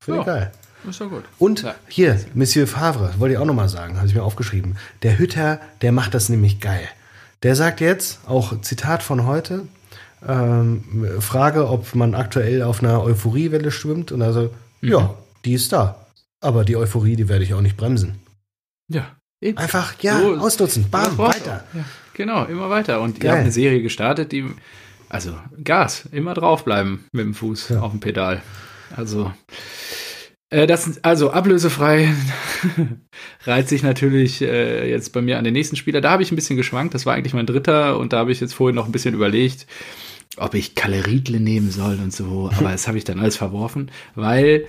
[0.00, 0.32] Finde ich Ja.
[0.34, 0.52] geil.
[0.88, 1.24] Ist doch gut.
[1.38, 1.74] Und Ja.
[1.88, 4.76] hier, Monsieur Favre, wollte ich auch nochmal sagen, habe ich mir aufgeschrieben.
[5.02, 6.88] Der Hütter, der macht das nämlich geil.
[7.42, 9.66] Der sagt jetzt, auch Zitat von heute,
[10.26, 14.12] ähm, Frage, ob man aktuell auf einer Euphoriewelle schwimmt.
[14.12, 15.14] Und also, ja,
[15.44, 16.06] die ist da.
[16.40, 18.18] Aber die Euphorie, die werde ich auch nicht bremsen.
[18.88, 19.06] Ja.
[19.42, 19.56] Eben.
[19.58, 20.90] Einfach, ja, So- ausnutzen.
[20.90, 21.64] Bam, weiter.
[21.72, 23.00] Ja, genau, immer weiter.
[23.00, 23.30] Und ihr Geil.
[23.32, 24.44] habt eine Serie gestartet, die,
[25.10, 27.80] also Gas, immer draufbleiben mit dem Fuß Ja.
[27.80, 28.42] auf dem Pedal.
[28.96, 29.30] Also,
[30.50, 32.12] äh, das, also ablösefrei
[33.44, 36.00] reiht sich natürlich äh, jetzt bei mir an den nächsten Spieler.
[36.00, 36.94] Da habe ich ein bisschen geschwankt.
[36.94, 39.66] Das war eigentlich mein dritter und da habe ich jetzt vorhin noch ein bisschen überlegt,
[40.36, 42.50] ob ich Kalle Riedle nehmen soll und so.
[42.56, 44.66] Aber das habe ich dann alles verworfen, weil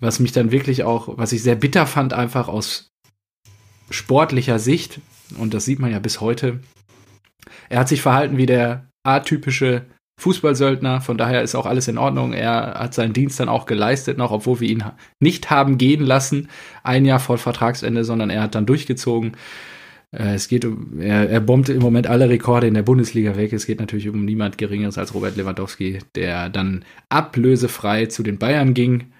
[0.00, 2.90] was mich dann wirklich auch, was ich sehr bitter fand, einfach aus
[3.90, 5.00] sportlicher Sicht,
[5.38, 6.60] und das sieht man ja bis heute,
[7.68, 9.86] er hat sich verhalten wie der atypische
[10.20, 12.32] Fußballsöldner, von daher ist auch alles in Ordnung.
[12.32, 14.84] Er hat seinen Dienst dann auch geleistet, noch obwohl wir ihn
[15.20, 16.48] nicht haben gehen lassen,
[16.84, 19.32] ein Jahr vor Vertragsende, sondern er hat dann durchgezogen.
[20.12, 23.52] Äh, Es geht um, er, er bombt im Moment alle Rekorde in der Bundesliga weg.
[23.52, 28.72] Es geht natürlich um niemand Geringeres als Robert Lewandowski, der dann ablösefrei zu den Bayern
[28.72, 29.12] ging.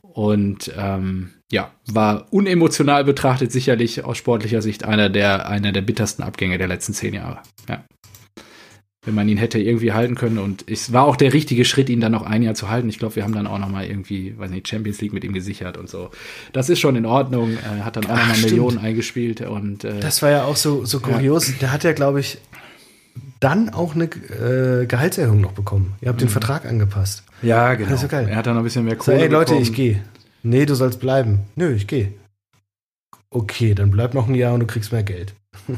[0.00, 6.22] Und ähm, ja, war unemotional betrachtet sicherlich aus sportlicher Sicht einer der, einer der bittersten
[6.22, 7.38] Abgänge der letzten zehn Jahre.
[7.68, 7.84] Ja.
[9.04, 10.38] Wenn man ihn hätte irgendwie halten können.
[10.38, 12.88] Und es war auch der richtige Schritt, ihn dann noch ein Jahr zu halten.
[12.88, 15.32] Ich glaube, wir haben dann auch noch mal irgendwie, weiß nicht, Champions League mit ihm
[15.32, 16.10] gesichert und so.
[16.52, 17.56] Das ist schon in Ordnung.
[17.64, 18.50] Er hat dann auch noch Ach, mal stimmt.
[18.52, 19.40] Millionen eingespielt.
[19.40, 21.52] Und äh, Das war ja auch so, so kurios.
[21.60, 22.38] Der hat ja, glaube ich,
[23.40, 25.94] dann auch eine äh, Gehaltserhöhung noch bekommen.
[26.00, 27.24] Ihr habt den Vertrag angepasst.
[27.42, 27.90] ja, genau.
[27.90, 28.28] Das ist so geil.
[28.28, 29.62] Er hat dann noch ein bisschen mehr So, Kohle ey Leute, bekommen.
[29.62, 30.00] ich gehe.
[30.44, 31.40] Nee, du sollst bleiben.
[31.56, 32.12] Nö, ich gehe.
[33.30, 35.34] Okay, dann bleib noch ein Jahr und du kriegst mehr Geld.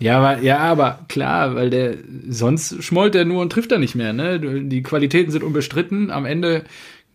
[0.00, 1.96] Ja, aber, ja, aber klar, weil der
[2.28, 4.12] sonst schmollt er nur und trifft er nicht mehr.
[4.12, 4.40] Ne?
[4.64, 6.10] Die Qualitäten sind unbestritten.
[6.10, 6.64] Am Ende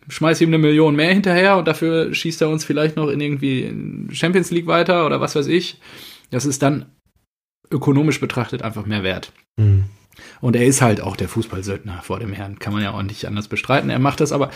[0.08, 3.74] schmeißt ihm eine Million mehr hinterher und dafür schießt er uns vielleicht noch in irgendwie
[4.14, 5.80] Champions League weiter oder was weiß ich.
[6.30, 6.86] Das ist dann
[7.72, 9.32] ökonomisch betrachtet einfach mehr wert.
[9.60, 9.86] Hm.
[10.40, 12.60] Und er ist halt auch der Fußballsöldner vor dem Herrn.
[12.60, 13.90] Kann man ja auch nicht anders bestreiten.
[13.90, 14.52] Er macht das aber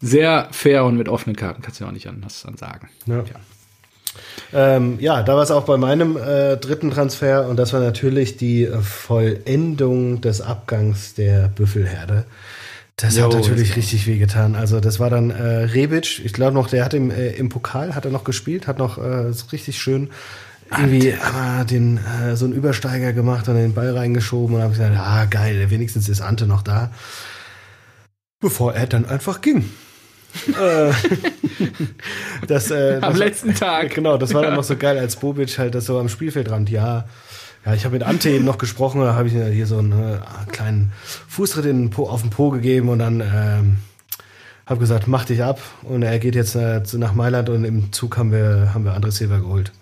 [0.00, 1.62] sehr fair und mit offenen Karten.
[1.62, 2.90] Kannst du ja auch nicht anders dann sagen.
[3.06, 3.16] Ja.
[3.16, 3.40] Ja.
[4.52, 8.36] Ähm, ja, da war es auch bei meinem äh, dritten Transfer und das war natürlich
[8.36, 12.24] die Vollendung des Abgangs der Büffelherde.
[12.96, 14.56] Das Jo, hat natürlich richtig wehgetan.
[14.56, 17.94] Also das war dann äh, Rebic, ich glaube noch, der hat im, äh, im Pokal
[17.94, 20.10] hat er noch gespielt, hat noch äh, so richtig schön
[20.70, 24.96] irgendwie ah, den äh, so einen Übersteiger gemacht und den Ball reingeschoben und habe gesagt,
[24.96, 26.90] ah geil, wenigstens ist Ante noch da.
[28.40, 29.70] Bevor er dann einfach ging.
[30.48, 30.92] Äh,
[32.46, 33.94] das, äh, Am das, letzten Tag.
[33.94, 37.04] Genau, das war dann noch so geil, als Bobic halt das so am Spielfeldrand, ja.
[37.66, 39.92] Ja, ich habe mit Ante eben noch gesprochen, da habe ich ihm hier so einen
[39.92, 40.18] äh,
[40.50, 40.92] kleinen
[41.28, 43.76] Fußtritt in auf den Po gegeben und dann ähm,
[44.64, 45.60] habe gesagt, mach dich ab.
[45.82, 49.10] Und er geht jetzt äh, nach Mailand und im Zug haben wir, haben wir André
[49.10, 49.72] Silva geholt.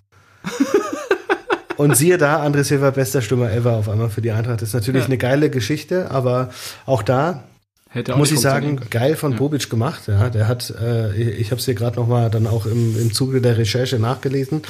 [1.77, 4.61] und siehe da, André Silva, bester Stürmer ever auf einmal für die Eintracht.
[4.61, 5.07] Das ist natürlich Ja.
[5.07, 6.51] eine geile Geschichte, aber
[6.85, 7.45] auch da
[7.91, 9.39] Hätte muss ich sagen, geil von ja.
[9.39, 10.09] Bobic gemacht.
[10.09, 13.13] Ja, der hat, äh, ich habe es hier gerade noch mal dann auch im, im
[13.13, 14.63] Zuge der Recherche nachgelesen.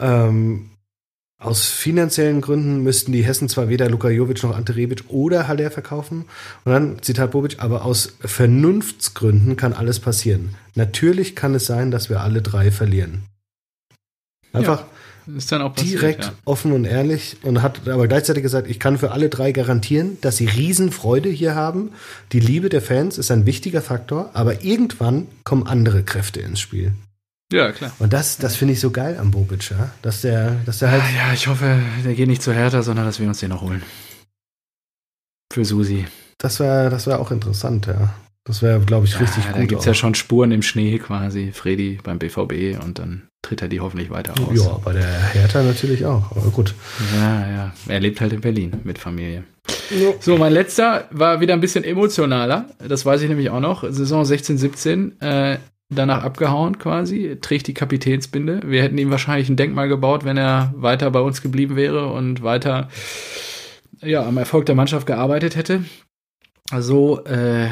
[0.00, 0.70] Ähm,
[1.38, 5.70] aus finanziellen Gründen müssten die Hessen zwar weder Luka Jovic noch Ante Rebic oder Haller
[5.70, 6.24] verkaufen.
[6.64, 10.54] Und dann, Zitat Bobic, aber aus Vernunftsgründen kann alles passieren.
[10.74, 13.24] Natürlich kann es sein, dass wir alle drei verlieren.
[14.54, 14.86] Einfach ja,
[15.34, 16.32] ist dann auch passiert, direkt ja.
[16.44, 20.36] offen und ehrlich und hat aber gleichzeitig gesagt, ich kann für alle drei garantieren, dass
[20.36, 21.92] sie Riesenfreude hier haben.
[22.32, 26.92] Die Liebe der Fans ist ein wichtiger Faktor, aber irgendwann kommen andere Kräfte ins Spiel.
[27.52, 27.92] Ja, klar.
[27.98, 29.90] Und das, das finde ich so geil am Bobic, ja?
[30.02, 31.02] dass der, dass der halt.
[31.14, 33.82] Ja, ich hoffe, der geht nicht zu härter, sondern dass wir uns den noch holen.
[35.52, 36.06] Für Susi.
[36.38, 38.12] Das wäre das wär auch interessant, ja.
[38.46, 39.56] Das wäre, glaube ich, ja, richtig gut.
[39.56, 43.60] Da gibt es ja schon Spuren im Schnee quasi, Freddy beim BVB und dann tritt
[43.60, 44.56] er die hoffentlich weiter aus.
[44.56, 46.74] Ja, bei der Hertha natürlich auch, aber gut.
[47.16, 47.72] Ja, ja.
[47.88, 49.42] Er lebt halt in Berlin mit Familie.
[49.90, 50.12] Ja.
[50.20, 52.66] So, mein letzter war wieder ein bisschen emotionaler.
[52.78, 53.82] Das weiß ich nämlich auch noch.
[53.90, 55.20] Saison 16, 17.
[55.20, 58.60] Äh, danach abgehauen quasi, trägt die Kapitänsbinde.
[58.64, 62.42] Wir hätten ihm wahrscheinlich ein Denkmal gebaut, wenn er weiter bei uns geblieben wäre und
[62.42, 62.88] weiter
[64.02, 65.84] ja, am Erfolg der Mannschaft gearbeitet hätte.
[66.78, 67.68] So äh,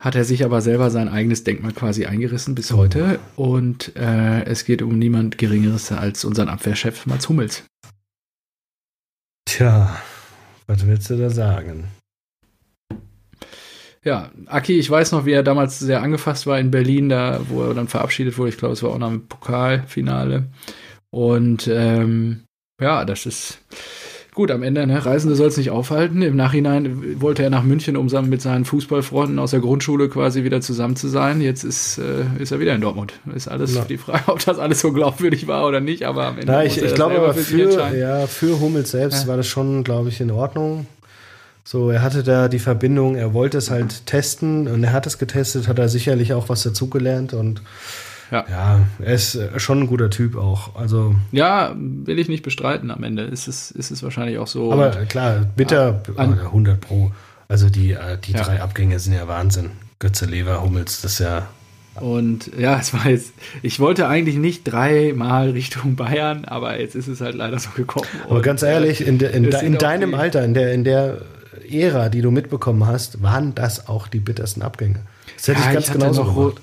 [0.00, 3.18] hat er sich aber selber sein eigenes Denkmal quasi eingerissen bis heute.
[3.36, 7.64] Und äh, es geht um niemand Geringeres als unseren Abwehrchef Mats Hummels.
[9.46, 10.00] Tja,
[10.66, 11.88] was willst du da sagen?
[14.04, 17.64] Ja, Aki, ich weiß noch, wie er damals sehr angefasst war in Berlin, da wo
[17.64, 18.50] er dann verabschiedet wurde.
[18.50, 20.46] Ich glaube, es war auch noch im Pokalfinale.
[21.10, 22.44] Und ähm,
[22.80, 23.58] ja, das ist
[24.38, 24.86] gut am Ende.
[24.86, 25.04] Ne?
[25.04, 26.22] Reisende soll es nicht aufhalten.
[26.22, 30.60] Im Nachhinein wollte er nach München, um mit seinen Fußballfreunden aus der Grundschule quasi wieder
[30.60, 31.40] zusammen zu sein.
[31.40, 33.14] Jetzt ist, äh, ist er wieder in Dortmund.
[33.34, 33.84] Ist alles ja.
[33.84, 36.04] die Frage, ob das alles so glaubwürdig war oder nicht.
[36.04, 36.52] Aber am Ende.
[36.52, 39.28] Na, ich, ich glaube aber für, für ja, für Hummels selbst ja.
[39.28, 40.86] war das schon, glaube ich, in Ordnung.
[41.64, 45.18] So, er hatte da die Verbindung, er wollte es halt testen und er hat es
[45.18, 47.60] getestet, hat er sicherlich auch was dazugelernt und
[48.30, 48.44] ja.
[48.48, 50.76] ja, er ist äh, schon ein guter Typ auch.
[50.76, 52.90] Also ja, will ich nicht bestreiten.
[52.90, 54.72] Am Ende ist es, ist es wahrscheinlich auch so.
[54.72, 57.12] Aber klar, bitter ja, 100 Pro.
[57.48, 58.42] Also die, äh, die ja.
[58.42, 59.70] drei Abgänge sind ja Wahnsinn.
[59.98, 61.48] Götze, Lever, Hummels, das ist ja.
[62.00, 67.08] Und ja, es war jetzt, ich wollte eigentlich nicht dreimal Richtung Bayern, aber jetzt ist
[67.08, 68.06] es halt leider so gekommen.
[68.28, 71.22] Aber ganz ehrlich, in, de, in, in, in deinem Alter, in der, in der
[71.68, 75.00] Ära, die du mitbekommen hast, waren das auch die bittersten Abgänge.
[75.36, 76.60] Das hätte ja, ich ganz ich genauso noch gemacht.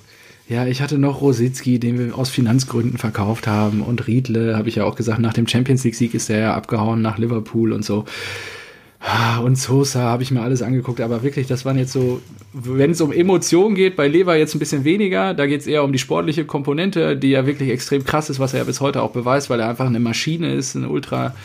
[0.48, 3.82] Ja, ich hatte noch Rositzky, den wir aus Finanzgründen verkauft haben.
[3.82, 7.02] Und Riedle, habe ich ja auch gesagt, nach dem Champions League-Sieg ist er ja abgehauen
[7.02, 8.06] nach Liverpool und so.
[9.00, 12.22] Ah, und Sosa habe ich mir alles angeguckt, aber wirklich, das waren jetzt so,
[12.54, 15.84] wenn es um Emotionen geht, bei Lever jetzt ein bisschen weniger, da geht es eher
[15.84, 19.04] um die sportliche Komponente, die ja wirklich extrem krass ist, was er ja bis heute
[19.04, 21.36] auch beweist, weil er einfach eine Maschine ist, ein ultra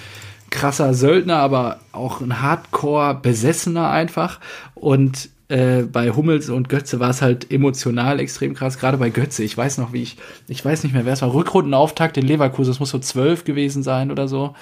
[0.49, 4.41] krasser Söldner, aber auch ein Hardcore-Besessener einfach.
[4.75, 8.79] Und äh, bei Hummels und Götze war es halt emotional extrem krass.
[8.79, 10.17] Gerade bei Götze, ich weiß noch, wie ich,
[10.49, 11.35] ich weiß nicht mehr, wer es war.
[11.35, 14.55] Rückrundenauftakt in Leverkusen, es muss so zwölf gewesen sein oder so.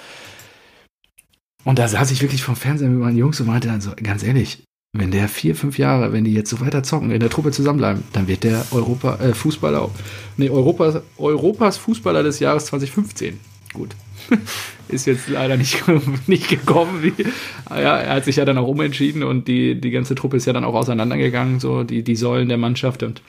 [1.63, 4.23] Und da saß ich wirklich vom Fernsehen mit meinen Jungs und meinte dann so, ganz
[4.23, 7.51] ehrlich, wenn der vier, fünf Jahre, wenn die jetzt so weiter zocken, in der Truppe
[7.51, 9.89] zusammenbleiben, dann wird der Europa, äh, Fußballer,
[10.37, 13.39] nee, Europas, Europas Fußballer des Jahres 2015.
[13.73, 13.95] Gut,
[14.87, 15.83] ist jetzt leider nicht,
[16.27, 17.03] nicht gekommen.
[17.03, 17.13] Wie,
[17.69, 20.53] ja, er hat sich ja dann auch umentschieden und die, die ganze Truppe ist ja
[20.53, 23.03] dann auch auseinandergegangen, so die, die Säulen der Mannschaft.
[23.03, 23.21] Und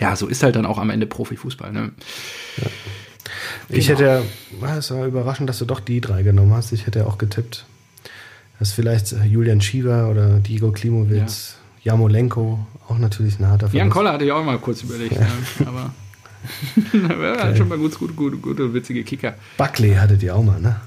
[0.00, 1.72] ja, so ist halt dann auch am Ende Profifußball.
[1.72, 1.92] Ne?
[2.56, 2.66] Ja.
[3.68, 3.98] Ich genau.
[3.98, 4.22] hätte
[4.60, 6.72] ja, es war überraschend, dass du doch die drei genommen hast.
[6.72, 7.64] Ich hätte ja auch getippt,
[8.58, 11.92] dass vielleicht Julian Schieber oder Diego Klimowitz, ja.
[11.92, 15.26] Jamolenko auch natürlich ein harter Jan Koller hatte ich auch mal kurz überlegt, ja.
[15.60, 15.94] Ja, aber
[17.38, 19.34] hat schon mal gut, gut, gut, gute, witzige Kicker.
[19.56, 20.80] Buckley hattet ihr auch mal, ne?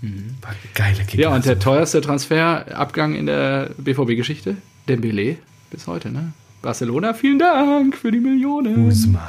[0.00, 0.36] Mhm.
[0.74, 1.22] Geile Kicker.
[1.22, 4.56] Ja, und der teuerste Transferabgang in der BVB-Geschichte,
[4.88, 5.36] Dembele,
[5.70, 6.32] bis heute, ne?
[6.62, 8.88] Barcelona, vielen Dank für die Millionen.
[8.88, 9.22] Usman.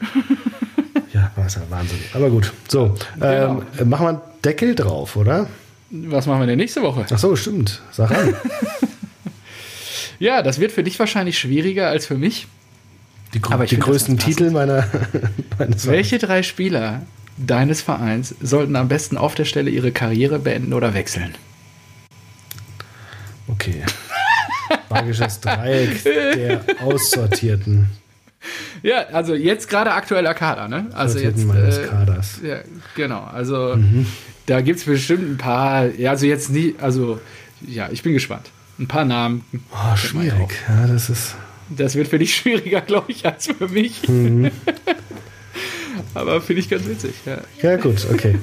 [1.12, 1.98] ja, Barca, Wahnsinn.
[2.12, 2.52] Aber gut.
[2.68, 3.62] So, genau.
[3.78, 5.48] ähm, machen wir einen Deckel drauf, oder?
[5.90, 7.06] Was machen wir denn nächste Woche?
[7.10, 7.82] Ach so, stimmt.
[7.90, 8.34] Sag an.
[10.18, 12.46] ja, das wird für dich wahrscheinlich schwieriger als für mich.
[13.34, 14.86] Die, Aber die größten Titel meiner,
[15.58, 17.02] meines Welche drei Spieler
[17.38, 21.34] deines Vereins sollten am besten auf der Stelle ihre Karriere beenden oder wechseln?
[23.48, 23.82] Okay.
[24.90, 27.88] Magisches Dreieck der Aussortierten.
[28.82, 30.86] Ja, also jetzt gerade aktueller Kader, ne?
[30.92, 32.40] Also jetzt meines äh, Kaders.
[32.42, 32.58] Ja,
[32.96, 33.22] genau.
[33.22, 34.06] Also mhm.
[34.46, 37.20] da gibt es bestimmt ein paar, ja, also jetzt nie, also
[37.60, 38.50] ja, ich bin gespannt.
[38.78, 39.44] Ein paar Namen.
[39.70, 40.58] Oh, schwierig.
[40.68, 41.36] Ja, das ist.
[41.76, 44.08] Das wird für dich schwieriger, glaube ich, als für mich.
[44.08, 44.50] Mhm.
[46.14, 47.14] Aber finde ich ganz witzig.
[47.24, 48.38] Ja, ja gut, okay.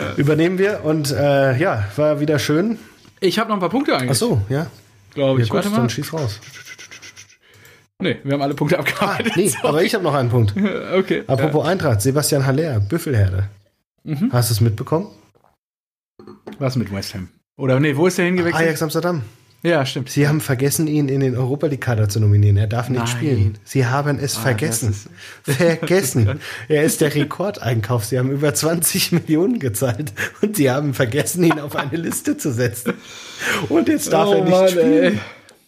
[0.00, 0.14] ja.
[0.16, 2.78] Übernehmen wir und äh, ja, war wieder schön.
[3.20, 4.10] Ich habe noch ein paar Punkte eigentlich.
[4.10, 4.66] Ach so, ja.
[5.14, 5.48] glaube ich.
[5.48, 5.76] Ja, gut, Warte mal.
[5.78, 6.40] dann schieß raus.
[8.00, 9.32] Nee, wir haben alle Punkte Ah, abgearbeitet.
[9.36, 10.54] nee, aber ich habe noch einen Punkt.
[10.96, 11.22] okay.
[11.26, 13.48] Apropos Eintracht, Sebastian Haller, Büffelherde.
[14.02, 14.30] Mhm.
[14.32, 15.08] Hast du es mitbekommen?
[16.58, 17.28] Was mit West Ham?
[17.56, 18.62] Oder nee, wo ist der hingewechselt?
[18.62, 19.22] Ajax Amsterdam.
[19.66, 20.10] Ja, stimmt.
[20.10, 22.58] Sie haben vergessen, ihn in den Europa League Kader zu nominieren.
[22.58, 23.06] Er darf nicht Nein.
[23.06, 23.58] spielen.
[23.64, 24.94] Sie haben es Ah, vergessen.
[25.46, 26.38] das vergessen.
[26.68, 28.04] er ist der Rekordeinkauf.
[28.04, 30.12] Sie haben über 20 Millionen gezahlt
[30.42, 32.92] und sie haben vergessen, ihn auf eine Liste zu setzen.
[33.70, 35.18] Und jetzt darf Oh er nicht Mann, spielen ey.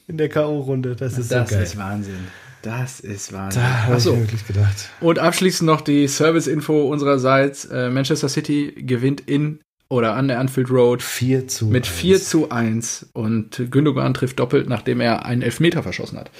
[0.09, 0.95] in der K.O.-Runde.
[0.95, 1.65] Das ist Das so geil.
[1.65, 2.19] ist Wahnsinn.
[2.61, 3.63] Das ist Wahnsinn.
[3.63, 4.91] da habe ich wirklich gedacht.
[5.01, 7.65] Und abschließend noch die Service-Info unsererseits.
[7.67, 11.97] Äh, Manchester City gewinnt in oder an der Anfield Road 4 zu mit 1.
[11.97, 16.31] 4 zu 1 und Gündogan trifft doppelt, nachdem er einen Elfmeter verschossen hat.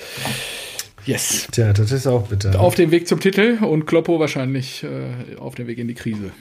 [1.05, 1.47] Yes.
[1.53, 2.59] Tja, das ist auch bitter.
[2.59, 6.33] Auf dem Weg zum Titel und Kloppo wahrscheinlich äh, auf dem Weg in die Krise.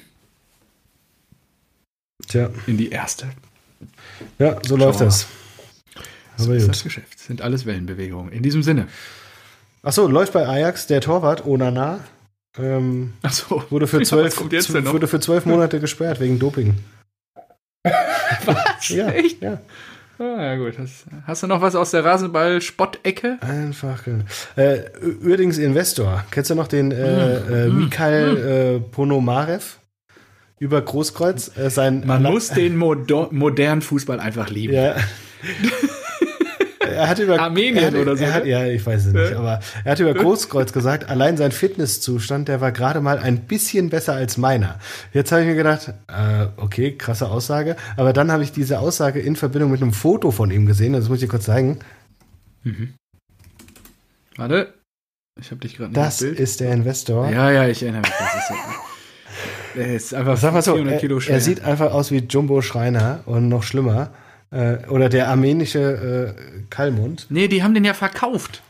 [2.28, 3.28] Tja, In die erste.
[4.40, 5.28] ja, so läuft wir das.
[6.38, 6.84] So Aber ist das.
[6.84, 7.20] Geschäft.
[7.20, 8.32] Sind alles Wellenbewegungen.
[8.32, 8.88] In diesem Sinne.
[9.84, 12.00] Achso, läuft bei Ajax der Torwart Onana.
[12.58, 13.64] Ähm, Achso.
[13.70, 14.94] wurde, für Ja, zwölf, noch?
[14.94, 16.74] wurde für zwölf Monate gesperrt wegen Doping.
[18.46, 18.90] Was?
[18.90, 19.42] Ja, Echt?
[19.42, 19.60] ja.
[20.18, 20.76] Ah, ja, gut.
[20.78, 23.38] Das, hast du noch was aus der Rasenball-Spottecke?
[23.42, 24.04] Einfach.
[24.56, 24.80] Äh,
[25.22, 26.24] Ürdings Investor.
[26.32, 29.78] Kennst du noch den äh, äh, Mikhail äh, Ponomarev?
[30.58, 31.58] Über Großkreuz.
[31.58, 34.74] Äh, sein Man Alla- muss den Modo modernen Fußball einfach lieben.
[34.74, 34.96] Ja.
[36.96, 38.50] er hat über Armenien er hat, oder so, Er hat, ne?
[38.50, 42.62] ja, ich weiß es nicht, aber er hat über Großkreuz gesagt, allein sein Fitnesszustand, der
[42.62, 44.80] war gerade mal ein bisschen besser als meiner.
[45.14, 49.20] Jetzt habe ich mir gedacht, äh, okay, krasse Aussage, aber dann habe ich diese Aussage
[49.20, 51.80] in Verbindung mit einem Foto von ihm gesehen, das muss ich dir kurz zeigen.
[54.38, 54.74] Warte.
[55.40, 57.30] Ich habe dich gerade nicht Das ist der Investor.
[57.30, 58.12] Ja, ja, ich erinnere mich.
[58.12, 58.56] Das ist, ja,
[59.76, 62.62] der ist einfach Sag mal so, 400 Kilo er, er sieht einfach aus wie Jumbo
[62.62, 64.12] Schreiner und noch schlimmer.
[64.56, 67.28] Äh, oder der armenische äh, Kalmund.
[67.30, 68.64] nee, die haben den ja verkauft.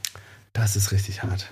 [0.54, 1.52] Das ist richtig hart.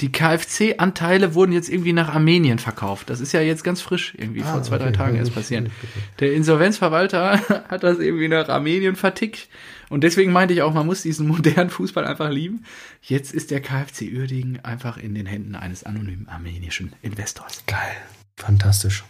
[0.00, 3.08] Die KFC-Anteile wurden jetzt irgendwie nach Armenien verkauft.
[3.10, 4.96] Das ist ja jetzt ganz frisch, irgendwie Ah, vor zwei, drei okay.
[4.96, 5.70] Tagen Ja, erst passiert.
[6.18, 7.38] Der Insolvenzverwalter
[7.68, 9.48] hat das irgendwie nach Armenien vertickt.
[9.90, 12.64] Und deswegen meinte ich auch, man muss diesen modernen Fußball einfach lieben.
[13.02, 17.62] Jetzt ist der KFC Uerdingen einfach in den Händen eines anonymen armenischen Investors.
[17.66, 17.96] Geil.
[18.36, 19.04] Fantastisch.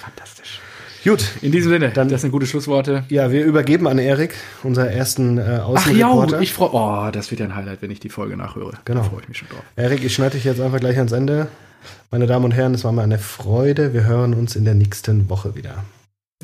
[0.00, 0.58] Fantastisch.
[1.04, 1.24] Gut.
[1.42, 3.04] In diesem Sinne, Dann- das sind gute Schlussworte.
[3.08, 6.40] Ja, wir übergeben an Erik, unser ersten äh, Ach ja, Außenreporter.
[6.40, 8.72] ich freue Oh, das wird ja ein Highlight, wenn ich die Folge nachhöre.
[8.84, 9.00] Genau.
[9.02, 9.62] Da freue ich mich schon drauf.
[9.76, 11.48] Erik, ich schneide dich jetzt einfach gleich ans Ende.
[12.10, 13.92] Meine Damen und Herren, es war mir eine Freude.
[13.94, 15.84] Wir hören uns in der nächsten Woche wieder.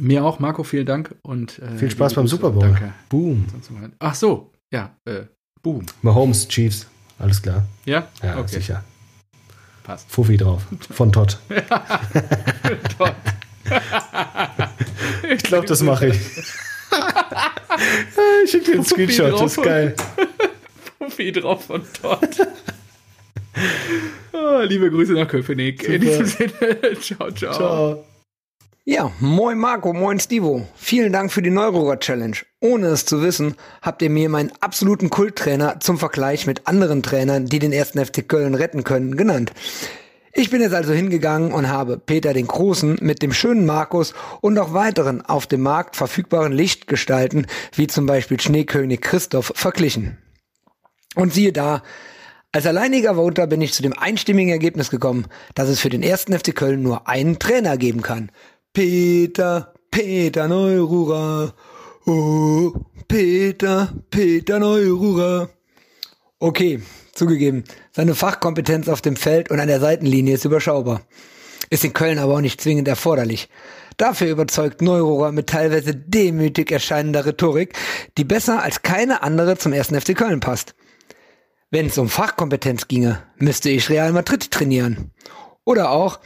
[0.01, 2.37] Mir auch, Marco, vielen Dank und äh, Viel Spaß beim Grüße.
[2.37, 2.63] Super Bowl.
[2.63, 2.93] Danke.
[3.09, 3.47] Boom.
[3.99, 5.23] Ach so, ja, äh,
[5.63, 5.85] boom.
[6.03, 6.87] Mahomes, Chiefs.
[7.19, 7.65] Alles klar.
[7.85, 8.09] Ja?
[8.23, 8.49] Ja, okay.
[8.55, 8.85] sicher.
[9.83, 10.07] Passt.
[10.11, 10.63] Fuffi drauf.
[10.91, 11.39] Von Todd.
[12.99, 13.13] Toll.
[15.31, 16.17] Ich glaube, das mache ich.
[18.45, 19.33] ich schicke dir einen Screenshot.
[19.33, 19.95] Das ist geil.
[20.99, 22.37] Fuffi drauf von dort.
[24.33, 25.83] Ah, liebe Grüße nach Köpenick.
[25.83, 26.23] In Super.
[26.23, 27.53] diesem Sinne, ciao, ciao.
[27.53, 28.05] Ciao.
[28.85, 30.67] Ja, moin Marco, moin Stivo.
[30.77, 32.37] Vielen Dank für die Neurohrer Challenge.
[32.61, 37.47] Ohne es zu wissen, habt ihr mir meinen absoluten Kulttrainer zum Vergleich mit anderen Trainern,
[37.47, 39.53] die den ersten FC Köln retten können, genannt.
[40.33, 44.59] Ich bin jetzt also hingegangen und habe Peter den Großen mit dem schönen Markus und
[44.59, 50.19] auch weiteren auf dem Markt verfügbaren Lichtgestalten, wie zum Beispiel Schneekönig Christoph, verglichen.
[51.15, 51.83] Und siehe da,
[52.53, 56.39] als alleiniger Voter bin ich zu dem einstimmigen Ergebnis gekommen, dass es für den ersten
[56.39, 58.31] FC Köln nur einen Trainer geben kann.
[58.73, 61.55] Peter, Peter Neururer.
[62.07, 62.73] Oh,
[63.07, 65.51] Peter, Peter Neururer.
[66.39, 66.81] Okay,
[67.19, 71.03] zugegeben, seine Fachkompetenz auf dem Feld und an der Seitenlinie ist überschaubar.
[71.71, 73.49] Ist in Köln aber auch nicht zwingend erforderlich.
[73.99, 77.77] Dafür überzeugt Neururer mit teilweise demütig erscheinender Rhetorik,
[78.17, 80.75] die besser als keine andere zum ersten FC Köln passt.
[81.71, 85.11] Wenn es um Fachkompetenz ginge, müsste ich Real Madrid trainieren.
[85.65, 86.21] Oder auch,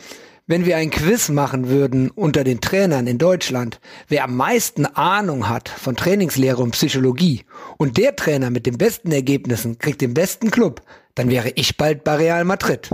[0.52, 5.48] wenn wir ein Quiz machen würden unter den Trainern in Deutschland, wer am meisten Ahnung
[5.48, 7.46] hat von Trainingslehre und Psychologie
[7.78, 10.82] und der Trainer mit den besten Ergebnissen kriegt den besten Club,
[11.14, 12.90] dann wäre ich bald bei Real Madrid.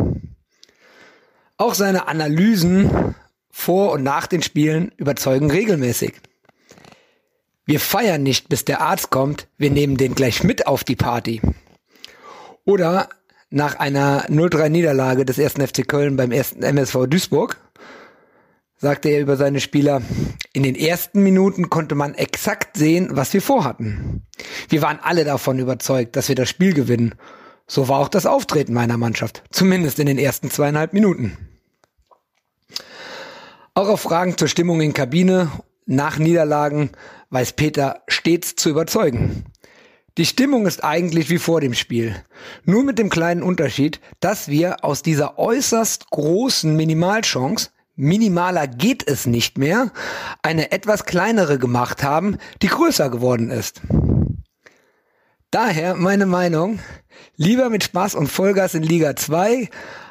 [1.57, 3.17] Auch seine Analysen
[3.51, 6.13] vor und nach den Spielen überzeugen regelmäßig.
[7.65, 11.43] Wir feiern nicht, bis der Arzt kommt, wir nehmen den gleich mit auf die Party.
[12.65, 13.09] Oder
[13.51, 17.59] nach einer 0-3-Niederlage des ersten FC Köln beim ersten MSV Duisburg
[18.81, 20.03] sagte er über seine Spieler,
[20.53, 24.23] in den ersten Minuten konnte man exakt sehen, was wir vorhatten.
[24.69, 27.15] Wir waren alle davon überzeugt, dass wir das Spiel gewinnen.
[27.67, 31.37] So war auch das Auftreten meiner Mannschaft, zumindest in den ersten zweieinhalb Minuten.
[33.75, 35.51] Auch auf Fragen zur Stimmung in Kabine
[35.87, 36.91] nach Niederlagen
[37.31, 39.45] weiß Peter stets zu überzeugen.
[40.19, 42.17] Die Stimmung ist eigentlich wie vor dem Spiel.
[42.65, 49.27] Nur mit dem kleinen Unterschied, dass wir aus dieser äußerst großen Minimalchance minimaler geht es
[49.27, 49.93] nicht mehr,
[50.43, 53.81] eine etwas kleinere gemacht haben, die größer geworden ist.
[55.53, 56.81] Daher meine Meinung,
[57.37, 59.69] lieber mit Spaß und Vollgas in Liga 2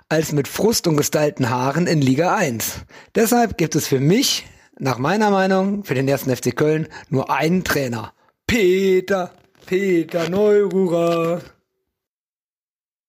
[0.07, 2.85] als mit Frust und gestylten Haaren in Liga 1.
[3.13, 4.47] Deshalb gibt es für mich,
[4.79, 8.13] nach meiner Meinung, für den ersten FC Köln nur einen Trainer.
[8.47, 9.33] Peter,
[9.67, 11.56] Peter Neururer.